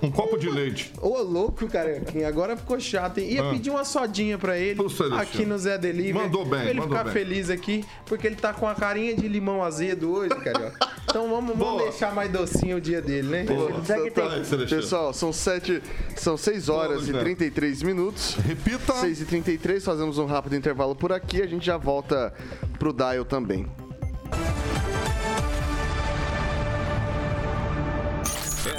Um 0.00 0.10
copo 0.12 0.38
de 0.38 0.48
leite. 0.48 0.92
Ô, 1.02 1.18
louco, 1.22 1.66
cara. 1.66 2.00
Agora 2.26 2.56
ficou 2.56 2.78
chato, 2.78 3.18
hein? 3.18 3.32
Ia 3.32 3.42
Ah. 3.42 3.50
pedir 3.50 3.70
uma 3.70 3.84
sodinha 3.84 4.38
pra 4.38 4.56
ele 4.56 4.76
Pro 4.76 4.88
Celestino. 4.88 5.20
aqui 5.20 5.44
no 5.44 5.58
Zé 5.58 5.76
Delivery. 5.76 6.12
Mandou 6.12 6.44
bem, 6.44 6.60
Pra 6.60 6.70
ele 6.70 6.80
mandou 6.80 6.96
ficar 6.96 7.04
bem. 7.04 7.12
feliz 7.12 7.50
aqui, 7.50 7.84
porque 8.06 8.26
ele 8.26 8.36
tá 8.36 8.52
com 8.52 8.68
a 8.68 8.74
carinha 8.76 9.16
de 9.16 9.26
limão 9.26 9.62
azedo 9.62 10.10
hoje, 10.12 10.30
cara. 10.36 10.72
Então 11.04 11.28
vamos, 11.28 11.56
vamos 11.56 11.58
Boa. 11.78 11.82
deixar 11.90 12.14
mais 12.14 12.30
docinho 12.30 12.76
o 12.76 12.80
dia 12.80 13.00
dele, 13.02 13.26
né? 13.28 13.46
Segue 13.84 14.10
Tá 14.12 14.22
tem. 14.28 14.38
aí, 14.38 14.44
Celestino. 14.44 14.80
Pessoal, 14.82 15.12
são 15.12 15.32
sete, 15.32 15.82
são 16.14 16.36
6 16.36 16.68
horas 16.68 16.98
Luiz 16.98 17.08
e 17.08 17.12
Neto. 17.12 17.24
33 17.24 17.82
minutos. 17.82 18.34
Repita. 18.46 18.92
6 18.92 19.20
e 19.22 19.24
33 19.24 19.84
fazemos 19.84 20.18
um 20.18 20.26
rápido 20.26 20.54
intervalo 20.54 20.94
por 20.94 21.12
aqui. 21.12 21.42
A 21.42 21.46
gente 21.46 21.64
já 21.66 21.76
volta 21.76 22.32
pro 22.78 22.92
Dial 22.92 23.24
também. 23.24 23.66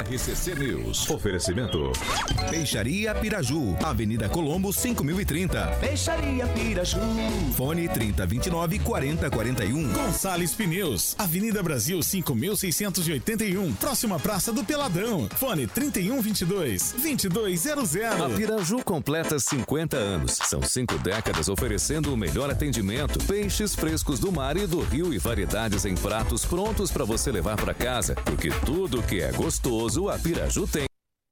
RCC 0.09 0.55
News. 0.55 1.07
Oferecimento. 1.07 1.91
Peixaria 2.49 3.13
Piraju, 3.13 3.77
Avenida 3.83 4.27
Colombo 4.27 4.73
5030. 4.73 5.67
Peixaria 5.79 6.47
Piraju. 6.47 6.97
Fone 7.55 7.87
3029 7.87 8.79
4041. 8.79 9.93
Gonçalves 9.93 10.53
Pneus, 10.55 11.15
Avenida 11.15 11.61
Brasil 11.61 12.01
5681, 12.01 13.71
próxima 13.73 14.19
Praça 14.19 14.51
do 14.51 14.63
Peladão. 14.63 15.29
Fone 15.35 15.67
3122 15.67 16.93
2200. 16.93 17.95
A 18.23 18.29
Piraju 18.29 18.83
completa 18.83 19.37
50 19.37 19.95
anos. 19.95 20.31
São 20.31 20.63
cinco 20.63 20.97
décadas 20.97 21.49
oferecendo 21.49 22.11
o 22.11 22.17
melhor 22.17 22.49
atendimento, 22.49 23.23
peixes 23.25 23.75
frescos 23.75 24.19
do 24.19 24.31
mar 24.31 24.57
e 24.57 24.65
do 24.65 24.79
rio 24.79 25.13
e 25.13 25.19
variedades 25.19 25.85
em 25.85 25.93
pratos 25.93 26.45
prontos 26.45 26.89
para 26.89 27.05
você 27.05 27.31
levar 27.31 27.57
para 27.57 27.75
casa, 27.75 28.15
porque 28.25 28.49
tudo 28.65 29.03
que 29.03 29.21
é 29.21 29.31
gostoso 29.31 29.98
a 30.07 30.17
Piraju 30.17 30.67
tem. 30.67 30.85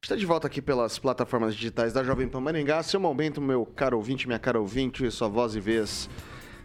Está 0.03 0.15
de 0.15 0.25
volta 0.25 0.47
aqui 0.47 0.61
pelas 0.61 0.97
plataformas 0.99 1.55
digitais 1.55 1.93
da 1.93 2.03
Jovem 2.03 2.27
Pan 2.27 2.39
Maringá. 2.41 2.81
Seu 2.83 2.99
momento, 2.99 3.39
meu 3.41 3.65
caro 3.65 3.97
ouvinte, 3.97 4.27
minha 4.27 4.39
cara 4.39 4.59
ouvinte, 4.59 5.09
sua 5.11 5.27
voz 5.27 5.55
e 5.55 5.59
vez 5.59 6.09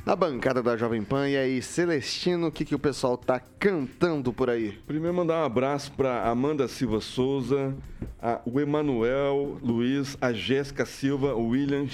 na 0.04 0.16
bancada 0.16 0.62
da 0.62 0.76
Jovem 0.76 1.02
Pan. 1.02 1.28
E 1.28 1.36
aí, 1.36 1.62
Celestino, 1.62 2.48
o 2.48 2.52
que, 2.52 2.64
que 2.64 2.74
o 2.74 2.78
pessoal 2.78 3.16
tá 3.16 3.38
cantando 3.40 4.32
por 4.32 4.48
aí? 4.50 4.72
Primeiro 4.86 5.16
mandar 5.16 5.42
um 5.42 5.44
abraço 5.44 5.92
para 5.92 6.28
Amanda 6.28 6.66
Silva 6.68 7.00
Souza, 7.00 7.74
a- 8.20 8.40
o 8.44 8.60
Emanuel 8.60 9.58
Luiz, 9.62 10.16
a 10.20 10.32
Jéssica 10.32 10.84
Silva, 10.86 11.34
o 11.34 11.48
William 11.48 11.86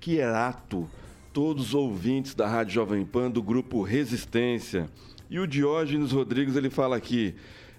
Chierato, 0.00 0.88
todos 1.32 1.68
os 1.68 1.74
ouvintes 1.74 2.34
da 2.34 2.46
Rádio 2.48 2.74
Jovem 2.74 3.04
Pan 3.04 3.30
do 3.30 3.42
grupo 3.42 3.82
Resistência. 3.82 4.88
E 5.30 5.38
o 5.40 5.46
Diógenes 5.46 6.12
Rodrigues, 6.12 6.56
ele 6.56 6.68
fala 6.68 6.94
aqui, 6.96 7.34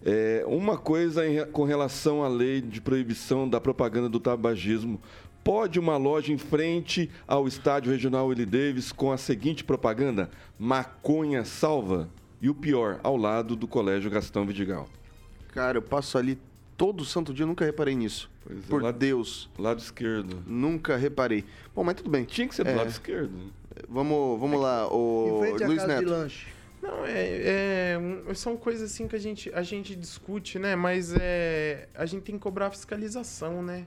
é, 0.06 0.44
uma 0.48 0.78
coisa 0.78 1.26
em 1.28 1.46
com 1.48 1.64
relação 1.64 2.24
à 2.24 2.28
lei 2.28 2.62
de 2.62 2.82
proibição 2.82 3.48
da 3.48 3.60
propaganda 3.62 4.10
do 4.10 4.20
tabagismo. 4.20 5.00
Pode 5.44 5.78
uma 5.80 5.98
loja 5.98 6.32
em 6.32 6.38
frente 6.38 7.10
ao 7.28 7.48
estádio 7.48 7.92
regional 7.92 8.28
Willie 8.28 8.46
Davis 8.46 8.92
com 8.92 9.12
a 9.12 9.18
seguinte 9.18 9.64
propaganda: 9.64 10.30
maconha 10.58 11.44
salva? 11.46 12.10
E 12.42 12.50
o 12.50 12.56
pior, 12.56 13.00
ao 13.04 13.16
lado 13.16 13.56
do 13.56 13.68
Colégio 13.68 14.12
Gastão 14.12 14.46
Vidigal. 14.46 14.90
Cara, 15.54 15.78
eu 15.78 15.82
passo 15.82 16.18
ali 16.18 16.38
todo 16.76 17.06
santo 17.06 17.34
dia, 17.34 17.46
nunca 17.46 17.64
reparei 17.64 17.96
nisso. 17.96 18.30
Pois 18.46 18.58
é, 18.60 18.62
por 18.70 18.82
lado- 18.84 18.98
Deus. 18.98 19.50
Lado 19.58 19.80
esquerdo. 19.80 20.44
Nunca 20.46 20.98
reparei. 20.98 21.46
Bom, 21.74 21.84
mas 21.86 21.96
tudo 21.96 22.10
bem. 22.10 22.26
Tinha 22.26 22.46
que 22.48 22.54
ser 22.54 22.66
do 22.66 22.72
É, 22.72 22.76
lado 22.76 22.90
esquerdo. 22.90 23.32
Vamos, 23.88 24.40
vamos 24.40 24.60
lá, 24.62 24.88
o 24.94 25.38
Em 25.38 25.40
frente 25.48 25.64
à 25.64 25.68
Luiz 25.68 25.88
Neto. 25.88 26.28
Não, 26.84 27.06
é, 27.06 27.96
é, 28.28 28.34
são 28.36 28.58
coisas 28.58 28.92
assim 28.92 29.08
que 29.08 29.16
a 29.16 29.20
gente, 29.20 29.50
a 29.56 29.64
gente 29.64 29.96
discute, 29.96 30.60
né? 30.60 30.76
Mas 30.76 31.14
é, 31.18 31.88
a 31.96 32.06
gente 32.06 32.24
tem 32.24 32.36
que 32.36 32.42
cobrar 32.42 32.70
fiscalização, 32.72 33.64
né? 33.64 33.86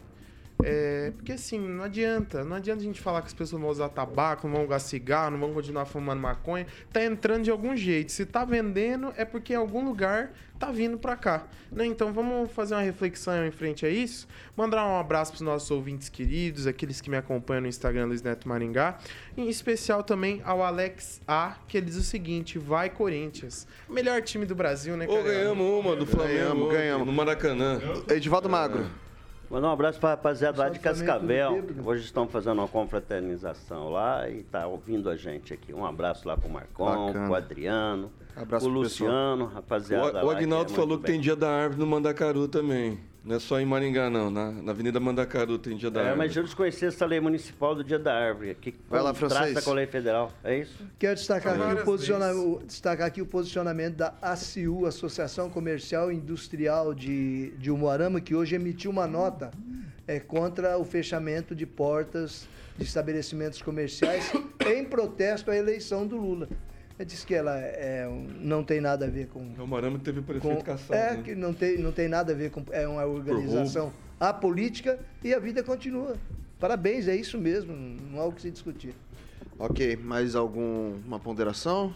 É, 0.64 1.12
porque 1.14 1.32
assim, 1.32 1.58
não 1.58 1.84
adianta. 1.84 2.44
Não 2.44 2.56
adianta 2.56 2.80
a 2.80 2.84
gente 2.84 3.00
falar 3.00 3.20
que 3.20 3.28
as 3.28 3.34
pessoas 3.34 3.60
vão 3.60 3.70
usar 3.70 3.88
tabaco, 3.88 4.46
não 4.46 4.56
vão 4.56 4.64
usar 4.64 4.78
cigarro, 4.78 5.32
não 5.32 5.38
vão 5.38 5.52
continuar 5.52 5.84
fumando 5.84 6.20
maconha. 6.20 6.66
Tá 6.92 7.04
entrando 7.04 7.44
de 7.44 7.50
algum 7.50 7.76
jeito. 7.76 8.12
Se 8.12 8.24
tá 8.24 8.44
vendendo, 8.44 9.12
é 9.16 9.24
porque 9.24 9.52
em 9.52 9.56
algum 9.56 9.84
lugar 9.84 10.32
tá 10.58 10.70
vindo 10.72 10.98
pra 10.98 11.16
cá. 11.16 11.46
Né? 11.70 11.86
Então 11.86 12.12
vamos 12.12 12.50
fazer 12.52 12.74
uma 12.74 12.80
reflexão 12.80 13.46
em 13.46 13.50
frente 13.50 13.84
a 13.84 13.90
isso. 13.90 14.26
Mandar 14.56 14.86
um 14.86 14.98
abraço 14.98 15.32
pros 15.32 15.42
nossos 15.42 15.70
ouvintes 15.70 16.08
queridos, 16.08 16.66
aqueles 16.66 17.00
que 17.00 17.10
me 17.10 17.16
acompanham 17.16 17.62
no 17.62 17.68
Instagram 17.68 18.06
Luiz 18.06 18.22
Neto 18.22 18.48
Maringá. 18.48 18.98
Em 19.36 19.48
especial 19.48 20.02
também 20.02 20.40
ao 20.44 20.62
Alex 20.62 21.20
A, 21.28 21.56
que 21.68 21.76
ele 21.76 21.86
diz 21.86 21.96
o 21.96 22.02
seguinte: 22.02 22.58
vai 22.58 22.88
Corinthians. 22.88 23.66
Melhor 23.88 24.22
time 24.22 24.46
do 24.46 24.54
Brasil, 24.54 24.96
né, 24.96 25.06
Ô, 25.06 25.22
ganhamos 25.22 25.66
uma 25.66 25.94
do 25.94 26.06
Flamengo. 26.06 26.38
Ganhamos, 26.38 26.72
ganhamos. 26.72 27.06
No 27.06 27.12
Maracanã. 27.12 27.80
Edivaldo 28.08 28.48
Magro. 28.48 29.05
Mandar 29.48 29.68
um 29.68 29.72
abraço 29.72 30.00
para 30.00 30.10
a 30.10 30.12
rapaziada 30.12 30.58
lá 30.58 30.68
de 30.68 30.80
Cascavel. 30.80 31.64
Hoje 31.84 32.04
estão 32.04 32.26
fazendo 32.26 32.58
uma 32.58 32.66
confraternização 32.68 33.90
lá 33.90 34.28
e 34.28 34.42
tá 34.42 34.66
ouvindo 34.66 35.08
a 35.08 35.16
gente 35.16 35.54
aqui. 35.54 35.72
Um 35.72 35.86
abraço 35.86 36.26
lá 36.26 36.36
pro 36.36 36.48
Marcon, 36.48 37.06
Bacana. 37.06 37.26
pro 37.26 37.34
Adriano, 37.34 38.10
Abraço 38.36 38.66
o 38.66 38.68
Luciano, 38.68 39.46
rapaziada. 39.46 40.22
O, 40.24 40.28
o 40.28 40.30
Agnaldo 40.30 40.70
é 40.72 40.76
falou 40.76 40.98
que 40.98 41.06
tem 41.06 41.20
dia 41.20 41.34
da 41.34 41.48
árvore 41.50 41.80
no 41.80 41.86
Mandacaru 41.86 42.46
também. 42.46 42.98
Não 43.24 43.34
é 43.34 43.38
só 43.40 43.58
em 43.58 43.66
Maringá, 43.66 44.08
não. 44.08 44.30
Na, 44.30 44.52
na 44.52 44.70
Avenida 44.70 45.00
Mandacaru 45.00 45.58
tem 45.58 45.76
dia 45.76 45.90
da 45.90 46.00
É, 46.00 46.02
árvore. 46.10 46.18
mas 46.28 46.36
eu 46.36 46.44
desconheci 46.44 46.84
essa 46.86 47.04
lei 47.04 47.18
municipal 47.18 47.74
do 47.74 47.82
Dia 47.82 47.98
da 47.98 48.14
Árvore. 48.14 48.54
Que 48.54 48.72
Vai 48.88 49.02
lá, 49.02 49.12
contrasta 49.12 49.38
francês. 49.38 49.64
com 49.64 49.70
a 49.72 49.74
lei 49.74 49.86
federal. 49.86 50.32
É 50.44 50.58
isso? 50.60 50.84
Quero 50.96 51.16
destacar 51.16 51.60
aqui, 51.60 51.82
posiciona- 51.82 52.32
o- 52.34 52.62
destacar 52.64 53.06
aqui 53.08 53.20
o 53.20 53.26
posicionamento 53.26 53.96
da 53.96 54.14
ACU, 54.22 54.86
Associação 54.86 55.50
Comercial 55.50 56.12
e 56.12 56.14
Industrial 56.14 56.94
de, 56.94 57.50
de 57.58 57.68
Umuarama, 57.68 58.20
que 58.20 58.32
hoje 58.32 58.54
emitiu 58.54 58.92
uma 58.92 59.08
nota 59.08 59.50
é, 60.06 60.20
contra 60.20 60.78
o 60.78 60.84
fechamento 60.84 61.52
de 61.52 61.66
portas 61.66 62.46
de 62.78 62.84
estabelecimentos 62.84 63.60
comerciais 63.60 64.30
em 64.68 64.84
protesto 64.84 65.50
à 65.50 65.56
eleição 65.56 66.06
do 66.06 66.16
Lula. 66.16 66.48
Ela 66.98 67.06
disse 67.06 67.26
que 67.26 67.34
ela 67.34 67.58
é, 67.58 68.08
não 68.40 68.64
tem 68.64 68.80
nada 68.80 69.04
a 69.04 69.08
ver 69.08 69.26
com. 69.28 69.40
O 69.40 69.66
Marama 69.66 69.98
teve 69.98 70.20
com 70.20 70.26
prefeito 70.26 70.64
caçado. 70.64 70.94
é, 70.94 71.16
né? 71.16 71.22
que 71.22 71.34
não 71.34 71.52
tem, 71.52 71.78
não 71.78 71.92
tem 71.92 72.08
nada 72.08 72.32
a 72.32 72.34
ver 72.34 72.50
com. 72.50 72.64
É 72.70 72.88
uma 72.88 73.04
organização 73.04 73.92
apolítica 74.18 74.98
e 75.22 75.34
a 75.34 75.38
vida 75.38 75.62
continua. 75.62 76.16
Parabéns, 76.58 77.06
é 77.06 77.14
isso 77.14 77.38
mesmo, 77.38 77.74
não 78.10 78.18
há 78.20 78.24
o 78.24 78.32
que 78.32 78.40
se 78.40 78.50
discutir. 78.50 78.94
Ok, 79.58 79.96
mais 79.96 80.34
alguma 80.34 81.18
ponderação? 81.18 81.94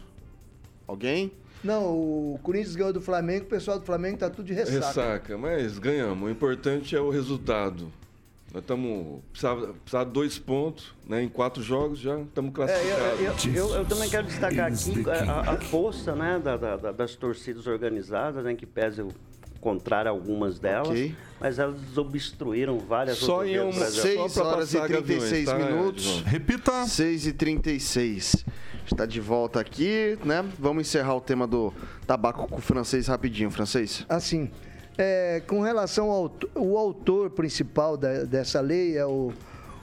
Alguém? 0.87 1.33
Não, 1.65 1.85
o 1.85 2.41
Corinthians 2.43 2.77
ganhou 2.77 2.93
do 2.93 3.01
Flamengo, 3.01 3.45
o 3.45 3.49
pessoal 3.49 3.79
do 3.79 3.87
Flamengo 3.87 4.19
tá 4.19 4.29
tudo 4.29 4.47
de 4.47 4.53
ressaca. 4.53 4.87
Ressaca, 4.87 5.39
mas 5.39 5.79
ganhamos. 5.79 6.29
O 6.29 6.31
importante 6.31 6.95
é 6.95 7.01
o 7.01 7.11
resultado. 7.11 7.91
Nós 8.53 8.63
estamos. 8.63 9.21
Precisava, 9.31 9.67
precisava 9.75 10.07
de 10.07 10.13
dois 10.13 10.39
pontos, 10.39 10.95
né? 11.07 11.23
Em 11.23 11.29
quatro 11.29 11.63
jogos 11.63 11.99
já 12.01 12.19
estamos 12.21 12.51
É, 12.51 12.55
classificados. 12.55 13.45
eu, 13.47 13.53
eu- 13.53 13.69
eu- 13.69 13.75
eu 13.77 13.85
também 13.85 14.09
quero 14.11 14.27
destacar 14.27 14.73
aqui 14.73 15.05
a, 15.29 15.53
a 15.53 15.57
força 15.61 16.15
né, 16.17 16.41
da- 16.43 16.57
da- 16.57 16.77
da- 16.77 16.93
das 16.93 17.15
torcidas 17.15 17.67
organizadas, 17.67 18.43
né, 18.45 18.55
que 18.55 18.67
pese 18.67 19.03
o 19.03 19.09
contrário 19.61 20.11
algumas 20.11 20.59
delas, 20.59 20.89
Ok. 20.89 21.15
mas 21.39 21.59
elas 21.59 21.97
obstruíram 21.97 22.79
várias 22.79 23.19
Só 23.19 23.45
em 23.45 23.61
um- 23.61 23.71
do 23.71 23.77
Brasil. 23.77 24.03
Só 24.03 24.09
6 24.09 24.33
pra 24.35 24.45
horas 24.45 24.75
e 24.75 24.77
passar 24.79 24.89
36 24.89 25.45
gaviões, 25.47 25.69
tá, 25.69 25.77
minutos. 25.77 26.21
Repita. 26.23 26.87
6 26.87 27.27
e 27.27 27.33
36. 27.33 28.45
Está 28.87 29.07
de 29.07 29.21
volta 29.21 29.61
aqui, 29.61 30.19
né? 30.25 30.45
Vamos 30.59 30.89
encerrar 30.89 31.15
o 31.15 31.21
tema 31.21 31.47
do 31.47 31.73
tabaco 32.07 32.49
com 32.49 32.57
o 32.57 32.61
francês 32.61 33.07
rapidinho, 33.07 33.49
francês. 33.51 34.05
Assim, 34.09 34.51
é, 35.01 35.41
com 35.47 35.61
relação 35.61 36.11
ao 36.11 36.31
o 36.55 36.77
autor 36.77 37.31
principal 37.31 37.97
da- 37.97 38.25
dessa 38.25 38.61
lei 38.61 38.97
é 38.99 39.05
o 39.07 39.33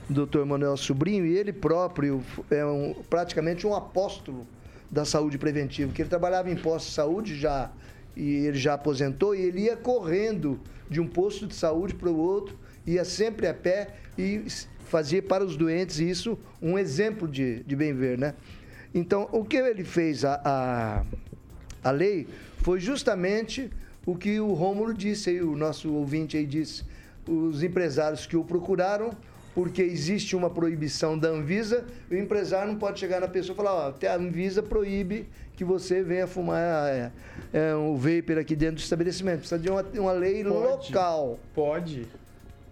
Dr. 0.10 0.46
Manuel 0.46 0.78
Sobrinho 0.78 1.26
e 1.26 1.36
ele 1.36 1.52
próprio 1.52 2.24
é 2.52 2.64
um- 2.66 2.94
praticamente 3.10 3.66
um 3.66 3.74
apóstolo 3.74 4.46
da 4.92 5.04
saúde 5.04 5.38
preventiva, 5.38 5.92
que 5.92 6.02
ele 6.04 6.10
trabalhava 6.10 6.50
em 6.50 6.56
posto 6.56 6.88
de 6.88 6.94
saúde 6.94 7.36
já 7.36 7.72
e 8.16 8.46
ele 8.46 8.58
já 8.58 8.76
aposentou 8.76 9.36
e 9.36 9.42
ele 9.42 9.62
ia 9.62 9.76
correndo 9.76 10.60
de 10.90 11.02
um 11.02 11.08
posto 11.08 11.46
de 11.48 11.56
saúde 11.56 11.94
para 11.96 12.10
o 12.10 12.18
outro, 12.18 12.58
ia 12.86 13.04
sempre 13.04 13.48
a 13.48 13.54
pé 13.54 13.96
e 14.18 14.46
fazia 14.86 15.22
para 15.22 15.44
os 15.44 15.58
doentes 15.58 16.00
isso 16.00 16.38
um 16.62 16.78
exemplo 16.78 17.28
de, 17.28 17.64
de 17.64 17.76
bem 17.76 17.94
ver, 17.94 18.18
né? 18.18 18.34
Então, 18.94 19.28
o 19.34 19.44
que 19.44 19.58
ele 19.58 19.84
fez 19.84 20.24
a- 20.24 20.42
a 20.46 21.06
a 21.84 21.92
lei 21.92 22.28
foi 22.64 22.80
justamente 22.80 23.70
o 24.08 24.16
que 24.16 24.40
o 24.40 24.54
Rômulo 24.54 24.94
disse 24.94 25.32
aí, 25.32 25.42
o 25.42 25.54
nosso 25.54 25.94
ouvinte 25.94 26.38
aí 26.38 26.46
disse. 26.46 26.86
Os 27.28 27.62
empresários 27.62 28.26
que 28.26 28.38
o 28.38 28.44
procuraram, 28.44 29.12
porque 29.54 29.82
existe 29.82 30.34
uma 30.34 30.50
proibição 30.50 31.20
da 31.20 31.28
Anvisa, 31.28 31.86
o 32.10 32.16
empresário 32.16 32.72
não 32.72 32.80
pode 32.80 33.02
chegar 33.02 33.20
na 33.20 33.28
pessoa 33.28 33.54
e 33.54 33.58
falar, 33.58 33.74
ó, 33.74 33.94
a 34.08 34.16
Anvisa 34.16 34.64
proíbe 34.64 35.28
que 35.58 35.66
você 35.66 36.02
venha 36.02 36.26
fumar 36.26 36.88
é, 36.88 37.12
é, 37.52 37.76
um 37.76 37.98
vapor 37.98 38.38
aqui 38.38 38.56
dentro 38.56 38.76
do 38.76 38.80
estabelecimento. 38.80 39.40
Precisa 39.40 39.60
de 39.60 39.70
uma, 39.70 39.82
uma 39.82 40.14
lei 40.14 40.42
Pode. 40.42 40.56
local. 40.56 41.38
Pode. 41.54 42.08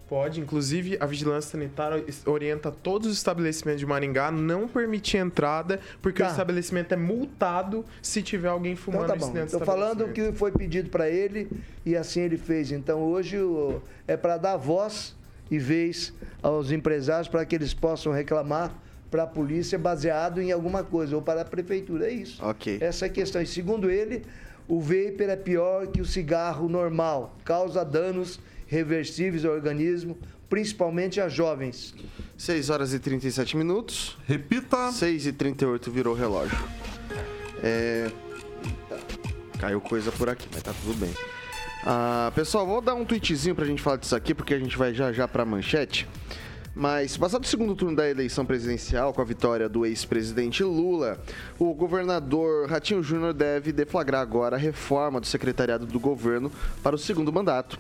Pode. 0.08 0.40
Inclusive, 0.40 0.98
a 1.00 1.06
Vigilância 1.06 1.52
Sanitária 1.52 2.04
orienta 2.26 2.72
todos 2.72 3.08
os 3.10 3.18
estabelecimentos 3.18 3.80
de 3.80 3.86
Maringá 3.86 4.30
não 4.32 4.68
permitir 4.68 5.18
entrada, 5.18 5.80
porque 6.02 6.22
Tá. 6.22 6.28
o 6.28 6.32
estabelecimento 6.32 6.94
é 6.94 6.98
multado 6.98 7.84
se 8.02 8.22
tiver 8.22 8.50
alguém 8.50 8.76
fumando 8.76 9.06
Então 9.06 9.18
tá 9.18 9.26
bom. 9.26 9.32
dentro 9.34 9.48
Estou 9.58 9.66
falando 9.66 10.06
o 10.06 10.14
que 10.14 10.32
foi 10.34 10.52
pedido 10.52 10.90
para 10.90 11.10
ele 11.10 11.50
e 11.86 11.96
assim 11.96 12.22
ele 12.22 12.38
fez. 12.38 12.72
Então 12.72 13.02
hoje 13.02 13.40
o- 13.40 13.82
é 14.08 14.16
para 14.16 14.38
dar 14.38 14.58
voz 14.58 15.16
e 15.50 15.58
vez 15.58 16.14
aos 16.42 16.72
empresários 16.72 17.28
para 17.28 17.44
que 17.46 17.56
eles 17.56 17.74
possam 17.74 18.12
reclamar 18.14 18.72
para 19.10 19.24
a 19.24 19.28
polícia 19.28 19.78
baseado 19.80 20.42
em 20.42 20.52
alguma 20.52 20.84
coisa 20.84 21.16
ou 21.16 21.22
para 21.22 21.42
a 21.42 21.46
prefeitura. 21.46 22.08
É 22.08 22.12
isso. 22.14 22.44
Ok. 22.46 22.78
Essa 22.82 23.06
é 23.06 23.08
a 23.08 23.12
questão. 23.12 23.42
E 23.42 23.48
segundo 23.48 23.90
ele, 23.90 24.24
o 24.68 24.80
vapor 24.82 25.30
é 25.30 25.36
pior 25.36 25.88
que 25.88 26.02
o 26.02 26.06
cigarro 26.06 26.68
normal. 26.68 27.36
Causa 27.46 27.84
danos 27.86 28.40
reversíveis 28.68 29.46
ao 29.46 29.54
organismo, 29.54 30.18
principalmente 30.50 31.20
a 31.20 31.30
jovens. 31.30 31.94
6 32.38 32.70
horas 32.70 32.94
e 32.94 33.00
37 33.00 33.58
minutos. 33.58 34.18
Repita. 34.28 34.92
6 34.92 35.28
e 35.28 35.32
38 35.32 35.92
virou 35.92 36.14
o 36.14 36.18
relógio. 36.18 36.58
É... 37.64 38.10
Caiu 39.60 39.80
coisa 39.80 40.12
por 40.12 40.30
aqui, 40.30 40.48
mas 40.54 40.62
tá 40.62 40.74
tudo 40.74 40.94
bem. 40.98 41.14
Ah, 41.84 42.32
pessoal, 42.34 42.66
vou 42.66 42.82
dar 42.82 42.96
um 42.96 43.06
tweetzinho 43.06 43.56
pra 43.56 43.64
gente 43.64 43.82
falar 43.82 43.98
disso 43.98 44.16
aqui, 44.16 44.34
porque 44.34 44.54
a 44.54 44.60
gente 44.60 44.78
vai 44.78 44.94
já 44.94 45.14
já 45.14 45.28
pra 45.28 45.46
manchete. 45.46 46.08
Mas, 46.78 47.16
passado 47.16 47.46
o 47.46 47.48
segundo 47.48 47.74
turno 47.74 47.96
da 47.96 48.10
eleição 48.10 48.46
presidencial, 48.46 49.14
com 49.14 49.22
a 49.22 49.24
vitória 49.24 49.70
do 49.70 49.86
ex-presidente 49.86 50.62
Lula, 50.62 51.18
o 51.58 51.74
governador 51.74 52.70
Ratinho 52.70 53.02
Júnior 53.02 53.34
deve 53.34 53.72
deflagrar 53.72 54.22
agora 54.22 54.58
a 54.58 54.60
reforma 54.60 55.22
do 55.22 55.26
secretariado 55.26 55.86
do 55.86 55.98
governo 56.02 56.52
para 56.84 56.94
o 56.94 57.00
segundo 57.00 57.32
mandato. 57.32 57.80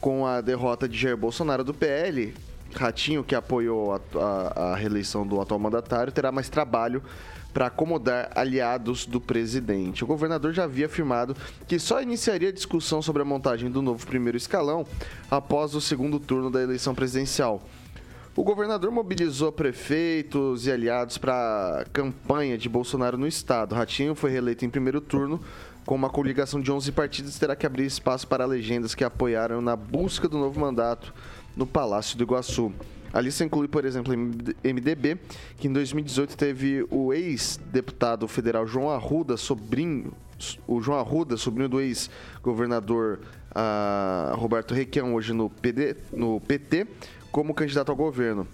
Com 0.00 0.26
a 0.26 0.40
derrota 0.40 0.88
de 0.88 0.96
Jair 0.96 1.16
Bolsonaro 1.16 1.64
do 1.64 1.74
PL, 1.74 2.34
Ratinho, 2.74 3.24
que 3.24 3.34
apoiou 3.34 3.94
a, 3.94 4.00
a- 4.18 4.72
a 4.72 4.76
reeleição 4.76 5.26
do 5.26 5.40
atual 5.40 5.58
mandatário, 5.58 6.12
terá 6.12 6.30
mais 6.30 6.48
trabalho 6.48 7.02
para 7.52 7.66
acomodar 7.68 8.30
aliados 8.34 9.06
do 9.06 9.18
presidente. 9.18 10.04
O 10.04 10.06
governador 10.06 10.52
já 10.52 10.64
havia 10.64 10.84
afirmado 10.86 11.34
que 11.66 11.78
só 11.78 12.02
iniciaria 12.02 12.50
a 12.50 12.52
discussão 12.52 13.00
sobre 13.00 13.22
a 13.22 13.24
montagem 13.24 13.70
do 13.70 13.80
novo 13.80 14.06
primeiro 14.06 14.36
escalão 14.36 14.86
após 15.30 15.74
o 15.74 15.80
segundo 15.80 16.20
turno 16.20 16.50
da 16.50 16.62
eleição 16.62 16.94
presidencial. 16.94 17.62
O 18.36 18.44
governador 18.44 18.90
mobilizou 18.90 19.50
prefeitos 19.50 20.66
e 20.66 20.70
aliados 20.70 21.16
para 21.16 21.80
a 21.80 21.84
campanha 21.86 22.58
de 22.58 22.68
Bolsonaro 22.68 23.16
no 23.16 23.26
estado. 23.26 23.74
Ratinho 23.74 24.14
foi 24.14 24.30
reeleito 24.30 24.62
em 24.66 24.68
primeiro 24.68 25.00
turno 25.00 25.40
com 25.86 25.94
uma 25.94 26.10
coligação 26.10 26.60
de 26.60 26.70
11 26.70 26.90
partidos 26.90 27.38
terá 27.38 27.54
que 27.54 27.64
abrir 27.64 27.86
espaço 27.86 28.26
para 28.26 28.44
legendas 28.44 28.94
que 28.94 29.04
apoiaram 29.04 29.62
na 29.62 29.76
busca 29.76 30.28
do 30.28 30.36
novo 30.36 30.58
mandato 30.58 31.14
no 31.56 31.64
Palácio 31.64 32.18
do 32.18 32.24
Iguaçu. 32.24 32.72
A 33.12 33.20
lista 33.20 33.44
inclui, 33.44 33.68
por 33.68 33.84
exemplo, 33.84 34.12
MDB, 34.12 35.16
que 35.56 35.68
em 35.68 35.72
2018 35.72 36.36
teve 36.36 36.84
o 36.90 37.14
ex-deputado 37.14 38.26
federal 38.26 38.66
João 38.66 38.90
Arruda, 38.90 39.36
sobrinho, 39.36 40.12
o 40.66 40.82
João 40.82 40.98
Arruda, 40.98 41.36
sobrinho 41.36 41.68
do 41.68 41.80
ex-governador 41.80 43.20
ah, 43.54 44.34
Roberto 44.36 44.74
Requião, 44.74 45.14
hoje 45.14 45.32
no, 45.32 45.48
PD, 45.48 45.96
no 46.12 46.40
PT, 46.40 46.88
como 47.30 47.54
candidato 47.54 47.90
ao 47.90 47.96
governo. 47.96 48.46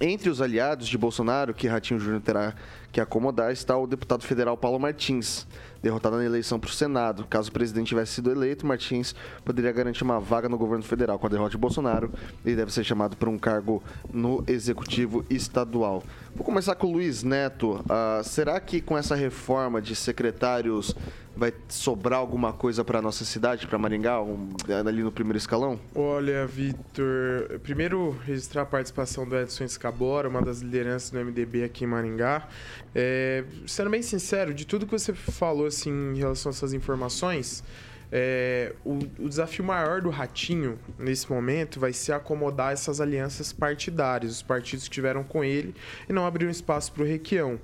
Entre 0.00 0.30
os 0.30 0.40
aliados 0.40 0.86
de 0.86 0.96
Bolsonaro, 0.96 1.52
que 1.52 1.66
Ratinho 1.66 1.98
Júnior 1.98 2.22
terá 2.22 2.54
que 2.92 3.00
acomodar, 3.00 3.52
está 3.52 3.76
o 3.76 3.86
deputado 3.86 4.22
federal 4.22 4.56
Paulo 4.56 4.78
Martins, 4.78 5.46
derrotado 5.84 6.16
na 6.16 6.24
eleição 6.24 6.58
para 6.58 6.70
o 6.70 6.72
Senado. 6.72 7.26
Caso 7.28 7.50
o 7.50 7.52
presidente 7.52 7.88
tivesse 7.88 8.12
sido 8.12 8.30
eleito, 8.30 8.66
Martins 8.66 9.14
poderia 9.44 9.70
garantir 9.70 10.02
uma 10.02 10.18
vaga 10.18 10.48
no 10.48 10.56
governo 10.56 10.82
federal. 10.82 11.18
Com 11.18 11.26
a 11.26 11.30
derrota 11.30 11.50
de 11.50 11.58
Bolsonaro, 11.58 12.10
ele 12.44 12.56
deve 12.56 12.72
ser 12.72 12.82
chamado 12.82 13.16
para 13.16 13.28
um 13.28 13.38
cargo 13.38 13.82
no 14.12 14.42
executivo 14.48 15.24
estadual. 15.28 16.02
Vou 16.34 16.44
começar 16.44 16.74
com 16.74 16.86
o 16.86 16.92
Luiz 16.92 17.22
Neto. 17.22 17.84
Ah, 17.88 18.22
será 18.24 18.58
que 18.58 18.80
com 18.80 18.96
essa 18.96 19.14
reforma 19.14 19.80
de 19.80 19.94
secretários 19.94 20.96
vai 21.36 21.52
sobrar 21.68 22.18
alguma 22.20 22.52
coisa 22.52 22.84
para 22.84 23.02
nossa 23.02 23.24
cidade, 23.24 23.66
para 23.66 23.78
Maringá, 23.78 24.20
um- 24.22 24.50
ali 24.86 25.02
no 25.02 25.10
primeiro 25.10 25.36
escalão? 25.38 25.78
Olha, 25.94 26.46
Vitor, 26.46 27.58
primeiro 27.62 28.16
registrar 28.24 28.62
a 28.62 28.66
participação 28.66 29.26
do 29.28 29.36
Edson 29.36 29.64
Escabora, 29.64 30.28
uma 30.28 30.40
das 30.42 30.60
lideranças 30.60 31.10
do 31.10 31.18
MDB 31.18 31.64
aqui 31.64 31.84
em 31.84 31.86
Maringá. 31.86 32.46
É, 32.94 33.44
sendo 33.66 33.90
bem 33.90 34.02
sincero, 34.02 34.54
de 34.54 34.64
tudo 34.66 34.86
que 34.86 34.92
você 34.92 35.12
falou 35.12 35.66
assim, 35.66 35.90
em 35.90 36.16
relação 36.18 36.50
a 36.50 36.52
essas 36.54 36.72
informações, 36.72 37.64
é, 38.12 38.72
o, 38.84 38.98
o 39.18 39.28
desafio 39.28 39.64
maior 39.64 40.00
do 40.00 40.10
Ratinho, 40.10 40.78
nesse 40.98 41.28
momento, 41.28 41.80
vai 41.80 41.92
ser 41.92 42.12
acomodar 42.12 42.72
essas 42.72 43.00
alianças 43.00 43.52
partidárias, 43.52 44.30
os 44.32 44.42
partidos 44.42 44.84
que 44.86 44.90
tiveram 44.94 45.24
com 45.24 45.42
ele, 45.42 45.74
e 46.08 46.12
não 46.12 46.24
abrir 46.24 46.46
um 46.46 46.50
espaço 46.50 46.92
para 46.92 47.02
o 47.02 47.06
Requião. 47.06 47.58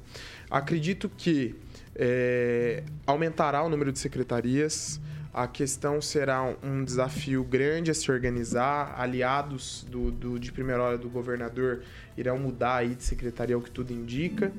Acredito 0.50 1.08
que 1.08 1.54
é, 2.02 2.82
aumentará 3.06 3.62
o 3.62 3.68
número 3.68 3.92
de 3.92 3.98
secretarias, 3.98 4.98
a 5.32 5.46
questão 5.46 6.00
será 6.00 6.42
um- 6.62 6.82
desafio 6.82 7.44
grande 7.44 7.90
a 7.90 7.94
se 7.94 8.10
organizar. 8.10 8.94
Aliados 8.98 9.86
do, 9.88 10.10
do- 10.10 10.40
de 10.40 10.50
primeira 10.50 10.82
hora 10.82 10.98
do 10.98 11.08
governador 11.10 11.82
irão 12.16 12.36
mudar 12.38 12.76
aí 12.78 12.94
de 12.96 13.04
secretaria, 13.04 13.56
o 13.56 13.62
que 13.62 13.70
tudo 13.70 13.92
indica. 13.92 14.50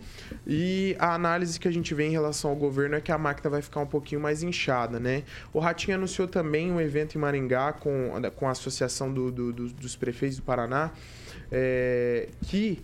E 0.47 0.95
a 0.97 1.13
análise 1.13 1.59
que 1.59 1.67
a 1.67 1.71
gente 1.71 1.93
vê 1.93 2.05
em 2.05 2.11
relação 2.11 2.51
ao 2.51 2.55
governo 2.55 2.95
é 2.95 3.01
que 3.01 3.11
a 3.11 3.17
máquina 3.17 3.49
vai 3.49 3.61
ficar 3.61 3.81
um 3.81 3.85
pouquinho 3.85 4.21
mais 4.21 4.43
inchada, 4.43 4.97
né? 4.99 5.23
O 5.51 5.59
Ratinho 5.59 5.97
anunciou 5.97 6.27
também 6.27 6.71
um 6.71 6.79
evento 6.79 7.15
em 7.15 7.19
Maringá 7.19 7.73
com, 7.73 8.11
com 8.37 8.47
a 8.47 8.51
Associação 8.51 9.11
do- 9.13 9.31
do- 9.31 9.51
dos 9.51 9.95
Prefeitos 9.97 10.37
do 10.37 10.43
Paraná, 10.43 10.91
é, 11.51 12.29
que 12.47 12.81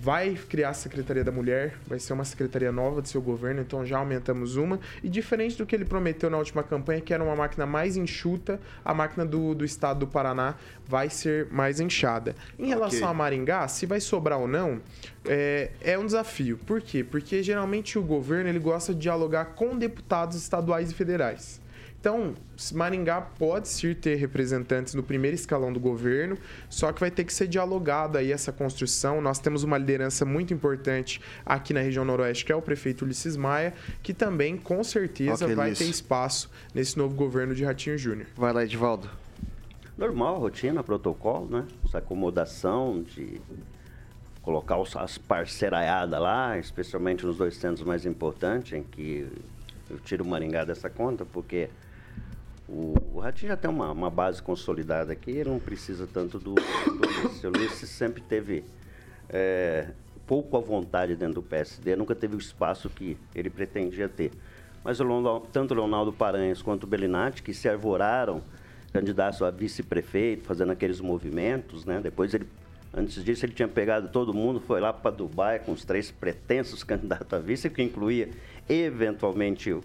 vai 0.00 0.38
criar 0.48 0.70
a 0.70 0.74
Secretaria 0.74 1.24
da 1.24 1.32
Mulher, 1.32 1.74
vai 1.86 1.98
ser 1.98 2.12
uma 2.12 2.24
secretaria 2.24 2.70
nova 2.70 3.02
do 3.02 3.08
seu 3.08 3.20
governo, 3.20 3.60
então 3.60 3.84
já 3.84 3.98
aumentamos 3.98 4.54
uma. 4.54 4.78
E 5.02 5.08
diferente 5.08 5.58
do 5.58 5.66
que 5.66 5.74
ele 5.74 5.84
prometeu 5.84 6.30
na 6.30 6.38
última 6.38 6.62
campanha, 6.62 7.00
que 7.00 7.12
era 7.12 7.22
uma 7.22 7.34
máquina 7.34 7.66
mais 7.66 7.96
enxuta, 7.96 8.60
a 8.84 8.94
máquina 8.94 9.26
do, 9.26 9.54
do 9.56 9.64
estado 9.64 10.00
do 10.00 10.06
Paraná 10.06 10.54
vai 10.86 11.10
ser 11.10 11.48
mais 11.50 11.80
inchada. 11.80 12.36
Em 12.56 12.68
relação 12.68 13.08
a 13.08 13.12
Maringá, 13.12 13.66
se 13.66 13.86
vai 13.86 14.00
sobrar 14.00 14.38
ou 14.38 14.46
não, 14.46 14.80
é, 15.26 15.72
é 15.82 15.98
um 15.98 16.06
desafio. 16.06 16.58
Por 16.58 16.80
quê? 16.80 17.02
Porque 17.02 17.42
geralmente 17.42 17.98
o 17.98 18.02
governo 18.02 18.48
ele 18.48 18.60
gosta 18.60 18.94
de 18.94 19.00
dialogar 19.00 19.46
com 19.56 19.76
deputados 19.76 20.36
estaduais 20.36 20.92
e 20.92 20.94
federais. 20.94 21.60
Então, 22.08 22.32
Maringá 22.72 23.20
pode 23.20 23.68
sim 23.68 23.92
ter 23.92 24.14
representantes 24.14 24.94
no 24.94 25.02
primeiro 25.02 25.34
escalão 25.34 25.70
do 25.70 25.78
governo, 25.78 26.38
só 26.70 26.90
que 26.90 27.00
vai 27.00 27.10
ter 27.10 27.22
que 27.22 27.34
ser 27.34 27.46
dialogado 27.46 28.16
aí 28.16 28.32
essa 28.32 28.50
construção. 28.50 29.20
Nós 29.20 29.38
temos 29.38 29.62
uma 29.62 29.76
liderança 29.76 30.24
muito 30.24 30.54
importante 30.54 31.20
aqui 31.44 31.74
na 31.74 31.80
região 31.82 32.06
noroeste, 32.06 32.46
que 32.46 32.50
é 32.50 32.56
o 32.56 32.62
prefeito 32.62 33.04
Ulisses 33.04 33.36
Maia, 33.36 33.74
que 34.02 34.14
também, 34.14 34.56
com 34.56 34.82
certeza, 34.82 35.44
Ok, 35.44 35.54
vai 35.54 35.66
Luiz. 35.66 35.78
ter 35.78 35.84
espaço 35.84 36.50
nesse 36.74 36.96
novo 36.96 37.14
governo 37.14 37.54
de 37.54 37.62
Ratinho 37.62 37.98
Júnior. 37.98 38.26
Vai 38.34 38.54
lá, 38.54 38.64
Edivaldo. 38.64 39.10
Normal, 39.98 40.38
rotina, 40.38 40.82
protocolo, 40.82 41.46
né? 41.50 41.66
Essa 41.84 41.98
acomodação 41.98 43.02
de 43.02 43.38
colocar 44.40 44.78
as 44.96 45.18
parceraiadas 45.18 46.18
lá, 46.18 46.58
especialmente 46.58 47.26
nos 47.26 47.36
dois 47.36 47.54
centros 47.54 47.86
mais 47.86 48.06
importantes, 48.06 48.72
em 48.72 48.82
que 48.82 49.28
eu 49.90 49.98
tiro 49.98 50.24
o 50.24 50.26
Maringá 50.26 50.64
dessa 50.64 50.88
conta, 50.88 51.26
porque 51.26 51.68
o, 52.68 52.94
o 53.14 53.20
Ratinho 53.20 53.48
já 53.48 53.56
tem 53.56 53.70
uma, 53.70 53.90
uma 53.90 54.10
base 54.10 54.42
consolidada 54.42 55.12
aqui, 55.12 55.30
ele 55.30 55.48
não 55.48 55.58
precisa 55.58 56.06
tanto 56.06 56.38
do, 56.38 56.54
do 56.54 57.08
Ulisses. 57.08 57.44
O 57.44 57.48
Ulisses 57.48 57.88
sempre 57.88 58.20
teve 58.20 58.64
é, 59.28 59.88
pouco 60.26 60.56
à 60.56 60.60
vontade 60.60 61.16
dentro 61.16 61.36
do 61.36 61.42
PSD, 61.42 61.96
nunca 61.96 62.14
teve 62.14 62.36
o 62.36 62.38
espaço 62.38 62.90
que 62.90 63.16
ele 63.34 63.48
pretendia 63.50 64.08
ter. 64.08 64.30
Mas 64.84 65.00
o 65.00 65.04
Leonardo- 65.04 65.46
tanto 65.52 65.72
o 65.72 65.76
Leonardo 65.76 66.12
Paranhos 66.12 66.62
quanto 66.62 66.84
o 66.84 66.86
Bellinati, 66.86 67.42
que 67.42 67.52
se 67.54 67.68
arvoraram 67.68 68.42
candidatos 68.92 69.42
a 69.42 69.50
vice-prefeito, 69.50 70.44
fazendo 70.44 70.72
aqueles 70.72 71.00
movimentos, 71.00 71.84
né? 71.84 72.00
Depois 72.00 72.32
ele, 72.32 72.46
antes 72.94 73.22
disso, 73.24 73.44
ele 73.44 73.52
tinha 73.52 73.68
pegado 73.68 74.08
todo 74.08 74.32
mundo, 74.32 74.60
foi 74.60 74.80
lá 74.80 74.92
para 74.92 75.10
Dubai 75.10 75.58
com 75.58 75.72
os 75.72 75.84
três 75.84 76.10
pretensos 76.10 76.82
candidatos 76.84 77.32
a 77.32 77.38
vice, 77.38 77.68
que 77.68 77.82
incluía 77.82 78.30
eventualmente 78.68 79.72
o, 79.72 79.82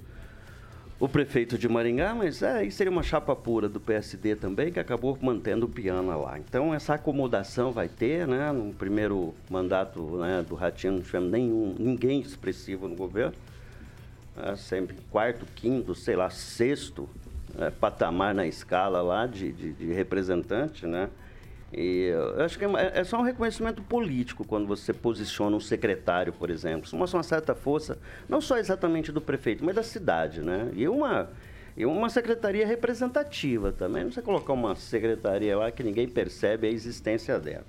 o 1.03 1.09
prefeito 1.09 1.57
de 1.57 1.67
Maringá, 1.67 2.15
mas 2.15 2.41
é, 2.41 2.59
aí 2.59 2.71
seria 2.71 2.89
uma 2.89 3.03
chapa 3.03 3.35
pura 3.35 3.67
do 3.67 3.77
PSD 3.77 4.37
também, 4.37 4.71
que 4.71 4.79
acabou 4.79 5.17
mantendo 5.21 5.65
o 5.65 5.69
Piana 5.69 6.15
lá. 6.15 6.39
Então 6.39 6.73
essa 6.73 6.93
acomodação 6.93 7.73
vai 7.73 7.89
ter, 7.89 8.25
né? 8.25 8.53
No 8.53 8.73
primeiro 8.73 9.33
mandato 9.49 9.99
né, 10.15 10.45
do 10.47 10.55
Ratinho 10.55 10.93
não 10.93 11.01
tivemos 11.01 11.29
nenhum, 11.29 11.75
ninguém 11.77 12.21
expressivo 12.21 12.87
no 12.87 12.95
governo. 12.95 13.33
É, 14.37 14.55
sempre 14.55 14.95
quarto, 15.11 15.45
quinto, 15.53 15.93
sei 15.93 16.15
lá, 16.15 16.29
sexto 16.29 17.09
é, 17.59 17.69
patamar 17.69 18.33
na 18.33 18.47
escala 18.47 19.01
lá 19.01 19.27
de, 19.27 19.51
de, 19.51 19.73
de 19.73 19.91
representante, 19.91 20.87
né? 20.87 21.09
E 21.75 22.07
eu 22.07 22.43
acho 22.43 22.57
que 22.59 22.65
é, 22.65 22.91
é 22.99 23.03
só 23.03 23.17
um 23.17 23.23
reconhecimento 23.23 23.81
político 23.81 24.45
quando 24.45 24.67
você 24.67 24.93
posiciona 24.93 25.55
um 25.55 25.59
secretário, 25.59 26.31
por 26.31 26.49
exemplo. 26.49 26.85
Isso 26.85 26.95
mostra 26.95 27.17
uma 27.17 27.23
certa 27.23 27.55
força, 27.55 27.97
não 28.29 28.39
só 28.39 28.57
exatamente 28.57 29.11
do 29.11 29.19
prefeito, 29.19 29.65
mas 29.65 29.75
da 29.75 29.83
cidade, 29.83 30.41
né? 30.41 30.69
E 30.75 30.87
uma, 30.87 31.29
e 31.75 31.85
uma 31.85 32.09
secretaria 32.09 32.65
representativa 32.67 33.71
também. 33.71 34.03
Não 34.03 34.11
você 34.11 34.21
colocar 34.21 34.53
uma 34.53 34.75
secretaria 34.75 35.57
lá 35.57 35.71
que 35.71 35.81
ninguém 35.81 36.07
percebe 36.07 36.67
a 36.67 36.69
existência 36.69 37.39
dela. 37.39 37.65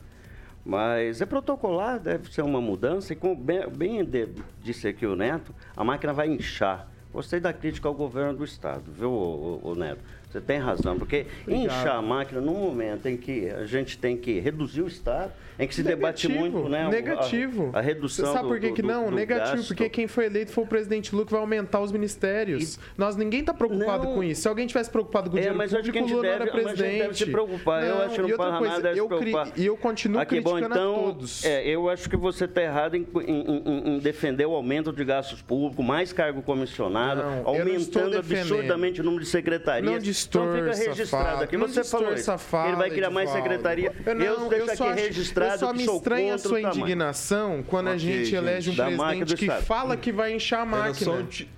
Mas 0.64 1.20
é 1.20 1.26
protocolar, 1.26 1.98
deve 1.98 2.32
ser 2.32 2.42
uma 2.42 2.60
mudança, 2.60 3.12
e 3.12 3.16
como 3.16 3.34
bem, 3.36 3.68
bem 3.68 4.04
de- 4.04 4.28
disse 4.62 4.88
aqui 4.88 5.04
o 5.06 5.14
Neto, 5.14 5.54
a 5.76 5.84
máquina 5.84 6.12
vai 6.12 6.28
inchar. 6.28 6.88
Gostei 7.12 7.38
da 7.38 7.52
crítica 7.52 7.86
ao 7.86 7.94
governo 7.94 8.34
do 8.38 8.44
Estado, 8.44 8.82
viu, 8.90 9.10
ô, 9.10 9.60
ô, 9.62 9.70
ô, 9.70 9.74
Neto? 9.74 10.00
Você 10.34 10.40
tem 10.40 10.58
razão, 10.58 10.98
porque 10.98 11.26
Obrigado. 11.42 11.64
inchar 11.64 11.96
a 11.96 12.02
máquina 12.02 12.40
num 12.40 12.54
momento 12.54 13.06
em 13.06 13.16
que 13.16 13.48
a 13.50 13.64
gente 13.66 13.96
tem 13.96 14.16
que 14.16 14.40
reduzir 14.40 14.82
o 14.82 14.88
Estado, 14.88 15.30
em 15.56 15.68
que 15.68 15.72
se 15.72 15.84
debate 15.84 16.26
muito, 16.26 16.68
né? 16.68 16.82
o- 16.86 16.88
a- 16.88 16.90
Negativo. 16.90 17.70
A, 17.72 17.80
redução 17.80 18.26
Você 18.26 18.32
sabe 18.32 18.42
do- 18.42 18.48
por 18.48 18.58
que, 18.58 18.68
do- 18.70 18.74
que 18.74 18.82
do- 18.82 18.88
não? 18.88 19.04
do 19.10 19.14
negativo, 19.14 19.56
gasto. 19.58 19.68
porque 19.68 19.88
quem 19.88 20.08
foi 20.08 20.26
eleito 20.26 20.50
foi 20.50 20.64
o 20.64 20.66
presidente 20.66 21.12
Lula 21.14 21.24
que 21.24 21.30
vai 21.30 21.40
aumentar 21.40 21.80
os 21.80 21.92
ministérios. 21.92 22.80
Nós 22.98 23.14
ninguém 23.14 23.38
está 23.40 23.54
preocupado 23.54 24.06
Não. 24.06 24.14
com 24.14 24.24
isso. 24.24 24.42
Se 24.42 24.48
alguém 24.48 24.66
tivesse 24.66 24.90
preocupado 24.90 25.30
com 25.30 25.36
o 25.36 25.38
É, 25.38 25.42
dinheiro 25.42 25.56
mas 25.56 25.70
que 25.70 25.76
a 25.76 25.78
público, 25.78 25.98
gente 26.00 26.10
Lula 26.10 26.22
não 26.26 26.30
era 26.34 26.44
deve- 26.46 26.56
mas 26.56 26.64
a 26.64 26.68
gente 26.70 26.76
presidente. 26.78 27.02
deve 27.04 27.14
se 27.16 27.26
preocupar. 27.26 27.84
Eu 27.86 28.02
acho 28.02 28.14
que 28.16 28.20
e 28.20 28.30
não 28.30 28.36
Paraná 28.36 28.58
coisa, 28.58 28.92
se 28.92 28.98
eu 28.98 29.08
cri-. 29.08 29.32
E 29.56 29.66
eu 29.66 29.76
continuo 29.76 30.20
Aqui, 30.20 30.40
bom, 30.40 30.50
criticando 30.54 30.74
então, 30.74 30.92
a 30.94 31.04
todos. 31.12 31.44
É, 31.44 31.64
eu 31.68 31.88
acho 31.88 32.10
que 32.10 32.16
você 32.16 32.46
está 32.46 32.60
errado 32.60 32.96
em, 32.96 33.06
em- 33.24 33.94
em- 33.94 33.98
defender 34.00 34.46
o 34.46 34.52
aumento 34.56 34.92
de 34.92 35.04
gastos 35.04 35.40
públicos, 35.40 35.86
mais 35.86 36.12
cargo 36.12 36.42
comissionado, 36.42 37.22
Não, 37.22 37.42
não 37.44 37.46
aumentando 37.46 38.18
absurdamente 38.18 39.00
o 39.00 39.04
número 39.04 39.22
de 39.22 39.30
secretarias. 39.30 40.02
Gestor 40.24 40.42
Então 40.42 40.54
fica 40.74 40.88
registrado 40.90 41.24
safado. 41.24 41.44
aqui. 41.44 41.56
Você 41.56 41.84
falou 41.84 42.06
gestor 42.06 42.14
isso. 42.16 42.24
safado, 42.24 42.68
Ele 42.68 42.76
vai 42.76 42.90
criar 42.90 43.10
mais 43.10 43.30
secretaria. 43.30 43.92
Eu, 44.06 44.14
não, 44.14 44.24
Eu 44.24 44.48
deixo 44.48 44.76
só 44.76 44.84
aqui 44.88 44.92
acho- 44.92 45.02
registrado 45.08 45.52
Eu 45.54 45.58
só 45.58 45.72
que 45.72 45.78
me 45.78 45.84
sou 45.84 45.96
estranha 45.96 46.34
a 46.34 46.38
sua 46.38 46.60
tamanho. 46.60 46.68
indignação 46.80 47.64
quando 47.68 47.88
a 47.88 47.90
Ok, 47.90 48.00
gente 48.00 48.24
gente. 48.24 48.34
elege 48.34 48.70
um 48.70 48.74
presidente 48.74 49.36
que 49.36 49.44
Estado. 49.44 49.62
fala 49.64 49.96
que 49.96 50.12
vai 50.12 50.34
inchar 50.34 50.60
a 50.60 50.62
Era 50.62 50.70
máquina. 50.88 50.94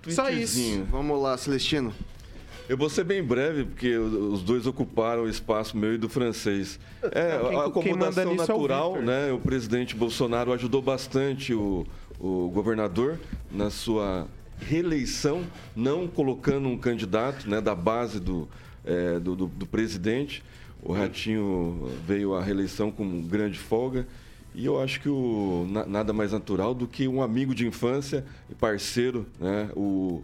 só 0.04 0.10
um 0.10 0.12
Só 0.12 0.30
isso. 0.30 0.84
Vamos 0.90 1.22
lá, 1.22 1.36
Celestino. 1.36 1.94
Eu 2.68 2.76
vou 2.76 2.88
ser 2.90 3.04
bem 3.04 3.22
breve, 3.22 3.64
porque 3.64 3.96
os 3.96 4.42
dois 4.42 4.66
ocuparam 4.66 5.22
o 5.22 5.28
espaço 5.28 5.76
meu 5.76 5.94
e 5.94 5.98
do 5.98 6.08
francês. 6.08 6.80
É, 7.12 7.38
Não, 7.38 7.48
quem- 7.48 7.58
a 7.60 7.64
acomodação 7.66 8.24
nisso 8.32 8.42
é 8.50 8.54
o 8.54 8.58
natural, 8.58 8.96
né? 8.96 9.30
O 9.32 9.38
presidente 9.38 9.94
Bolsonaro 9.94 10.52
ajudou 10.52 10.82
bastante 10.82 11.54
o, 11.54 11.86
o 12.18 12.50
governador 12.52 13.20
na 13.52 13.70
sua 13.70 14.26
reeleição, 14.60 15.44
não 15.74 16.06
colocando 16.08 16.68
um 16.68 16.76
candidato 16.78 17.48
né, 17.48 17.60
da 17.60 17.74
base 17.74 18.18
do, 18.20 18.48
é, 18.84 19.18
do, 19.18 19.34
do- 19.36 19.46
do 19.46 19.66
presidente. 19.66 20.42
O 20.82 20.92
Ratinho 20.92 21.90
veio 22.06 22.34
à 22.34 22.42
reeleição 22.42 22.90
com 22.90 23.22
grande 23.22 23.58
folga. 23.58 24.06
E 24.54 24.64
eu 24.64 24.80
acho 24.80 25.00
que 25.00 25.08
o, 25.08 25.66
na- 25.68 25.84
nada 25.86 26.12
mais 26.12 26.32
natural 26.32 26.74
do 26.74 26.86
que 26.86 27.06
um 27.06 27.20
amigo 27.22 27.54
de 27.54 27.66
infância 27.66 28.24
e 28.50 28.54
parceiro, 28.54 29.26
né, 29.38 29.68
o 29.76 30.22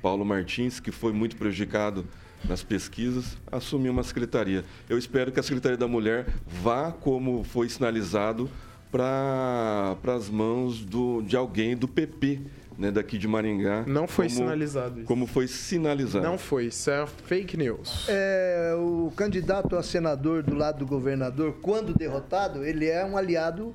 Paulo 0.00 0.24
Martins, 0.24 0.80
que 0.80 0.90
foi 0.90 1.12
muito 1.12 1.36
prejudicado 1.36 2.06
nas 2.48 2.62
pesquisas, 2.62 3.38
assumir 3.50 3.88
uma 3.88 4.02
secretaria. 4.02 4.64
Eu 4.88 4.98
espero 4.98 5.32
que 5.32 5.40
a 5.40 5.42
Secretaria 5.42 5.78
da 5.78 5.88
Mulher 5.88 6.26
vá, 6.46 6.92
como 6.92 7.42
foi 7.42 7.68
sinalizado, 7.70 8.50
para 8.90 9.96
as 10.14 10.28
mãos 10.28 10.80
do, 10.84 11.22
de 11.22 11.36
alguém 11.36 11.74
do 11.76 11.88
PP, 11.88 12.40
né, 12.78 12.90
daqui 12.90 13.18
de 13.18 13.28
Maringá. 13.28 13.84
Não 13.86 14.06
foi 14.06 14.26
como- 14.26 14.38
sinalizado 14.38 14.98
isso. 15.00 15.06
Como 15.06 15.26
foi 15.26 15.46
sinalizado. 15.46 16.24
Não 16.24 16.38
foi, 16.38 16.66
isso 16.66 16.90
é 16.90 17.06
fake 17.06 17.56
news. 17.56 18.06
É, 18.08 18.74
o 18.76 19.12
candidato 19.16 19.76
a 19.76 19.82
senador 19.82 20.42
do 20.42 20.54
lado 20.54 20.78
do 20.80 20.86
governador, 20.86 21.56
quando 21.62 21.94
derrotado, 21.94 22.64
ele 22.64 22.86
é 22.86 23.04
um 23.04 23.16
aliado, 23.16 23.74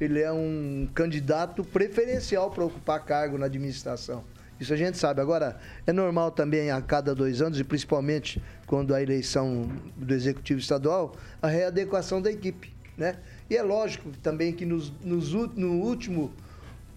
ele 0.00 0.20
é 0.20 0.32
um 0.32 0.88
candidato 0.94 1.62
preferencial 1.62 2.50
para 2.50 2.64
ocupar 2.64 3.04
cargo 3.04 3.38
na 3.38 3.46
administração. 3.46 4.24
Isso 4.58 4.74
a 4.74 4.76
gente 4.76 4.98
sabe. 4.98 5.22
Agora, 5.22 5.58
é 5.86 5.92
normal 5.92 6.30
também 6.30 6.70
a 6.70 6.80
cada 6.82 7.14
dois 7.14 7.40
anos, 7.40 7.58
e 7.58 7.64
principalmente 7.64 8.42
quando 8.66 8.94
a 8.94 9.02
eleição 9.02 9.70
do 9.96 10.12
Executivo 10.12 10.60
Estadual, 10.60 11.14
a 11.40 11.48
readequação 11.48 12.20
da 12.20 12.30
equipe. 12.30 12.70
Né? 12.96 13.16
E 13.48 13.56
é 13.56 13.62
lógico 13.62 14.10
também 14.22 14.52
que 14.52 14.66
nos, 14.66 14.92
nos 15.02 15.32
no 15.32 15.80
último 15.80 16.30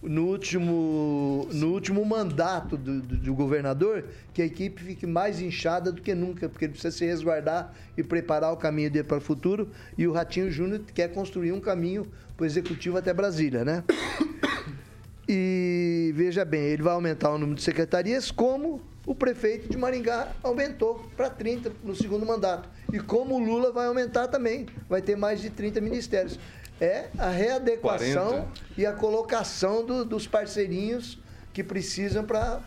no 0.03 0.25
último, 0.27 1.47
no 1.51 1.71
último 1.73 2.03
mandato 2.05 2.75
do, 2.77 3.01
do- 3.01 3.17
do 3.17 3.33
governador, 3.33 4.05
que 4.33 4.41
a 4.41 4.45
equipe 4.45 4.83
fique 4.83 5.07
mais 5.07 5.39
inchada 5.41 5.91
do 5.91 6.01
que 6.01 6.13
nunca, 6.13 6.49
porque 6.49 6.65
ele 6.65 6.73
precisa 6.73 6.95
se 6.95 7.05
resguardar 7.05 7.73
e 7.97 8.03
preparar 8.03 8.51
o 8.51 8.57
caminho 8.57 8.91
dele 8.91 9.05
para 9.07 9.17
o 9.17 9.21
futuro. 9.21 9.69
E 9.97 10.05
o 10.07 10.11
Ratinho 10.11 10.51
Júnior 10.51 10.81
quer 10.93 11.09
construir 11.13 11.51
um 11.51 11.59
caminho 11.59 12.05
para 12.35 12.43
o 12.43 12.45
executivo 12.45 12.97
até 12.97 13.13
Brasília, 13.13 13.63
né? 13.63 13.83
E 15.27 16.11
veja 16.15 16.43
bem, 16.43 16.61
ele 16.61 16.83
vai 16.83 16.93
aumentar 16.93 17.29
o 17.31 17.37
número 17.37 17.55
de 17.55 17.63
secretarias, 17.63 18.29
como 18.29 18.81
o 19.05 19.15
prefeito 19.15 19.69
de 19.69 19.77
Maringá 19.77 20.27
aumentou 20.43 21.05
para 21.15 21.29
30 21.29 21.71
no 21.83 21.95
segundo 21.95 22.25
mandato. 22.25 22.67
E 22.91 22.99
como 22.99 23.35
o 23.35 23.39
Lula 23.39 23.71
vai 23.71 23.87
aumentar 23.87 24.27
também, 24.27 24.65
vai 24.89 25.01
ter 25.01 25.15
mais 25.15 25.41
de 25.41 25.49
30 25.49 25.79
ministérios. 25.79 26.37
É 26.81 27.07
a 27.17 27.29
readequação 27.29 28.29
40. 28.29 28.47
e 28.77 28.85
a 28.85 28.93
colocação 28.93 29.85
do- 29.85 30.03
dos 30.03 30.27
parceirinhos 30.27 31.17
que 31.53 31.63
precisam 31.63 32.25
para 32.25 32.61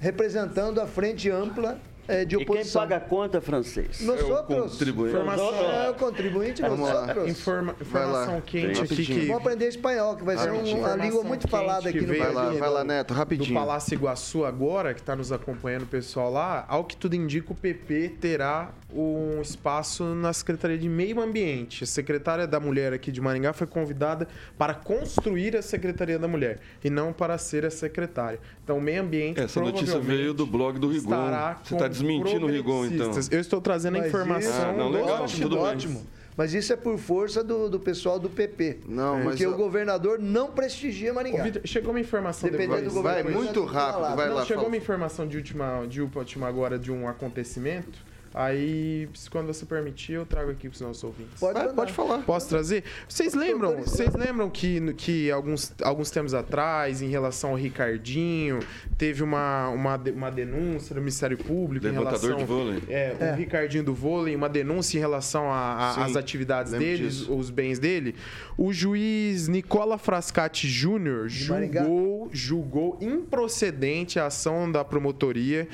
representando 0.00 0.80
a 0.80 0.86
frente 0.86 1.30
ampla 1.30 1.78
eh, 2.08 2.24
de 2.24 2.34
E 2.36 2.38
quem 2.38 2.46
oposição. 2.46 2.82
paga 2.82 2.96
a 2.96 3.00
conta, 3.00 3.40
francês? 3.40 4.00
Nós 4.02 4.20
É 4.20 4.24
o 4.24 4.32
outros. 4.32 4.72
contribuinte. 4.72 5.16
É 5.16 5.90
o 5.90 5.94
contribuinte, 5.94 6.62
nós 6.62 6.70
Vamos 6.72 6.88
lá. 6.88 7.00
outros. 7.06 7.28
Informa- 7.30 7.74
Vai 7.80 8.02
lá. 8.04 8.08
informação 8.10 8.40
quente 8.40 8.66
aqui 8.70 8.80
Rapidinho. 8.80 9.20
que 9.20 9.26
Vamos 9.26 9.42
aprender 9.42 9.68
espanhol, 9.68 10.16
que 10.16 10.24
vai 10.24 10.36
ser 10.38 10.50
um- 10.50 10.54
uma 10.54 10.62
língua 10.64 10.84
Informação 11.06 11.24
muito 11.24 11.48
falada 11.48 11.88
aqui 11.88 12.00
no 12.00 12.06
veio 12.08 12.22
Vai 12.22 12.32
Brasil. 12.32 12.52
lá, 12.52 12.58
vai 12.60 12.70
lá, 12.70 12.84
Neto, 12.84 13.08
do 13.08 13.14
rapidinho. 13.14 13.54
Palácio 13.54 13.94
Iguaçu 13.94 14.44
agora, 14.44 14.94
que 14.94 15.00
está 15.00 15.14
nos 15.16 15.32
acompanhando 15.32 15.82
o 15.82 15.86
pessoal 15.86 16.30
lá, 16.30 16.64
ao 16.68 16.84
que 16.84 16.96
tudo 16.96 17.14
indica, 17.14 17.52
o 17.52 17.54
PP 17.54 18.10
terá 18.20 18.70
um 18.96 19.40
espaço 19.40 20.04
na 20.14 20.32
Secretaria 20.32 20.78
de 20.78 20.88
Meio 20.88 21.20
Ambiente. 21.20 21.82
A 21.82 21.86
secretária 21.86 22.46
da 22.46 22.60
Mulher 22.60 22.92
aqui 22.92 23.10
de 23.10 23.20
Maringá 23.20 23.52
foi 23.52 23.66
convidada 23.66 24.28
para 24.56 24.72
construir 24.74 25.56
a 25.56 25.62
Secretaria 25.62 26.18
da 26.18 26.28
Mulher 26.28 26.60
e 26.84 26.88
não 26.90 27.12
para 27.12 27.36
ser 27.38 27.64
a 27.66 27.70
secretária. 27.70 28.38
Então, 28.62 28.78
o 28.78 28.80
Meio 28.80 29.02
Ambiente 29.02 29.40
Essa 29.40 29.60
notícia 29.60 29.98
veio 29.98 30.32
do 30.32 30.46
blog 30.46 30.78
do 30.78 30.88
Rigon. 30.88 31.10
estará 31.10 31.58
Você 31.62 31.74
está 31.74 31.88
com 31.88 31.93
desmentindo 31.94 32.46
o 32.46 32.48
Rigon, 32.50 32.86
então. 32.86 33.10
Eu 33.30 33.40
estou 33.40 33.60
trazendo 33.60 33.98
a 33.98 34.06
informação. 34.06 34.50
isso- 34.50 34.60
Ah, 34.62 34.72
não, 34.72 34.90
do- 34.90 34.98
legal, 34.98 35.22
ótimo, 35.22 35.42
tudo 35.42 35.56
bem. 35.56 35.64
ótimo. 35.64 36.06
Mas 36.36 36.52
isso 36.52 36.72
é 36.72 36.76
por 36.76 36.98
força 36.98 37.44
do, 37.44 37.68
do 37.70 37.78
pessoal 37.78 38.18
do 38.18 38.28
PP. 38.28 38.78
Não, 38.88 39.22
porque 39.22 39.46
eu- 39.46 39.52
o 39.52 39.56
governador 39.56 40.18
não 40.18 40.50
prestigia 40.50 41.12
Ô, 41.12 41.14
Maringá. 41.14 41.44
Vitor, 41.44 41.62
chegou 41.64 41.90
uma 41.92 42.00
informação 42.00 42.50
Dependendo 42.50 42.74
depois. 42.76 42.94
do 42.94 43.02
Vai, 43.02 43.22
governador. 43.22 43.44
muito 43.44 43.66
fica 43.68 43.72
rápido, 43.80 44.16
vai 44.16 44.28
Não, 44.28 44.34
lá. 44.34 44.44
chegou 44.44 44.64
fala. 44.64 44.68
uma 44.68 44.76
informação 44.76 45.28
de 45.28 45.36
última, 45.36 45.86
de 45.88 46.02
última 46.02 46.48
agora 46.48 46.76
de 46.76 46.90
um 46.90 47.06
acontecimento. 47.08 48.00
Aí, 48.34 49.08
se- 49.14 49.30
quando 49.30 49.46
você 49.46 49.64
permitir, 49.64 50.14
eu 50.14 50.26
trago 50.26 50.50
aqui 50.50 50.68
para 50.68 50.74
os 50.74 50.80
nossos 50.80 51.04
ouvintes. 51.04 51.38
Pode, 51.38 51.56
mandar. 51.56 51.72
pode 51.72 51.92
falar. 51.92 52.18
Posso 52.22 52.48
trazer? 52.48 52.82
Vocês 53.08 53.32
lembram? 53.32 53.76
Vocês 53.76 54.12
lembram 54.12 54.50
que, 54.50 54.92
que 54.94 55.30
alguns, 55.30 55.72
alguns 55.80 56.10
tempos 56.10 56.34
atrás, 56.34 57.00
em 57.00 57.08
relação 57.08 57.50
ao 57.50 57.56
Ricardinho, 57.56 58.58
teve 58.98 59.22
uma, 59.22 59.68
uma, 59.68 59.96
uma 59.96 60.30
denúncia 60.32 60.94
do 60.96 61.00
Ministério 61.00 61.38
Público 61.38 61.86
em 61.86 61.90
Levantador 61.90 62.20
relação 62.20 62.38
de 62.38 62.44
vôlei. 62.44 62.82
É, 62.88 63.16
É. 63.20 63.32
o 63.32 63.36
Ricardinho 63.36 63.84
do 63.84 63.94
vôlei, 63.94 64.34
uma 64.34 64.48
denúncia 64.48 64.96
em 64.96 65.00
relação 65.00 65.52
às 65.52 66.16
atividades 66.16 66.72
dele, 66.72 67.06
os 67.28 67.50
bens 67.50 67.78
dele. 67.78 68.16
O 68.58 68.72
juiz 68.72 69.46
Nicola 69.46 69.96
Frascati 69.96 70.66
Júnior 70.68 71.28
julgou, 71.28 72.28
julgou 72.32 72.98
improcedente 73.00 74.18
a 74.18 74.26
ação 74.26 74.70
da 74.70 74.84
promotoria 74.84 75.68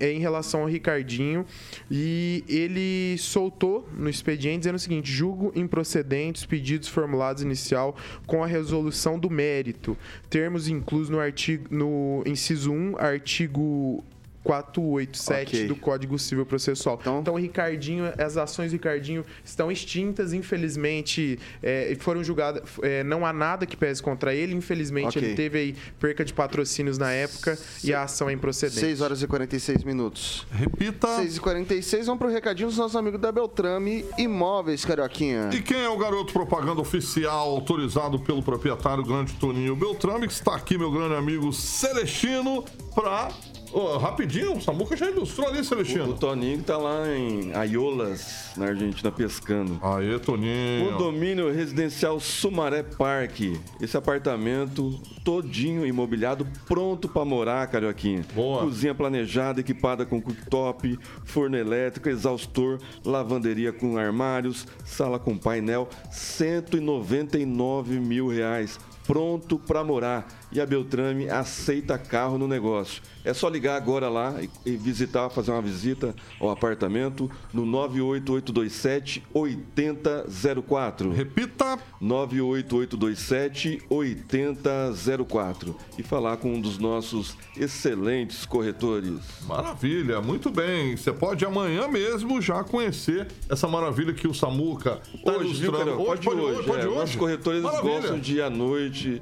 eh, 0.00 0.12
em 0.12 0.20
relação 0.20 0.60
ao 0.62 0.66
Ricardinho 0.66 1.44
e 1.90 2.44
ele 2.48 3.16
soltou 3.18 3.88
no 3.96 4.08
expediente 4.08 4.60
dizendo 4.60 4.76
o 4.76 4.80
seguinte: 4.80 5.10
julgo 5.10 5.52
improcedentes 5.54 6.42
os 6.42 6.46
pedidos 6.46 6.88
formulados 6.88 7.42
inicial 7.42 7.96
com 8.26 8.42
a 8.42 8.46
resolução 8.46 9.18
do 9.18 9.30
mérito, 9.30 9.96
termos 10.28 10.68
inclusos 10.68 11.08
no 11.08 11.18
artigo 11.18 11.66
no 11.70 12.22
inciso 12.26 12.72
1, 12.72 12.96
artigo 12.98 14.04
487 14.46 15.56
Ok. 15.56 15.66
do 15.66 15.76
Código 15.76 16.18
Civil 16.18 16.46
Processual. 16.46 16.98
Então- 17.00 17.20
Então, 17.20 17.34
o 17.34 17.38
Ricardinho, 17.38 18.04
as 18.18 18.36
ações 18.36 18.70
do 18.70 18.74
Ricardinho 18.74 19.24
estão 19.44 19.70
extintas, 19.70 20.32
infelizmente, 20.32 21.38
é, 21.62 21.96
foram 22.00 22.22
julgadas. 22.22 22.62
é, 22.82 23.02
não 23.02 23.24
há 23.26 23.32
nada 23.32 23.66
que 23.66 23.76
pese 23.76 24.02
contra 24.02 24.34
ele. 24.34 24.54
Infelizmente, 24.54 25.18
Ok. 25.18 25.22
ele 25.22 25.34
teve 25.34 25.58
aí 25.58 25.76
perca 25.98 26.24
de 26.24 26.32
patrocínios 26.32 26.98
na 26.98 27.10
época 27.12 27.58
e 27.82 27.92
a 27.92 28.02
ação 28.02 28.28
é 28.28 28.32
improcedente. 28.32 28.78
6 28.80 29.00
horas 29.00 29.22
e 29.22 29.26
46 29.26 29.82
minutos. 29.84 30.46
Repita. 30.52 31.08
6 31.16 31.36
e 31.36 31.40
46 31.40 32.06
vamos 32.06 32.18
pro 32.20 32.28
recadinho 32.30 32.68
dos 32.68 32.78
nossos 32.78 32.96
amigos 32.96 33.20
da 33.20 33.32
Beltrame 33.32 34.04
Imóveis, 34.18 34.84
Carioquinha. 34.84 35.50
E 35.52 35.60
quem 35.62 35.78
é 35.82 35.88
o 35.88 35.96
garoto 35.96 36.32
propaganda 36.32 36.80
oficial 36.80 37.48
autorizado 37.50 38.18
pelo 38.20 38.42
proprietário 38.42 39.04
grande 39.04 39.32
Toninho 39.34 39.74
Beltrame, 39.76 40.26
que 40.26 40.32
está 40.32 40.54
aqui, 40.54 40.76
meu 40.78 40.90
grande 40.90 41.14
amigo 41.14 41.52
Celestino, 41.52 42.64
pra. 42.94 43.28
Ô, 43.72 43.96
rapidinho, 43.98 44.56
o 44.56 44.60
Samuca 44.60 44.96
já 44.96 45.10
ilustrou 45.10 45.48
ali, 45.48 45.58
O, 45.58 45.60
o 45.60 45.64
Celestino. 45.64 46.14
Toninho 46.14 46.58
que 46.58 46.64
tá 46.64 46.76
lá 46.78 47.06
em 47.14 47.52
Aiolas, 47.54 48.52
na 48.56 48.66
Argentina, 48.66 49.10
pescando. 49.10 49.78
Aê, 49.82 50.18
Toninho. 50.18 50.92
Condomínio 50.92 51.52
residencial 51.52 52.18
Sumaré 52.20 52.82
Parque. 52.82 53.60
Esse 53.80 53.96
apartamento 53.96 54.98
todinho 55.24 55.84
imobiliado, 55.84 56.46
pronto 56.66 57.08
pra 57.08 57.24
morar, 57.24 57.66
Carioquinha. 57.66 58.24
Boa. 58.34 58.62
Cozinha 58.62 58.94
planejada, 58.94 59.60
equipada 59.60 60.06
com 60.06 60.22
cooktop, 60.22 60.98
forno 61.24 61.56
elétrico, 61.56 62.08
exaustor, 62.08 62.78
lavanderia 63.04 63.72
com 63.72 63.98
armários, 63.98 64.66
sala 64.84 65.18
com 65.18 65.36
painel, 65.36 65.88
199 66.10 67.98
mil 68.00 68.28
reais. 68.28 68.78
Pronto 69.06 69.56
pra 69.58 69.84
morar. 69.84 70.26
E 70.50 70.60
a 70.60 70.66
Beltrame 70.66 71.28
aceita 71.30 71.96
carro 71.96 72.38
no 72.38 72.48
negócio. 72.48 73.00
É 73.26 73.34
só 73.34 73.48
ligar 73.48 73.76
agora 73.76 74.08
lá 74.08 74.36
e, 74.64 74.76
visitar, 74.76 75.28
fazer 75.30 75.50
uma 75.50 75.60
visita 75.60 76.14
ao 76.38 76.48
apartamento 76.48 77.28
no 77.52 77.66
98827 77.66 79.24
8004. 79.34 81.10
Repita. 81.10 81.76
98827 82.00 83.82
8004 83.90 85.76
e 85.98 86.04
falar 86.04 86.36
com 86.36 86.54
um 86.54 86.60
dos 86.60 86.78
nossos 86.78 87.36
excelentes 87.56 88.46
corretores. 88.46 89.18
Maravilha, 89.44 90.20
muito 90.20 90.48
bem. 90.48 90.96
Você 90.96 91.12
pode 91.12 91.44
amanhã 91.44 91.88
mesmo 91.88 92.40
já 92.40 92.62
conhecer 92.62 93.26
essa 93.48 93.66
maravilha 93.66 94.14
que 94.14 94.28
o 94.28 94.34
Samuca 94.34 95.00
tá 95.24 95.32
Hoje, 95.32 95.54
viu, 95.54 95.70
ilustrando. 95.70 95.78
Carol? 95.78 96.06
Pode, 96.06 96.28
hoje. 96.28 96.62
pode 96.62 96.80
é. 96.82 96.86
hoje. 96.86 96.96
Nossos 96.96 97.16
corretores 97.16 97.62
Maravilha. 97.62 97.94
gostam 97.94 98.20
de 98.20 98.36
ir 98.36 98.42
à 98.42 98.50
noite 98.50 99.20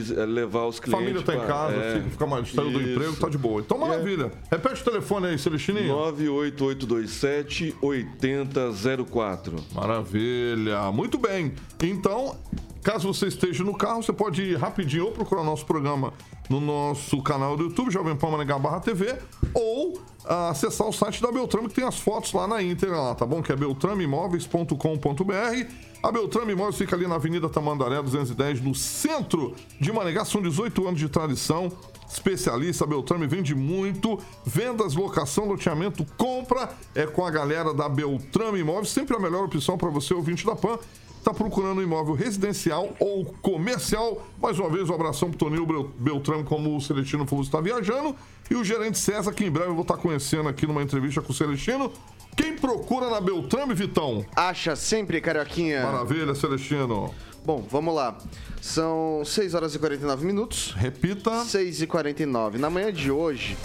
levar 0.00 0.66
os 0.66 0.80
clientes. 0.80 1.00
Família 1.00 1.22
tá 1.22 1.34
em 1.34 1.46
casa, 1.46 1.74
é, 1.74 1.96
fica, 1.96 2.10
fica 2.10 2.26
mais, 2.26 2.52
saiu 2.52 2.70
do 2.70 2.80
emprego, 2.80 3.16
tá 3.16 3.28
de 3.28 3.38
boa. 3.38 3.60
Então, 3.60 3.78
maravilha. 3.78 4.32
Repete 4.50 4.80
o 4.80 4.84
telefone 4.84 5.28
aí, 5.28 5.38
Celestininho. 5.38 5.88
98827 5.88 7.76
8004. 7.80 9.56
Maravilha, 9.74 10.90
muito 10.92 11.18
bem. 11.18 11.52
Então, 11.82 12.36
caso 12.82 13.12
você 13.12 13.26
esteja 13.26 13.64
no 13.64 13.74
carro, 13.74 14.02
você 14.02 14.12
pode 14.12 14.42
ir 14.42 14.56
rapidinho 14.56 15.06
ou 15.06 15.12
procurar 15.12 15.44
nosso 15.44 15.66
programa 15.66 16.12
no 16.48 16.60
nosso 16.60 17.22
canal 17.22 17.56
do 17.56 17.64
YouTube, 17.64 17.90
Jovem 17.90 18.16
Pan 18.16 18.30
Maringá 18.30 18.58
barra 18.58 18.80
TV, 18.80 19.16
ou 19.54 20.02
ah, 20.24 20.50
acessar 20.50 20.86
o 20.86 20.92
site 20.92 21.22
da 21.22 21.32
Beltrame, 21.32 21.68
que 21.68 21.74
tem 21.74 21.84
as 21.84 21.98
fotos 21.98 22.32
lá 22.32 22.46
na 22.46 22.62
íntegra, 22.62 22.96
lá, 22.96 23.14
tá 23.14 23.24
bom? 23.24 23.42
Que 23.42 23.52
é 23.52 23.56
beltrameimóveis.com.br. 23.56 25.91
A 26.02 26.10
Beltrame 26.10 26.52
Imóveis 26.52 26.76
fica 26.76 26.96
ali 26.96 27.06
na 27.06 27.14
Avenida 27.14 27.48
Tamandaré 27.48 28.02
210, 28.02 28.60
no 28.60 28.74
centro 28.74 29.54
de 29.80 29.92
Maringá. 29.92 30.24
São 30.24 30.42
18 30.42 30.88
anos 30.88 30.98
de 30.98 31.08
tradição. 31.08 31.70
Especialista, 32.10 32.82
a 32.82 32.88
Beltrame 32.88 33.24
vende 33.28 33.54
muito. 33.54 34.18
Vendas, 34.44 34.94
locação, 34.94 35.46
loteamento, 35.46 36.04
compra 36.18 36.70
é 36.92 37.06
com 37.06 37.24
a 37.24 37.30
galera 37.30 37.72
da 37.72 37.88
Beltrame 37.88 38.58
Imóveis. 38.58 38.88
Sempre 38.88 39.16
a 39.16 39.20
melhor 39.20 39.44
opção 39.44 39.78
para 39.78 39.90
você, 39.90 40.12
ouvinte 40.12 40.44
da 40.44 40.56
PAN. 40.56 40.76
Tá 41.24 41.32
procurando 41.32 41.78
um 41.78 41.82
imóvel 41.82 42.14
residencial 42.14 42.96
ou 42.98 43.24
comercial? 43.40 44.26
Mais 44.40 44.58
uma 44.58 44.68
vez, 44.68 44.90
um 44.90 44.94
abração 44.94 45.28
pro 45.30 45.38
Toninho 45.38 45.64
Bel- 45.64 45.90
Beltrame, 45.96 46.42
como 46.42 46.76
o 46.76 46.80
Celestino 46.80 47.24
falou, 47.26 47.44
está 47.44 47.60
viajando. 47.60 48.14
E 48.50 48.54
o 48.56 48.64
gerente 48.64 48.98
César, 48.98 49.32
que 49.32 49.44
em 49.44 49.50
breve 49.50 49.70
eu 49.70 49.74
vou 49.74 49.82
estar 49.82 49.96
conhecendo 49.96 50.48
aqui 50.48 50.66
numa 50.66 50.82
entrevista 50.82 51.22
com 51.22 51.32
o 51.32 51.34
Celestino. 51.34 51.92
Quem 52.36 52.56
procura 52.56 53.08
na 53.08 53.20
Beltrame, 53.20 53.72
Vitão? 53.72 54.24
Acha 54.34 54.74
sempre, 54.74 55.20
Carioquinha. 55.20 55.84
Maravilha, 55.84 56.34
Celestino. 56.34 57.14
Bom, 57.44 57.64
vamos 57.70 57.94
lá. 57.94 58.18
São 58.60 59.22
6 59.24 59.54
horas 59.54 59.74
e 59.74 59.78
49 59.78 60.24
minutos. 60.26 60.72
Repita. 60.76 61.44
6 61.44 61.82
e 61.82 61.86
49. 61.86 62.58
Na 62.58 62.70
manhã 62.70 62.92
de 62.92 63.10
hoje, 63.10 63.56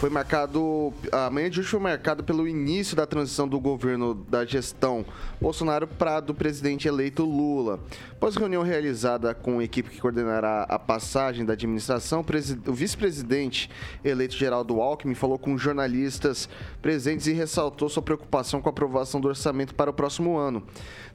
foi 0.00 0.08
marcado. 0.08 0.94
A 1.12 1.28
manhã 1.28 1.50
de 1.50 1.60
hoje 1.60 1.68
foi 1.68 1.78
marcada 1.78 2.22
pelo 2.22 2.48
início 2.48 2.96
da 2.96 3.06
transição 3.06 3.46
do 3.46 3.60
governo 3.60 4.14
da 4.14 4.46
gestão 4.46 5.04
Bolsonaro 5.38 5.86
para 5.86 6.20
do 6.20 6.34
presidente 6.34 6.88
eleito 6.88 7.22
Lula. 7.22 7.78
Após 8.20 8.36
reunião 8.36 8.62
realizada 8.62 9.32
com 9.32 9.60
a 9.60 9.64
equipe 9.64 9.88
que 9.88 9.98
coordenará 9.98 10.66
a 10.68 10.78
passagem 10.78 11.42
da 11.42 11.54
administração, 11.54 12.20
o 12.20 12.24
presi- 12.24 12.60
o 12.66 12.72
vice-presidente 12.74 13.70
eleito 14.04 14.34
Geraldo 14.36 14.78
Alckmin 14.78 15.14
falou 15.14 15.38
com 15.38 15.56
jornalistas 15.56 16.46
presentes 16.82 17.26
e 17.28 17.32
ressaltou 17.32 17.88
sua 17.88 18.02
preocupação 18.02 18.60
com 18.60 18.68
a 18.68 18.72
aprovação 18.72 19.22
do 19.22 19.28
orçamento 19.28 19.74
para 19.74 19.88
o 19.88 19.94
próximo 19.94 20.36
ano. 20.36 20.62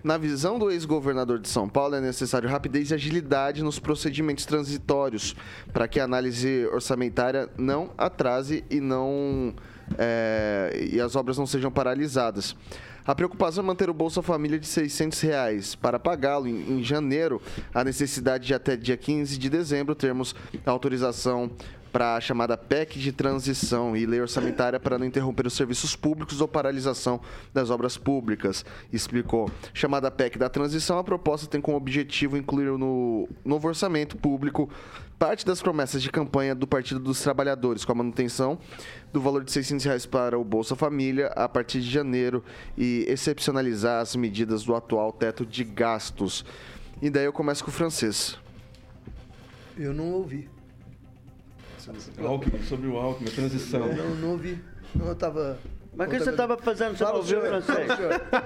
Na 0.03 0.17
visão 0.17 0.57
do 0.57 0.71
ex-governador 0.71 1.37
de 1.37 1.47
São 1.47 1.69
Paulo, 1.69 1.93
é 1.93 2.01
necessário 2.01 2.49
rapidez 2.49 2.89
e 2.89 2.95
agilidade 2.95 3.61
nos 3.61 3.77
procedimentos 3.77 4.47
transitórios 4.47 5.35
para 5.71 5.87
que 5.87 5.99
a 5.99 6.05
análise 6.05 6.65
orçamentária 6.73 7.47
não 7.55 7.91
atrase 7.99 8.63
e 8.67 8.79
não 8.79 9.53
é, 9.95 10.87
e 10.91 10.99
as 10.99 11.15
obras 11.15 11.37
não 11.37 11.45
sejam 11.45 11.69
paralisadas. 11.69 12.55
A 13.07 13.13
preocupação 13.13 13.63
é 13.63 13.67
manter 13.67 13.87
o 13.87 13.93
Bolsa 13.93 14.23
Família 14.23 14.57
de 14.57 14.65
600 14.65 15.21
reais. 15.21 15.75
Para 15.75 15.99
pagá-lo 15.99 16.47
em, 16.47 16.79
em 16.79 16.83
janeiro, 16.83 17.39
a 17.71 17.83
necessidade 17.83 18.47
de 18.47 18.53
até 18.53 18.75
dia 18.75 18.97
15 18.97 19.37
de 19.37 19.47
dezembro 19.47 19.93
termos 19.93 20.33
autorização 20.65 21.51
para 21.95 22.17
a 22.17 22.19
chamada 22.19 22.57
PEC 22.57 22.99
de 22.99 23.13
transição 23.13 23.95
e 23.95 24.05
lei 24.05 24.19
orçamentária 24.19 24.77
para 24.77 24.99
não 24.99 25.05
interromper 25.05 25.47
os 25.47 25.53
serviços 25.53 25.95
públicos 25.95 26.41
ou 26.41 26.47
paralisação 26.47 27.21
das 27.53 27.69
obras 27.69 27.95
públicas, 27.95 28.65
explicou. 28.91 29.49
Chamada 29.73 30.11
PEC 30.11 30.37
da 30.37 30.49
transição, 30.49 30.99
a 30.99 31.05
proposta 31.05 31.47
tem 31.47 31.61
como 31.61 31.77
objetivo 31.77 32.35
incluir 32.35 32.77
no 32.77 33.29
novo 33.45 33.69
orçamento 33.69 34.17
público 34.17 34.69
parte 35.17 35.45
das 35.45 35.61
promessas 35.61 36.03
de 36.03 36.11
campanha 36.11 36.53
do 36.53 36.67
Partido 36.67 36.99
dos 36.99 37.21
Trabalhadores, 37.21 37.85
com 37.85 37.93
a 37.93 37.95
manutenção 37.95 38.59
do 39.13 39.21
valor 39.21 39.45
de 39.45 39.53
600 39.53 39.85
reais 39.85 40.05
para 40.05 40.37
o 40.37 40.43
Bolsa 40.43 40.75
Família 40.75 41.27
a 41.27 41.47
partir 41.47 41.79
de 41.79 41.89
janeiro 41.89 42.43
e 42.77 43.05
excepcionalizar 43.07 44.01
as 44.01 44.17
medidas 44.17 44.65
do 44.65 44.75
atual 44.75 45.13
teto 45.13 45.45
de 45.45 45.63
gastos. 45.63 46.43
E 47.01 47.09
daí 47.09 47.23
eu 47.23 47.31
começo 47.31 47.63
com 47.63 47.71
o 47.71 47.73
francês. 47.73 48.37
Eu 49.77 49.93
não 49.93 50.11
ouvi. 50.11 50.54
Alckmin, 52.25 52.63
sobre 52.63 52.87
o 52.87 52.97
Alckmin, 52.97 53.29
a 53.29 53.33
transição. 53.33 53.87
Não, 53.87 54.15
não. 54.15 54.37
Não, 54.95 55.07
eu 55.07 55.15
tava. 55.15 55.59
Mas 55.95 56.07
o 56.07 56.11
que 56.11 56.19
você 56.19 56.29
estava 56.29 56.57
fazendo? 56.57 56.97
Você 56.97 57.03
não 57.03 57.13
o 57.13 57.17
ouviu, 57.17 57.41
francês? 57.41 57.87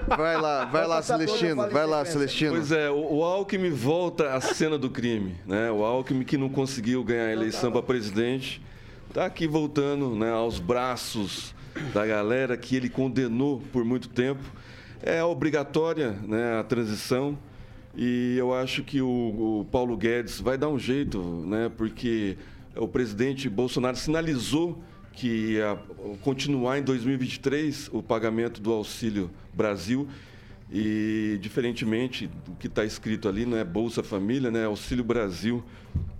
Vai 0.08 0.40
lá, 0.40 0.64
vai 0.66 0.86
lá, 0.86 1.02
Celestino. 1.02 1.68
Vai 1.68 1.86
lá, 1.86 2.04
Celestino. 2.04 2.52
Pois 2.52 2.70
é, 2.70 2.90
o, 2.90 3.16
o 3.16 3.24
Alckmin 3.24 3.70
volta 3.70 4.34
à 4.34 4.40
cena 4.40 4.78
do 4.78 4.88
crime, 4.88 5.36
né? 5.46 5.70
O 5.70 5.84
Alckmin 5.84 6.24
que 6.24 6.36
não 6.36 6.48
conseguiu 6.48 7.02
ganhar 7.02 7.26
a 7.26 7.32
eleição 7.32 7.72
para 7.72 7.82
presidente, 7.82 8.62
está 9.08 9.26
aqui 9.26 9.48
voltando, 9.48 10.14
né, 10.14 10.30
aos 10.30 10.60
braços 10.60 11.54
da 11.92 12.06
galera 12.06 12.56
que 12.56 12.76
ele 12.76 12.88
condenou 12.88 13.60
por 13.72 13.84
muito 13.84 14.08
tempo. 14.08 14.42
É 15.02 15.22
obrigatória, 15.24 16.12
né, 16.22 16.58
a 16.60 16.64
transição. 16.64 17.36
E 17.96 18.36
eu 18.38 18.54
acho 18.54 18.84
que 18.84 19.02
o, 19.02 19.08
o 19.60 19.66
Paulo 19.70 19.96
Guedes 19.96 20.40
vai 20.40 20.56
dar 20.56 20.68
um 20.68 20.78
jeito, 20.78 21.20
né? 21.46 21.68
Porque 21.76 22.36
o 22.76 22.88
presidente 22.88 23.48
Bolsonaro 23.48 23.96
sinalizou 23.96 24.82
que 25.12 25.26
ia 25.26 25.78
continuar 26.22 26.78
em 26.78 26.82
2023 26.82 27.90
o 27.92 28.02
pagamento 28.02 28.60
do 28.60 28.72
Auxílio 28.72 29.30
Brasil 29.52 30.08
e 30.72 31.36
diferentemente 31.40 32.28
do 32.28 32.52
que 32.52 32.68
está 32.68 32.84
escrito 32.84 33.28
ali, 33.28 33.44
não 33.44 33.56
é 33.56 33.64
Bolsa 33.64 34.02
Família, 34.02 34.50
né? 34.50 34.64
Auxílio 34.64 35.02
Brasil. 35.02 35.64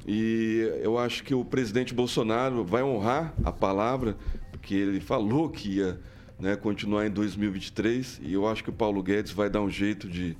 E 0.07 0.69
eu 0.83 0.99
acho 0.99 1.23
que 1.23 1.33
o 1.33 1.45
presidente 1.45 1.95
Bolsonaro 1.95 2.65
vai 2.65 2.83
honrar 2.83 3.33
a 3.45 3.53
palavra, 3.53 4.17
porque 4.51 4.75
ele 4.75 4.99
falou 4.99 5.49
que 5.49 5.77
ia 5.77 6.01
né, 6.39 6.57
continuar 6.57 7.07
em 7.07 7.11
2023 7.11 8.21
e 8.25 8.33
eu 8.33 8.49
acho 8.49 8.65
que 8.65 8.71
o 8.71 8.73
Paulo 8.73 9.03
Guedes 9.03 9.31
vai 9.31 9.49
dar 9.49 9.61
um 9.61 9.71
jeito 9.71 10.09
de 10.09 10.37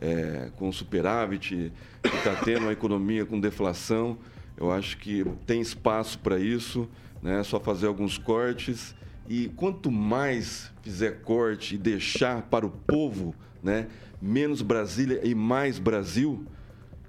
é, 0.00 0.50
com 0.56 0.70
superávit, 0.70 1.72
que 2.02 2.16
está 2.16 2.34
tendo 2.44 2.62
uma 2.62 2.72
economia 2.72 3.24
com 3.24 3.40
deflação. 3.40 4.18
Eu 4.56 4.70
acho 4.70 4.96
que 4.98 5.24
tem 5.46 5.60
espaço 5.60 6.18
para 6.18 6.38
isso, 6.38 6.88
né? 7.22 7.42
Só 7.42 7.58
fazer 7.58 7.86
alguns 7.86 8.18
cortes. 8.18 8.94
E 9.28 9.48
quanto 9.56 9.90
mais 9.90 10.70
fizer 10.82 11.22
corte 11.22 11.74
e 11.74 11.78
deixar 11.78 12.42
para 12.42 12.66
o 12.66 12.70
povo, 12.70 13.34
né? 13.62 13.88
menos 14.20 14.62
Brasília 14.62 15.20
e 15.22 15.34
mais 15.34 15.78
Brasil, 15.78 16.46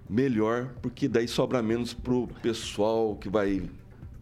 melhor, 0.09 0.73
porque 0.81 1.07
daí 1.07 1.27
sobra 1.27 1.61
menos 1.61 1.93
para 1.93 2.13
o 2.13 2.27
pessoal 2.27 3.15
que 3.15 3.29
vai 3.29 3.63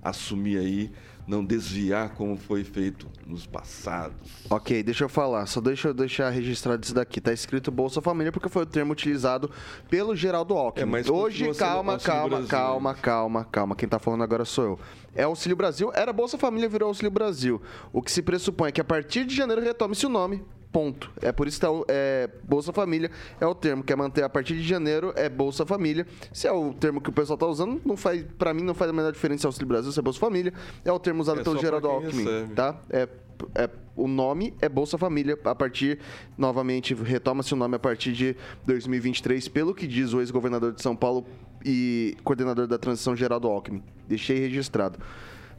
assumir 0.01 0.57
aí, 0.57 0.91
não 1.25 1.43
desviar 1.43 2.09
como 2.15 2.37
foi 2.37 2.63
feito 2.63 3.07
nos 3.25 3.45
passados. 3.45 4.15
Ok, 4.49 4.83
deixa 4.83 5.05
eu 5.05 5.09
falar, 5.09 5.45
só 5.45 5.61
deixa 5.61 5.89
eu 5.89 5.93
deixar 5.93 6.29
registrado 6.29 6.83
isso 6.83 6.93
daqui. 6.93 7.21
Tá 7.21 7.31
escrito 7.31 7.71
Bolsa 7.71 8.01
Família 8.01 8.31
porque 8.31 8.49
foi 8.49 8.63
o 8.63 8.65
termo 8.65 8.91
utilizado 8.91 9.49
pelo 9.89 10.15
Geraldo 10.15 10.53
Alckmin. 10.55 10.83
É, 10.83 10.85
mas 10.85 11.09
Hoje, 11.09 11.53
calma, 11.53 11.97
calma, 11.97 12.43
calma, 12.43 12.93
calma, 12.95 13.45
calma. 13.45 13.75
Quem 13.75 13.87
tá 13.87 13.99
falando 13.99 14.23
agora 14.23 14.45
sou 14.45 14.63
eu. 14.63 14.79
É 15.15 15.23
Auxílio 15.23 15.55
Brasil, 15.55 15.91
era 15.93 16.11
Bolsa 16.11 16.37
Família, 16.37 16.67
virou 16.67 16.87
Auxílio 16.87 17.11
Brasil. 17.11 17.61
O 17.91 18.01
que 18.01 18.11
se 18.11 18.21
pressupõe 18.21 18.69
é 18.69 18.71
que 18.71 18.81
a 18.81 18.85
partir 18.85 19.25
de 19.25 19.35
janeiro 19.35 19.61
retome-se 19.61 20.05
o 20.05 20.09
nome. 20.09 20.43
Ponto. 20.73 21.11
É 21.21 21.31
por 21.31 21.47
isso 21.47 21.59
que 21.59 21.65
tá 21.67 21.71
é, 21.87 22.27
Bolsa 22.43 22.73
Família 22.73 23.11
é 23.39 23.45
o 23.45 23.53
termo 23.53 23.83
que 23.83 23.93
é 23.93 23.95
manter 23.95 24.23
a 24.23 24.29
partir 24.29 24.55
de 24.55 24.63
janeiro 24.63 25.13
é 25.15 25.29
Bolsa 25.29 25.67
Família. 25.67 26.05
Se 26.33 26.47
é 26.47 26.51
o 26.51 26.73
termo 26.73 26.99
que 26.99 27.11
o 27.11 27.13
pessoal 27.13 27.37
tá 27.37 27.45
usando, 27.45 27.79
não 27.85 27.95
faz, 27.95 28.25
para 28.39 28.55
mim 28.55 28.63
não 28.63 28.73
faz 28.73 28.89
a 28.89 28.93
menor 28.93 29.11
diferença 29.11 29.41
se 29.41 29.45
é 29.45 29.49
Auxílio 29.49 29.67
Brasil, 29.67 29.91
se 29.91 29.99
é 29.99 30.01
Bolsa 30.01 30.19
Família. 30.19 30.51
É 30.83 30.91
o 30.91 30.97
termo 30.97 31.21
usado 31.21 31.41
É 31.41 31.43
pelo 31.43 31.59
Geraldo 31.59 31.87
Alckmin, 31.87 32.23
recebe. 32.23 32.53
tá? 32.55 32.81
É, 32.89 33.07
é, 33.53 33.69
o 33.95 34.07
nome 34.07 34.55
é 34.59 34.67
Bolsa 34.67 34.97
Família. 34.97 35.37
A 35.45 35.53
partir, 35.53 35.99
novamente, 36.35 36.95
retoma-se 36.95 37.53
o 37.53 37.55
nome 37.55 37.75
a 37.75 37.79
partir 37.79 38.11
de 38.11 38.35
2023, 38.65 39.47
pelo 39.49 39.75
que 39.75 39.85
diz 39.85 40.11
o 40.11 40.21
ex-governador 40.21 40.73
de 40.73 40.81
São 40.81 40.95
Paulo 40.95 41.25
e 41.63 42.17
coordenador 42.23 42.65
da 42.65 42.79
transição, 42.79 43.15
Geraldo 43.15 43.47
Alckmin. 43.47 43.83
Deixei 44.07 44.39
registrado. 44.39 44.97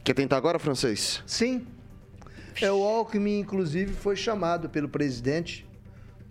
Quer 0.03 0.13
tentar 0.13 0.35
agora, 0.35 0.59
francês? 0.59 1.23
Sim. 1.25 1.65
É, 2.61 2.71
o 2.71 2.83
Alckmin, 2.83 3.39
inclusive, 3.39 3.93
foi 3.93 4.15
chamado 4.15 4.69
pelo 4.69 4.89
presidente 4.89 5.67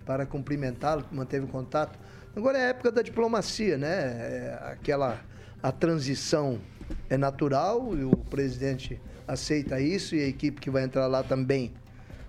para 0.05 0.27
cumprimentá-lo, 0.27 1.05
manteve 1.11 1.47
contato. 1.47 1.99
Agora 2.37 2.59
é 2.59 2.67
a 2.67 2.69
época 2.69 2.91
da 2.91 3.03
diplomacia, 3.03 3.79
né? 3.79 3.89
É 3.89 4.59
aquela 4.73 5.21
a 5.63 5.73
transição 5.73 6.61
é 7.09 7.17
natural 7.17 7.97
e 7.97 8.05
o 8.05 8.11
presidente 8.11 9.01
aceita 9.27 9.81
isso 9.81 10.15
e 10.15 10.23
a 10.23 10.27
equipe 10.27 10.61
que 10.61 10.69
vai 10.69 10.85
entrar 10.85 11.07
lá 11.07 11.23
também 11.23 11.73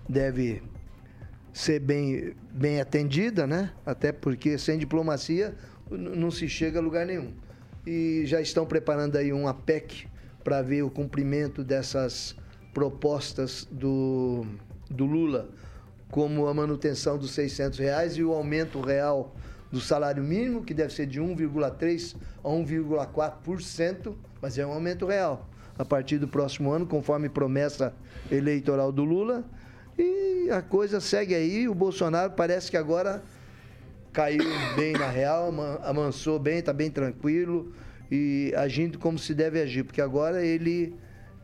deve 0.08 0.62
ser 1.52 1.80
bem, 1.80 2.34
bem 2.50 2.80
atendida, 2.80 3.46
né? 3.46 3.72
Até 3.84 4.12
porque 4.12 4.56
sem 4.56 4.78
diplomacia 4.78 5.54
não 5.90 6.30
se 6.30 6.48
chega 6.48 6.78
a 6.78 6.82
lugar 6.82 7.04
nenhum. 7.04 7.32
E 7.86 8.22
já 8.26 8.40
estão 8.40 8.64
preparando 8.64 9.16
aí 9.16 9.32
uma 9.32 9.54
PEC 9.54 10.08
para 10.42 10.62
ver 10.62 10.82
o 10.82 10.90
cumprimento 10.90 11.62
dessas 11.62 12.36
propostas 12.86 13.66
do, 13.70 14.44
do 14.90 15.06
Lula, 15.06 15.48
como 16.10 16.46
a 16.46 16.52
manutenção 16.52 17.16
dos 17.16 17.30
600 17.30 17.78
reais 17.78 18.18
e 18.18 18.22
o 18.22 18.34
aumento 18.34 18.82
real 18.82 19.34
do 19.72 19.80
salário 19.80 20.22
mínimo, 20.22 20.62
que 20.62 20.74
deve 20.74 20.92
ser 20.92 21.06
de 21.06 21.18
1,3% 21.18 22.16
a 22.44 22.48
1,4%, 22.50 24.12
mas 24.42 24.58
é 24.58 24.66
um 24.66 24.72
aumento 24.72 25.06
real 25.06 25.48
a 25.78 25.86
partir 25.86 26.18
do 26.18 26.28
próximo 26.28 26.70
ano, 26.70 26.84
conforme 26.84 27.30
promessa 27.30 27.94
eleitoral 28.30 28.92
do 28.92 29.04
Lula. 29.04 29.42
E 29.98 30.50
a 30.50 30.60
coisa 30.60 31.00
segue 31.00 31.34
aí. 31.34 31.66
O 31.70 31.74
Bolsonaro 31.74 32.32
parece 32.32 32.70
que 32.70 32.76
agora 32.76 33.22
caiu 34.12 34.44
bem 34.76 34.92
na 34.92 35.08
real, 35.08 35.48
ama- 35.48 35.80
amansou 35.82 36.38
bem, 36.38 36.58
está 36.58 36.74
bem 36.74 36.90
tranquilo 36.90 37.72
e 38.10 38.52
agindo 38.54 38.98
como 38.98 39.18
se 39.18 39.32
deve 39.34 39.62
agir, 39.62 39.82
porque 39.82 40.02
agora 40.02 40.44
ele 40.44 40.94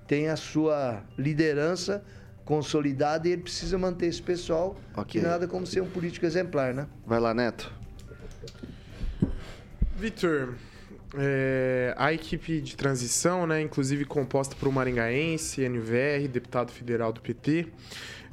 tem 0.07 0.29
a 0.29 0.37
sua 0.37 1.03
liderança 1.17 2.03
consolidada 2.45 3.29
e 3.29 3.33
ele 3.33 3.43
precisa 3.43 3.79
manter 3.79 4.07
esse 4.07 4.21
pessoal, 4.21 4.79
Ok. 4.97 5.21
que 5.21 5.27
nada 5.27 5.47
como 5.47 5.67
ser 5.67 5.81
um 5.81 5.89
político 5.89 6.27
exemplar, 6.27 6.75
né? 6.75 6.87
Vai 7.07 7.21
lá, 7.21 7.33
Neto. 7.33 7.73
Vitor, 9.97 10.55
é, 11.17 11.95
a 11.97 12.13
equipe 12.13 12.61
de 12.61 12.77
transição, 12.77 13.47
né, 13.47 13.61
inclusive 13.61 14.05
composta 14.05 14.57
por 14.57 14.67
um 14.69 14.73
maringaense, 14.73 15.63
NVR, 15.69 16.27
deputado 16.29 16.73
federal 16.73 17.13
do 17.13 17.21
PT, 17.21 17.69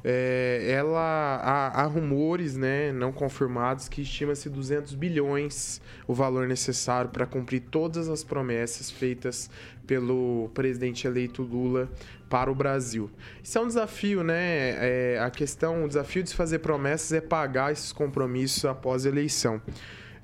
é, 0.02 0.66
ela 0.70 1.40
há, 1.42 1.82
há 1.82 1.84
rumores, 1.84 2.56
né, 2.56 2.92
não 2.92 3.12
confirmados, 3.12 3.88
que 3.88 4.02
estima-se 4.02 4.48
200 4.48 4.94
bilhões 4.94 5.80
o 6.06 6.14
valor 6.14 6.46
necessário 6.48 7.10
para 7.10 7.26
cumprir 7.26 7.60
todas 7.70 8.08
as 8.08 8.24
promessas 8.24 8.90
feitas 8.90 9.50
pelo 9.86 10.50
presidente 10.54 11.06
eleito 11.06 11.42
Lula 11.42 11.90
para 12.28 12.50
o 12.50 12.54
Brasil. 12.54 13.10
Isso 13.42 13.58
é 13.58 13.60
um 13.60 13.66
desafio, 13.66 14.22
né? 14.22 14.76
É, 14.78 15.18
a 15.20 15.30
questão, 15.30 15.84
o 15.84 15.88
desafio 15.88 16.22
de 16.22 16.30
se 16.30 16.36
fazer 16.36 16.60
promessas 16.60 17.12
é 17.12 17.20
pagar 17.20 17.72
esses 17.72 17.92
compromissos 17.92 18.64
após 18.64 19.04
a 19.04 19.08
eleição. 19.08 19.60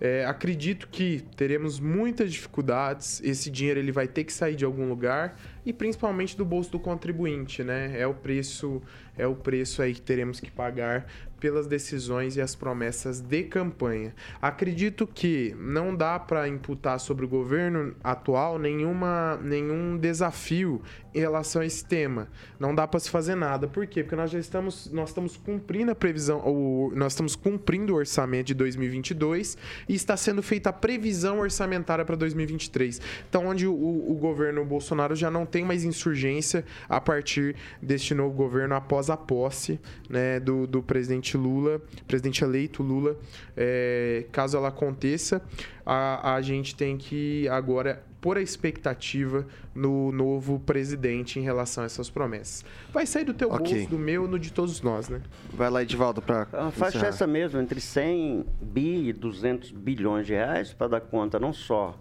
É, 0.01 0.24
acredito 0.27 0.89
que 0.89 1.22
teremos 1.37 1.81
muitas 1.81 2.31
dificuldades. 2.31 3.20
Esse 3.24 3.51
dinheiro 3.51 3.81
ele 3.81 3.93
vai 3.93 4.07
ter 4.07 4.24
que 4.24 4.33
sair 4.33 4.55
de 4.55 4.64
algum 4.64 4.89
lugar 4.89 5.37
e 5.67 5.73
principalmente 5.73 6.37
do 6.37 6.45
bolso 6.45 6.71
do 6.71 6.79
contribuinte, 6.79 7.64
né? 7.64 8.01
É 8.01 8.07
o 8.07 8.14
preço, 8.14 8.81
é 9.19 9.27
o 9.27 9.35
preço 9.35 9.83
aí 9.83 9.93
que 9.93 10.01
teremos 10.01 10.39
que 10.39 10.51
pagar 10.51 11.07
pelas 11.41 11.67
decisões 11.67 12.37
e 12.37 12.41
as 12.41 12.55
promessas 12.55 13.21
de 13.21 13.43
campanha. 13.45 14.14
Acredito 14.41 15.07
que 15.07 15.55
não 15.59 15.95
dá 15.95 16.19
para 16.19 16.49
imputar 16.49 16.99
sobre 16.99 17.25
o 17.25 17.29
governo 17.29 17.95
atual 18.03 18.59
nenhuma, 18.59 19.39
nenhum 19.43 19.97
desafio 19.99 20.81
em 21.14 21.21
relação 21.21 21.62
a 21.62 21.67
esse 21.67 21.85
tema. 21.85 22.29
Não 22.59 22.75
dá 22.75 22.87
para 22.87 23.01
se 23.01 23.11
fazer 23.11 23.35
nada. 23.35 23.67
Por 23.67 23.87
quê? 23.87 24.03
Porque 24.03 24.17
nós 24.17 24.31
já 24.31 24.39
estamos, 24.39 24.91
nós 24.93 25.11
estamos 25.11 25.37
cumprindo 25.37 25.91
a 25.91 25.95
previsão, 25.95 26.43
o, 26.45 26.93
nós 26.95 27.12
estamos 27.12 27.35
cumprindo 27.35 27.95
o 27.95 27.97
orçamento 27.97 28.49
de 28.49 28.55
2022 28.55 29.57
e 29.89 29.95
está 29.95 30.17
sendo 30.17 30.43
feita 30.43 30.71
a 30.71 30.73
previsão 30.73 31.39
orçamentária 31.39 32.05
para 32.05 32.17
2023. 32.17 33.01
Então, 33.29 33.47
onde 33.47 33.67
o, 33.67 33.73
o 33.73 34.14
governo 34.14 34.64
Bolsonaro 34.64 35.14
já 35.14 35.31
não 35.31 35.47
tem 35.47 35.56
mais 35.65 35.85
insurgência 35.85 36.65
a 36.89 37.01
partir 37.01 37.57
deste 37.81 38.15
novo 38.15 38.35
governo 38.35 38.75
após 38.75 39.11
a 39.11 39.17
posse 39.17 39.81
né, 40.09 40.41
do, 40.41 40.67
do 40.67 40.83
presidente 40.83 41.37
Lula, 41.37 41.81
presidente 42.07 42.43
eleito 42.45 42.83
Lula. 42.83 43.17
É, 43.57 44.27
caso 44.33 44.57
ela 44.57 44.69
aconteça, 44.69 45.43
a, 45.85 46.35
a 46.35 46.43
gente 46.43 46.75
tem 46.75 46.97
que 46.97 47.49
agora 47.49 48.03
pôr 48.21 48.39
a 48.39 48.43
expectativa 48.43 49.47
no 49.73 50.11
novo 50.11 50.59
presidente 50.59 51.39
em 51.39 51.43
relação 51.43 51.85
a 51.85 51.87
essas 51.87 52.11
promessas. 52.11 52.65
Vai 52.93 53.07
sair 53.07 53.25
do 53.25 53.33
teu 53.33 53.51
Ok. 53.53 53.73
bolso, 53.73 53.89
do 53.91 53.99
meu, 53.99 54.27
no 54.27 54.37
de 54.37 54.53
todos 54.53 54.81
nós, 54.81 55.09
né? 55.09 55.21
Vai 55.53 55.71
lá, 55.71 55.83
Edivaldo, 55.83 56.21
para 56.21 56.49
A 56.53 56.73
faixa 56.73 57.07
é 57.07 57.09
essa 57.09 57.25
mesmo, 57.25 57.61
entre 57.61 57.81
100 57.81 58.45
bi 58.61 59.09
e 59.09 59.13
200 59.13 59.71
bilhões 59.71 60.27
de 60.27 60.33
reais, 60.33 60.73
para 60.73 60.89
dar 60.89 61.01
conta 61.03 61.39
não 61.39 61.53
só 61.53 61.97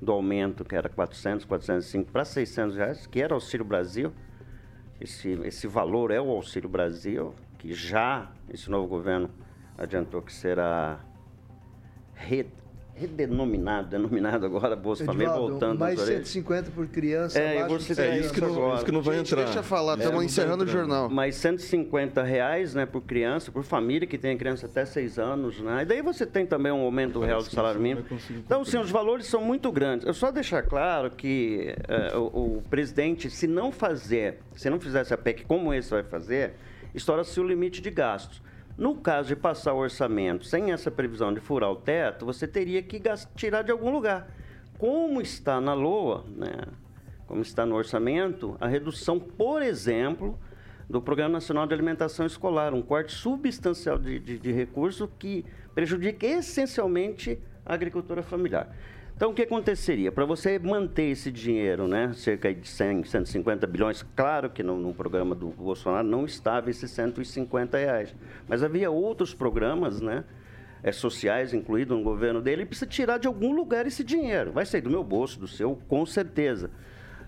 do 0.00 0.12
aumento, 0.12 0.64
que 0.64 0.74
era 0.74 0.88
400, 0.88 1.44
405, 1.44 2.10
para 2.10 2.24
600 2.24 2.76
reais, 2.76 3.06
que 3.06 3.20
era 3.20 3.34
Auxílio 3.34 3.64
Brasil. 3.64 4.12
Esse, 5.00 5.30
esse 5.44 5.66
valor 5.66 6.10
é 6.10 6.20
o 6.20 6.30
Auxílio 6.30 6.68
Brasil, 6.68 7.34
que 7.58 7.72
já 7.72 8.30
esse 8.48 8.70
novo 8.70 8.86
governo 8.86 9.30
adiantou 9.76 10.22
que 10.22 10.32
será 10.32 11.00
redenominado, 13.00 13.88
denominado 13.88 14.44
agora 14.46 14.76
Bolsa 14.76 15.04
Família, 15.04 15.32
voltando 15.32 15.78
mais 15.78 15.98
às 15.98 16.06
orelhas. 16.06 16.28
150 16.28 16.70
por 16.70 16.86
criança. 16.86 17.38
É, 17.38 17.62
eu 17.62 17.68
vou 17.68 17.80
citar 17.80 18.06
seis 18.06 18.26
isso 18.26 18.44
anos. 18.44 18.56
agora. 18.56 18.74
isso 18.76 18.84
que 18.84 18.92
não 18.92 19.02
vai 19.02 19.16
Gente, 19.16 19.32
entrar. 19.32 19.44
deixa 19.44 19.62
falar, 19.62 19.92
É, 19.92 19.96
estamos 19.96 20.16
não 20.16 20.22
encerrando 20.22 20.64
o 20.64 20.66
jornal. 20.66 21.08
Mais 21.08 21.34
150 21.36 22.22
reais, 22.22 22.74
né, 22.74 22.86
por 22.86 23.00
criança, 23.02 23.50
por 23.50 23.62
família 23.64 24.06
que 24.06 24.18
tem 24.18 24.36
criança 24.36 24.66
até 24.66 24.84
6 24.84 25.18
anos, 25.18 25.60
né? 25.60 25.82
E 25.82 25.84
daí 25.84 26.02
você 26.02 26.26
tem 26.26 26.44
também 26.46 26.70
um 26.72 26.80
aumento 26.82 27.20
real 27.20 27.38
do 27.42 27.50
salário 27.50 27.80
mínimo. 27.80 28.04
Então, 28.30 28.64
sim, 28.64 28.78
os 28.78 28.90
valores 28.90 29.26
são 29.26 29.40
muito 29.42 29.72
grandes. 29.72 30.06
Eu 30.06 30.14
só 30.14 30.30
deixar 30.30 30.62
claro 30.62 31.10
que 31.10 31.74
eh, 31.88 32.16
o, 32.16 32.58
o 32.58 32.62
presidente, 32.68 33.30
se 33.30 33.46
não 33.46 33.72
fazer, 33.72 34.38
se 34.54 34.68
não 34.68 34.78
fizesse 34.80 35.14
a 35.14 35.18
PEC 35.18 35.44
como 35.44 35.72
esse 35.72 35.90
vai 35.90 36.02
fazer, 36.02 36.52
estoura-se 36.94 37.38
o 37.40 37.44
limite 37.46 37.80
de 37.80 37.90
gastos. 37.90 38.42
No 38.76 38.96
caso 38.96 39.28
de 39.28 39.36
passar 39.36 39.74
o 39.74 39.78
orçamento 39.78 40.46
sem 40.46 40.72
essa 40.72 40.90
previsão 40.90 41.32
de 41.32 41.40
furar 41.40 41.70
o 41.70 41.76
teto, 41.76 42.24
você 42.24 42.46
teria 42.46 42.82
que 42.82 43.00
tirar 43.34 43.62
de 43.62 43.70
algum 43.70 43.90
lugar. 43.90 44.28
Como 44.78 45.20
está 45.20 45.60
na 45.60 45.74
LOA, 45.74 46.24
né? 46.36 46.52
como 47.26 47.42
está 47.42 47.64
no 47.64 47.76
orçamento, 47.76 48.56
a 48.60 48.66
redução, 48.66 49.20
por 49.20 49.62
exemplo, 49.62 50.38
do 50.88 51.00
Programa 51.00 51.34
Nacional 51.34 51.66
de 51.66 51.72
Alimentação 51.72 52.26
Escolar, 52.26 52.74
um 52.74 52.82
corte 52.82 53.12
substancial 53.12 53.98
de, 53.98 54.18
de, 54.18 54.38
de 54.38 54.50
recurso 54.50 55.06
que 55.18 55.44
prejudica 55.72 56.26
essencialmente 56.26 57.38
a 57.64 57.74
agricultura 57.74 58.22
familiar. 58.22 58.74
Então, 59.20 59.32
o 59.32 59.34
que 59.34 59.42
aconteceria? 59.42 60.10
Para 60.10 60.24
você 60.24 60.58
manter 60.58 61.10
esse 61.10 61.30
dinheiro, 61.30 61.86
né, 61.86 62.10
cerca 62.14 62.54
de 62.54 62.66
100, 62.66 63.04
150 63.04 63.66
bilhões, 63.66 64.02
claro 64.16 64.48
que 64.48 64.62
no, 64.62 64.78
no 64.78 64.94
programa 64.94 65.34
do 65.34 65.48
Bolsonaro 65.48 66.08
não 66.08 66.24
estava 66.24 66.70
esses 66.70 66.90
150 66.90 67.76
reais, 67.76 68.14
mas 68.48 68.62
havia 68.62 68.90
outros 68.90 69.34
programas, 69.34 70.00
né, 70.00 70.24
é, 70.82 70.90
sociais 70.90 71.52
incluídos 71.52 71.98
no 71.98 72.02
governo 72.02 72.40
dele, 72.40 72.62
e 72.62 72.64
precisa 72.64 72.86
tirar 72.86 73.18
de 73.18 73.28
algum 73.28 73.54
lugar 73.54 73.86
esse 73.86 74.02
dinheiro. 74.02 74.52
Vai 74.52 74.64
sair 74.64 74.80
do 74.80 74.88
meu 74.88 75.04
bolso, 75.04 75.38
do 75.38 75.46
seu, 75.46 75.78
com 75.86 76.06
certeza. 76.06 76.70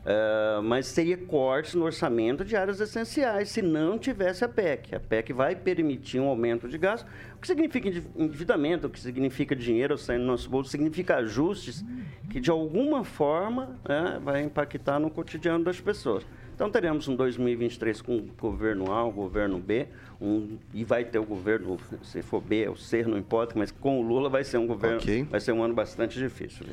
É, 0.05 0.61
mas 0.63 0.87
seria 0.87 1.17
cortes 1.17 1.75
no 1.75 1.85
orçamento 1.85 2.43
de 2.43 2.57
áreas 2.57 2.81
essenciais, 2.81 3.51
se 3.51 3.61
não 3.61 3.99
tivesse 3.99 4.43
a 4.45 4.49
PEC. 4.49 4.95
A 4.95 5.01
PEC 5.01 5.33
vai 5.35 5.55
permitir 5.55 6.19
um 6.19 6.27
aumento 6.27 6.69
de 6.69 6.79
gasto. 6.79 7.07
O 7.43 7.45
que 7.45 7.49
significa 7.49 7.89
endiv- 7.89 8.07
endividamento, 8.17 8.87
o 8.87 8.91
que 8.91 9.01
significa 9.01 9.57
dinheiro 9.57 9.99
saindo 9.99 10.21
do 10.21 10.27
nosso 10.29 10.49
bolso, 10.49 10.71
significa 10.71 11.17
ajustes 11.17 11.85
que, 12.31 12.39
de 12.39 12.49
alguma 12.53 13.03
forma, 13.03 13.77
né, 13.85 14.21
vai 14.23 14.45
impactar 14.45 15.01
no 15.01 15.11
cotidiano 15.11 15.65
das 15.65 15.81
pessoas. 15.81 16.25
Então, 16.55 16.71
teremos 16.71 17.09
um 17.09 17.17
2023 17.17 18.01
com 18.01 18.17
o 18.19 18.23
governo 18.41 18.93
A, 18.93 19.03
o 19.05 19.11
governo 19.11 19.59
B, 19.59 19.89
um, 20.21 20.57
e 20.73 20.85
vai 20.85 21.05
ter 21.05 21.19
o 21.19 21.25
governo, 21.25 21.81
se 22.05 22.23
for 22.23 22.41
B 22.41 22.69
ou 22.69 22.77
C, 22.77 23.03
não 23.03 23.19
importa, 23.19 23.55
mas 23.59 23.73
com 23.73 23.99
o 23.99 24.03
Lula 24.03 24.29
vai 24.29 24.45
ser 24.45 24.59
um 24.59 24.67
governo, 24.69 24.99
Ok. 24.99 25.27
vai 25.29 25.41
ser 25.41 25.51
um 25.51 25.65
ano 25.65 25.75
bastante 25.75 26.21
difícil. 26.21 26.65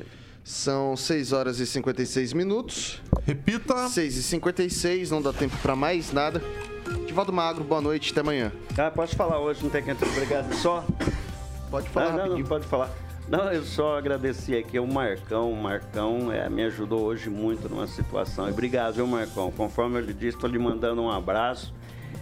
São 0.44 0.96
6 0.96 1.32
horas 1.32 1.58
e 1.58 1.66
56 1.66 2.32
minutos. 2.32 3.02
Repita. 3.26 3.88
6 3.88 4.16
e 4.18 4.22
56, 4.22 5.10
não 5.10 5.20
dá 5.20 5.32
tempo 5.32 5.56
para 5.60 5.74
mais 5.74 6.12
nada. 6.12 6.40
Edivaldo 6.90 7.32
Magro, 7.32 7.64
boa 7.64 7.80
noite, 7.80 8.10
até 8.10 8.20
amanhã. 8.20 8.52
Ah, 8.76 8.90
posso 8.90 9.16
falar 9.16 9.38
hoje, 9.38 9.62
não 9.62 9.70
tem 9.70 9.82
que 9.82 9.90
entrar. 9.90 10.08
Obrigado. 10.08 10.52
Só. 10.54 10.84
Pode 11.70 11.88
falar 11.88 12.12
não, 12.16 12.38
não, 12.38 12.44
pode 12.44 12.66
falar. 12.66 12.90
Não, 13.28 13.52
eu 13.52 13.62
só 13.62 13.96
agradeci 13.96 14.56
aqui 14.56 14.78
o 14.78 14.86
Marcão. 14.86 15.52
O 15.52 15.56
Marcão 15.56 16.32
é, 16.32 16.48
me 16.48 16.64
ajudou 16.64 17.02
hoje 17.02 17.30
muito 17.30 17.68
numa 17.68 17.86
situação. 17.86 18.48
E 18.48 18.50
obrigado, 18.50 18.94
viu, 18.94 19.06
Marcão? 19.06 19.52
Conforme 19.52 19.98
eu 19.98 20.02
lhe 20.02 20.12
disse, 20.12 20.36
estou 20.36 20.50
lhe 20.50 20.58
mandando 20.58 21.00
um 21.00 21.10
abraço. 21.10 21.72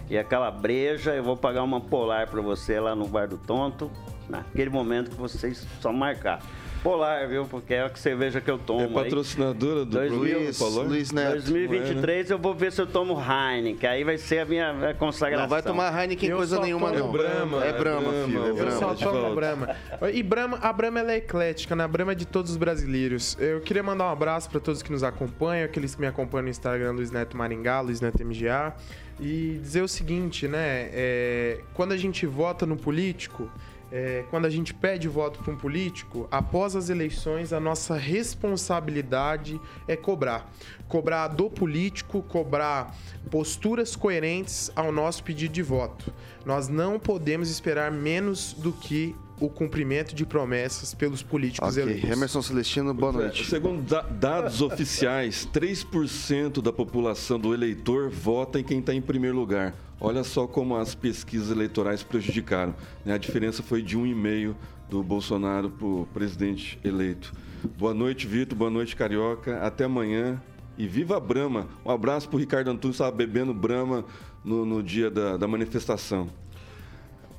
E 0.07 0.17
aquela 0.17 0.51
breja, 0.51 1.15
eu 1.15 1.23
vou 1.23 1.35
pagar 1.35 1.63
uma 1.63 1.81
polar 1.81 2.27
para 2.27 2.41
você 2.41 2.79
lá 2.79 2.95
no 2.95 3.07
Bar 3.07 3.27
do 3.27 3.37
Tonto, 3.37 3.89
naquele 4.27 4.69
momento 4.69 5.09
que 5.09 5.17
vocês 5.17 5.65
só 5.81 5.91
marcar. 5.91 6.41
Polar, 6.83 7.27
viu? 7.27 7.45
Porque 7.45 7.73
é 7.73 7.83
a 7.83 7.89
que 7.89 7.99
cerveja 7.99 8.39
que 8.39 8.49
eu 8.49 8.57
tomo. 8.57 8.81
É 8.81 8.85
aí. 8.85 8.93
patrocinadora 8.93 9.83
do 9.85 9.99
mil- 9.99 10.53
Paulo? 10.57 10.83
Luiz 10.83 11.11
Neto. 11.11 11.31
2023 11.33 12.31
eu 12.31 12.37
vou 12.39 12.53
ver 12.55 12.71
se 12.71 12.81
eu 12.81 12.87
tomo 12.87 13.17
Heineken, 13.19 13.89
aí 13.89 14.03
vai 14.03 14.17
ser 14.17 14.39
a 14.39 14.45
minha 14.45 14.95
consagração. 14.97 15.43
Não 15.43 15.49
vai 15.49 15.61
tomar 15.61 15.99
Heineken 16.01 16.29
Eu 16.29 16.37
coisa 16.37 16.59
nenhuma, 16.59 16.91
não. 16.91 17.11
Brahma, 17.11 17.65
É 17.65 17.69
é 17.69 17.73
Brahma, 17.73 18.01
Brahma, 18.09 18.25
filho, 18.25 18.45
é 18.45 18.49
eu 18.49 18.57
Eu 18.57 18.71
só 18.71 18.95
tomo 18.95 19.35
Brahma. 19.35 19.75
E 20.13 20.23
Brahma, 20.23 20.57
a 20.61 20.71
Brahma 20.71 20.99
ela 20.99 21.11
é 21.11 21.17
eclética, 21.17 21.75
né? 21.75 21.83
A 21.83 21.87
Brahma 21.87 22.13
é 22.13 22.15
de 22.15 22.25
todos 22.25 22.51
os 22.51 22.57
brasileiros. 22.57 23.37
Eu 23.39 23.59
queria 23.61 23.83
mandar 23.83 24.05
um 24.05 24.11
abraço 24.11 24.49
para 24.49 24.59
todos 24.59 24.81
que 24.81 24.91
nos 24.91 25.03
acompanham, 25.03 25.65
aqueles 25.65 25.95
que 25.95 26.01
me 26.01 26.07
acompanham 26.07 26.43
no 26.43 26.49
Instagram, 26.49 26.91
Luiz 26.91 27.11
Neto 27.11 27.35
Maringá, 27.35 27.81
Luiz 27.81 27.99
Neto 28.01 28.23
MGA. 28.25 28.73
E 29.19 29.59
dizer 29.61 29.81
o 29.81 29.87
seguinte, 29.87 30.47
né? 30.47 30.89
É, 30.93 31.59
quando 31.73 31.91
a 31.91 31.97
gente 31.97 32.25
vota 32.25 32.65
no 32.65 32.77
político, 32.77 33.51
é, 33.91 34.23
quando 34.29 34.45
a 34.45 34.49
gente 34.49 34.73
pede 34.73 35.07
voto 35.07 35.39
para 35.43 35.51
um 35.53 35.57
político, 35.57 36.27
após 36.31 36.75
as 36.75 36.89
eleições, 36.89 37.51
a 37.51 37.59
nossa 37.59 37.95
responsabilidade 37.95 39.59
é 39.87 39.95
cobrar. 39.95 40.51
Cobrar 40.87 41.27
do 41.29 41.49
político, 41.49 42.21
cobrar 42.23 42.95
posturas 43.31 43.95
coerentes 43.95 44.71
ao 44.75 44.91
nosso 44.91 45.23
pedido 45.23 45.53
de 45.53 45.63
voto. 45.63 46.13
Nós 46.45 46.67
não 46.67 46.99
podemos 46.99 47.49
esperar 47.49 47.91
menos 47.91 48.53
do 48.53 48.71
que 48.71 49.15
o 49.39 49.47
cumprimento 49.49 50.13
de 50.13 50.25
promessas 50.25 50.93
pelos 50.93 51.23
políticos 51.23 51.69
Ok, 51.77 51.81
eleitos. 51.81 52.09
Emerson 52.09 52.41
Celestino, 52.41 52.93
boa 52.93 53.13
noite. 53.13 53.45
Segundo 53.45 53.81
da- 53.83 54.01
dados 54.01 54.61
oficiais, 54.61 55.47
3% 55.53 56.61
da 56.61 56.73
população 56.73 57.39
do 57.39 57.53
eleitor 57.53 58.09
vota 58.09 58.59
em 58.59 58.63
quem 58.63 58.79
está 58.79 58.93
em 58.93 59.01
primeiro 59.01 59.37
lugar. 59.37 59.73
Olha 60.01 60.23
só 60.23 60.47
como 60.47 60.75
as 60.77 60.95
pesquisas 60.95 61.51
eleitorais 61.51 62.03
prejudicaram. 62.03 62.73
né? 63.05 63.13
A 63.13 63.17
diferença 63.17 63.61
foi 63.61 63.81
de 63.81 63.97
1,5% 63.97 64.55
do 64.89 65.03
Bolsonaro 65.03 65.69
para 65.69 65.85
o 65.85 66.07
presidente 66.13 66.79
eleito. 66.83 67.33
Boa 67.77 67.93
noite, 67.93 68.25
Vitor. 68.25 68.57
Boa 68.57 68.71
noite, 68.71 68.95
Carioca. 68.95 69.59
Até 69.61 69.83
amanhã. 69.83 70.41
E 70.77 70.87
viva 70.87 71.17
a 71.17 71.19
Brahma. 71.19 71.67
Um 71.85 71.91
abraço 71.91 72.29
para 72.29 72.37
o 72.37 72.39
Ricardo 72.39 72.71
Antunes, 72.71 72.95
estava 72.95 73.11
bebendo 73.11 73.53
Brahma 73.53 74.05
no, 74.45 74.65
no 74.65 74.81
dia 74.81 75.11
da, 75.11 75.35
da 75.35 75.45
manifestação. 75.45 76.29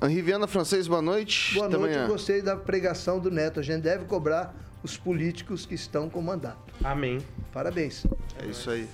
Henri 0.03 0.21
Viana 0.21 0.45
Francês, 0.47 0.87
boa 0.87 1.01
noite. 1.01 1.55
Boa 1.55 1.65
Até 1.65 1.77
noite, 1.77 1.93
amanhã. 1.95 2.07
gostei 2.07 2.41
da 2.43 2.55
pregação 2.55 3.19
do 3.19 3.31
Neto. 3.31 3.59
A 3.59 3.63
gente 3.63 3.81
deve 3.81 4.05
cobrar 4.05 4.55
os 4.83 4.95
políticos 4.97 5.65
que 5.65 5.73
estão 5.73 6.07
com 6.09 6.21
mandato. 6.21 6.71
Amém. 6.83 7.19
Parabéns. 7.51 8.05
É 8.39 8.45
isso 8.45 8.69
aí. 8.69 8.87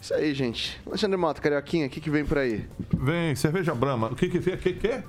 Isso 0.00 0.14
aí, 0.14 0.32
gente. 0.34 0.80
Alexandre 0.86 1.16
Mota, 1.16 1.40
Carioquinha, 1.40 1.86
o 1.86 1.90
que, 1.90 2.00
que 2.00 2.10
vem 2.10 2.24
por 2.24 2.38
aí? 2.38 2.64
Vem, 2.92 3.34
cerveja 3.34 3.74
Brahma. 3.74 4.08
O 4.08 4.14
que 4.16 4.28
que 4.28 4.38
vem? 4.38 4.54
O 4.54 4.58
que 4.58 4.72
que 4.72 4.86
é? 4.88 5.02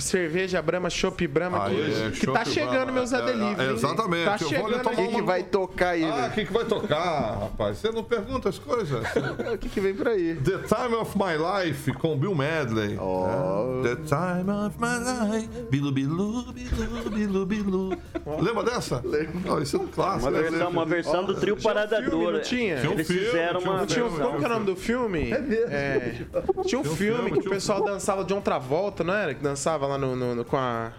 Cerveja 0.00 0.60
Brahma, 0.60 0.90
Chopp 0.90 1.26
Brahma, 1.28 1.68
que, 1.70 2.20
que 2.20 2.26
tá 2.26 2.44
chegando 2.44 2.70
Brahma. 2.70 2.92
meus 2.92 3.10
Zé 3.10 3.18
É, 3.18 3.32
hein? 3.32 3.56
exatamente. 3.72 4.24
Tá 4.24 4.32
Eu 4.32 4.38
vou 4.38 4.48
chegando 4.48 4.88
aí. 4.88 5.06
O 5.06 5.10
que, 5.10 5.22
vai 5.22 5.42
tocar 5.44 5.88
aí, 5.90 6.04
Ah, 6.04 6.28
o 6.28 6.34
que, 6.34 6.44
que 6.44 6.52
vai 6.52 6.64
tocar, 6.64 7.38
rapaz? 7.40 7.78
Você 7.78 7.90
não 7.92 8.02
pergunta 8.02 8.48
as 8.48 8.58
coisas. 8.58 9.04
O 9.54 9.58
que, 9.58 9.68
que 9.68 9.80
vem 9.80 9.94
por 9.94 10.08
aí? 10.08 10.34
The 10.36 10.58
Time 10.58 10.94
of 10.96 11.16
My 11.16 11.34
Life 11.36 11.92
com 11.92 12.16
Bill 12.16 12.34
Medley. 12.34 12.98
Oh. 12.98 13.80
É. 13.84 13.94
The 13.94 14.02
Time 14.02 14.50
of 14.50 14.76
My 14.78 15.32
Life. 15.38 15.48
Bilu, 15.70 15.92
bilu, 15.92 16.52
bilu, 16.52 17.10
bilu, 17.10 17.46
bilu. 17.46 17.98
Lembra 18.40 18.64
dessa? 18.64 19.00
Lembro. 19.04 19.62
isso 19.62 19.76
é 19.76 19.80
um 19.80 19.86
clássico. 19.86 20.28
Uma 20.30 20.42
versão, 20.42 20.70
uma 20.70 20.84
versão 20.86 21.24
do 21.24 21.34
trio 21.34 21.56
Parada 21.56 22.02
Dura. 22.02 22.38
não 22.38 22.40
tinha? 22.42 22.78
Tinha 22.80 22.90
um 22.90 22.94
Eles 22.94 23.06
filme, 23.06 23.24
fizeram 23.24 23.60
tinha 23.60 23.72
um 23.72 23.76
uma 23.76 23.86
Tinha 23.86 24.04
um, 24.06 24.10
como 24.10 24.38
que 24.38 24.44
é 24.44 24.46
o 24.46 24.50
nome 24.50 24.66
do 24.66 24.76
filme? 24.76 25.30
É 25.30 25.38
mesmo. 25.38 25.68
Tinha 25.68 26.58
um 26.58 26.62
Tinha 26.62 26.80
um 26.80 26.84
filme 26.84 27.30
que 27.32 27.38
o 27.46 27.50
pessoal 27.50 27.82
dançava 27.84 28.24
de 28.24 28.32
outra 28.34 28.58
volta, 28.58 29.04
não 29.04 29.14
era? 29.14 29.34
Que 29.34 29.42
dançava 29.42 29.77
lá 29.86 29.98
no, 29.98 30.16
no- 30.16 30.34
no- 30.34 30.44
com 30.44 30.56
a. 30.56 30.92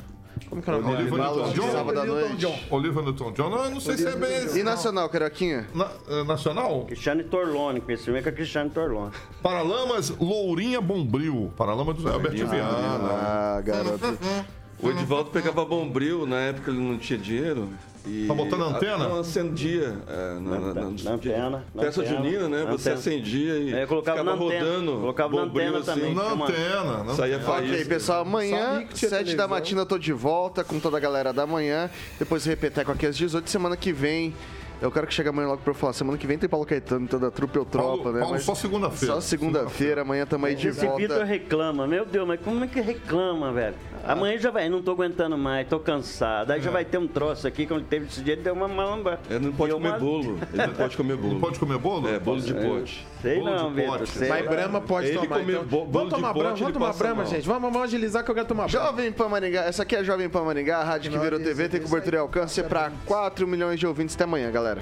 Como 0.50 0.62
que 0.62 0.70
é 0.70 0.74
o 0.74 0.82
nome 0.82 0.96
dele? 0.98 1.12
Newton-John? 1.12 1.72
Sábado 1.72 2.00
à 2.00 2.06
noite. 2.06 2.68
Oliver 2.72 3.04
Newton-John. 3.04 3.50
Não, 3.50 3.64
eu 3.66 3.72
não 3.72 3.80
sei 3.82 3.98
se 3.98 4.08
é 4.08 4.16
bem 4.16 4.38
esse. 4.38 4.60
E 4.60 4.64
Nacional, 4.64 5.10
Carioquinha? 5.10 5.68
Na- 5.76 5.92
eh, 6.10 6.24
nacional? 6.24 6.86
Cristiane 6.86 7.24
Torlone, 7.26 7.84
esse 7.90 8.06
filme 8.06 8.20
é 8.20 8.24
com 8.24 8.30
a 8.30 8.32
Cristiane 8.32 8.70
Torlone. 8.70 9.12
Paralamas 9.44 10.10
Lourinha 10.18 10.80
Bombril. 10.80 11.52
Paralamas 11.58 11.98
do 11.98 12.04
Zé 12.04 12.10
Alberto 12.10 12.48
Viana. 12.48 13.10
Ah, 13.12 13.62
garoto. 13.64 14.18
O 14.82 14.90
Edivaldo 14.90 15.30
pegava 15.30 15.66
bombril, 15.66 16.26
na 16.26 16.38
época 16.38 16.72
ele 16.72 16.80
não 16.80 16.98
tinha 16.98 17.20
dinheiro. 17.20 17.70
E 18.08 18.26
Tá 18.28 18.34
botando 18.34 18.64
antena? 18.64 18.98
Não, 19.10 19.20
acendia. 19.20 19.98
É, 20.08 20.40
na, 20.40 20.60
na, 20.60 20.60
na, 20.60 20.74
Na 20.74 20.82
antena. 21.12 21.66
na 21.76 21.84
antena, 21.84 22.06
junina, 22.08 22.48
né? 22.48 22.64
na 22.64 22.72
Você 22.72 22.90
antena. 22.92 22.96
acendia 22.96 23.58
e 23.58 23.74
É, 23.74 23.86
colocava 23.86 24.20
ficava 24.20 24.38
rodando. 24.38 24.92
Colocava 24.94 25.36
na 25.36 25.46
bombril 25.46 25.76
antena 25.76 25.80
assim. 25.92 26.00
também. 26.02 26.16
Na 26.16 26.32
antena. 26.46 27.04
na 27.04 27.14
Saía 27.14 27.36
antena. 27.36 27.52
Ok, 27.54 27.68
faísca. 27.68 27.90
pessoal, 27.90 28.22
amanhã, 28.22 28.86
7 28.94 29.36
da 29.36 29.48
matina, 29.50 29.82
eu 29.82 29.86
tô 29.86 29.98
de 29.98 30.14
volta 30.14 30.64
com 30.64 30.80
toda 30.80 30.96
a 30.96 31.00
galera 31.00 31.34
da 31.34 31.46
manhã. 31.46 31.90
Depois 32.18 32.46
repeteco 32.46 32.90
aqui 32.90 33.06
às 33.06 33.18
18. 33.18 33.50
Semana 33.50 33.76
que 33.76 33.92
vem, 33.92 34.34
eu 34.82 34.92
quero 34.92 35.08
que 35.08 35.14
chegue 35.14 35.30
amanhã 35.30 35.48
logo 35.50 35.62
pra 35.62 35.72
eu 35.72 35.76
falar. 35.76 35.94
Semana 35.94 36.18
que 36.18 36.26
vem 36.28 36.38
tem 36.38 36.48
Paulo 36.50 36.66
Caetano, 36.66 37.08
toda 37.08 37.28
a 37.28 37.32
trupe 37.32 37.58
ou 37.60 37.66
tropa, 37.66 37.88
Paulo- 38.04 38.12
né? 38.14 38.20
Paulo 38.20 38.36
Mas 38.36 38.44
só 38.44 38.56
segunda-feira. 38.56 39.16
Só 39.16 39.22
segunda-feira, 39.22 40.02
amanhã 40.02 40.26
tamo 40.26 40.46
aí 40.46 40.56
de 40.56 40.68
Esse 40.70 40.82
Vitor 40.82 40.98
volta. 41.18 41.24
reclama, 41.26 41.88
meu 41.88 42.06
Deus, 42.06 42.28
mas 42.28 42.40
como 42.42 42.64
é 42.64 42.68
que 42.68 42.80
reclama, 42.82 43.52
velho? 43.52 43.76
Amanhã 44.08 44.38
já 44.40 44.50
vai, 44.50 44.70
não 44.70 44.82
tô 44.82 44.92
aguentando 44.92 45.38
mais, 45.38 45.68
tô 45.68 45.78
cansado. 45.80 46.52
Aí 46.52 46.62
já 46.62 46.72
vai 46.72 46.86
ter 46.86 46.98
um 46.98 47.08
troço 47.08 47.46
aqui, 47.48 47.66
quando 47.68 47.84
teve 47.86 48.06
esse 48.06 48.22
dia, 48.22 48.34
ele 48.34 48.42
deu 48.42 48.54
uma 48.54 48.68
mamba. 48.68 49.20
Ele 49.30 49.46
não 49.48 49.52
pode 49.52 49.70
Deu 49.72 49.78
comer 49.78 49.90
uma- 49.90 50.00
bolo. 50.00 50.40
Ele 50.54 50.68
não 50.68 50.74
pode 50.74 50.98
comer 50.98 51.18
bolo. 51.18 51.34
Não 51.34 51.40
pode 51.42 51.60
comer 51.60 51.78
bolo? 51.78 52.08
É, 52.10 52.18
bolo 52.20 52.42
de 52.42 52.54
pote. 52.54 53.06
Sei 53.22 53.40
Bolo 53.40 53.52
não, 53.54 53.70
de 53.74 53.82
Vitor. 53.82 54.00
Mas 54.00 54.30
lá. 54.46 54.50
Brahma 54.50 54.80
pode 54.82 55.08
Ele 55.10 55.18
tomar. 55.18 55.40
comer 55.40 55.52
Então. 55.54 55.64
bo- 55.66 55.86
bolo 55.86 55.92
Vamos 55.92 56.10
tomar 56.14 56.34
Brahma, 56.34 56.56
vamos 56.56 56.74
tomar 56.74 56.94
Brahma, 56.94 57.26
gente. 57.26 57.46
Vamos, 57.46 57.62
vamos 57.62 57.82
agilizar 57.82 58.24
que 58.24 58.32
eu 58.32 58.36
quero 58.36 58.48
tomar 58.48 58.70
Brahma. 58.70 58.88
Jovem 58.88 59.12
Pan 59.12 59.28
Maringá, 59.28 59.64
essa 59.66 59.84
aqui 59.84 59.96
é 59.98 60.00
a 60.00 60.04
Jovem 60.04 60.30
Pan 60.30 60.44
Maringá, 60.44 60.78
a 60.78 60.84
rádio 60.86 61.12
que 61.12 61.18
virou 61.20 61.38
TV, 61.38 61.68
tem 61.68 61.82
cobertura 61.82 62.16
e 62.16 62.20
alcance 62.20 62.64
pra 62.64 62.92
4 63.06 63.46
milhões 63.46 63.78
de 63.78 63.86
ouvintes. 63.86 64.16
Até 64.16 64.24
amanhã, 64.24 64.50
galera. 64.50 64.69
A 64.78 64.82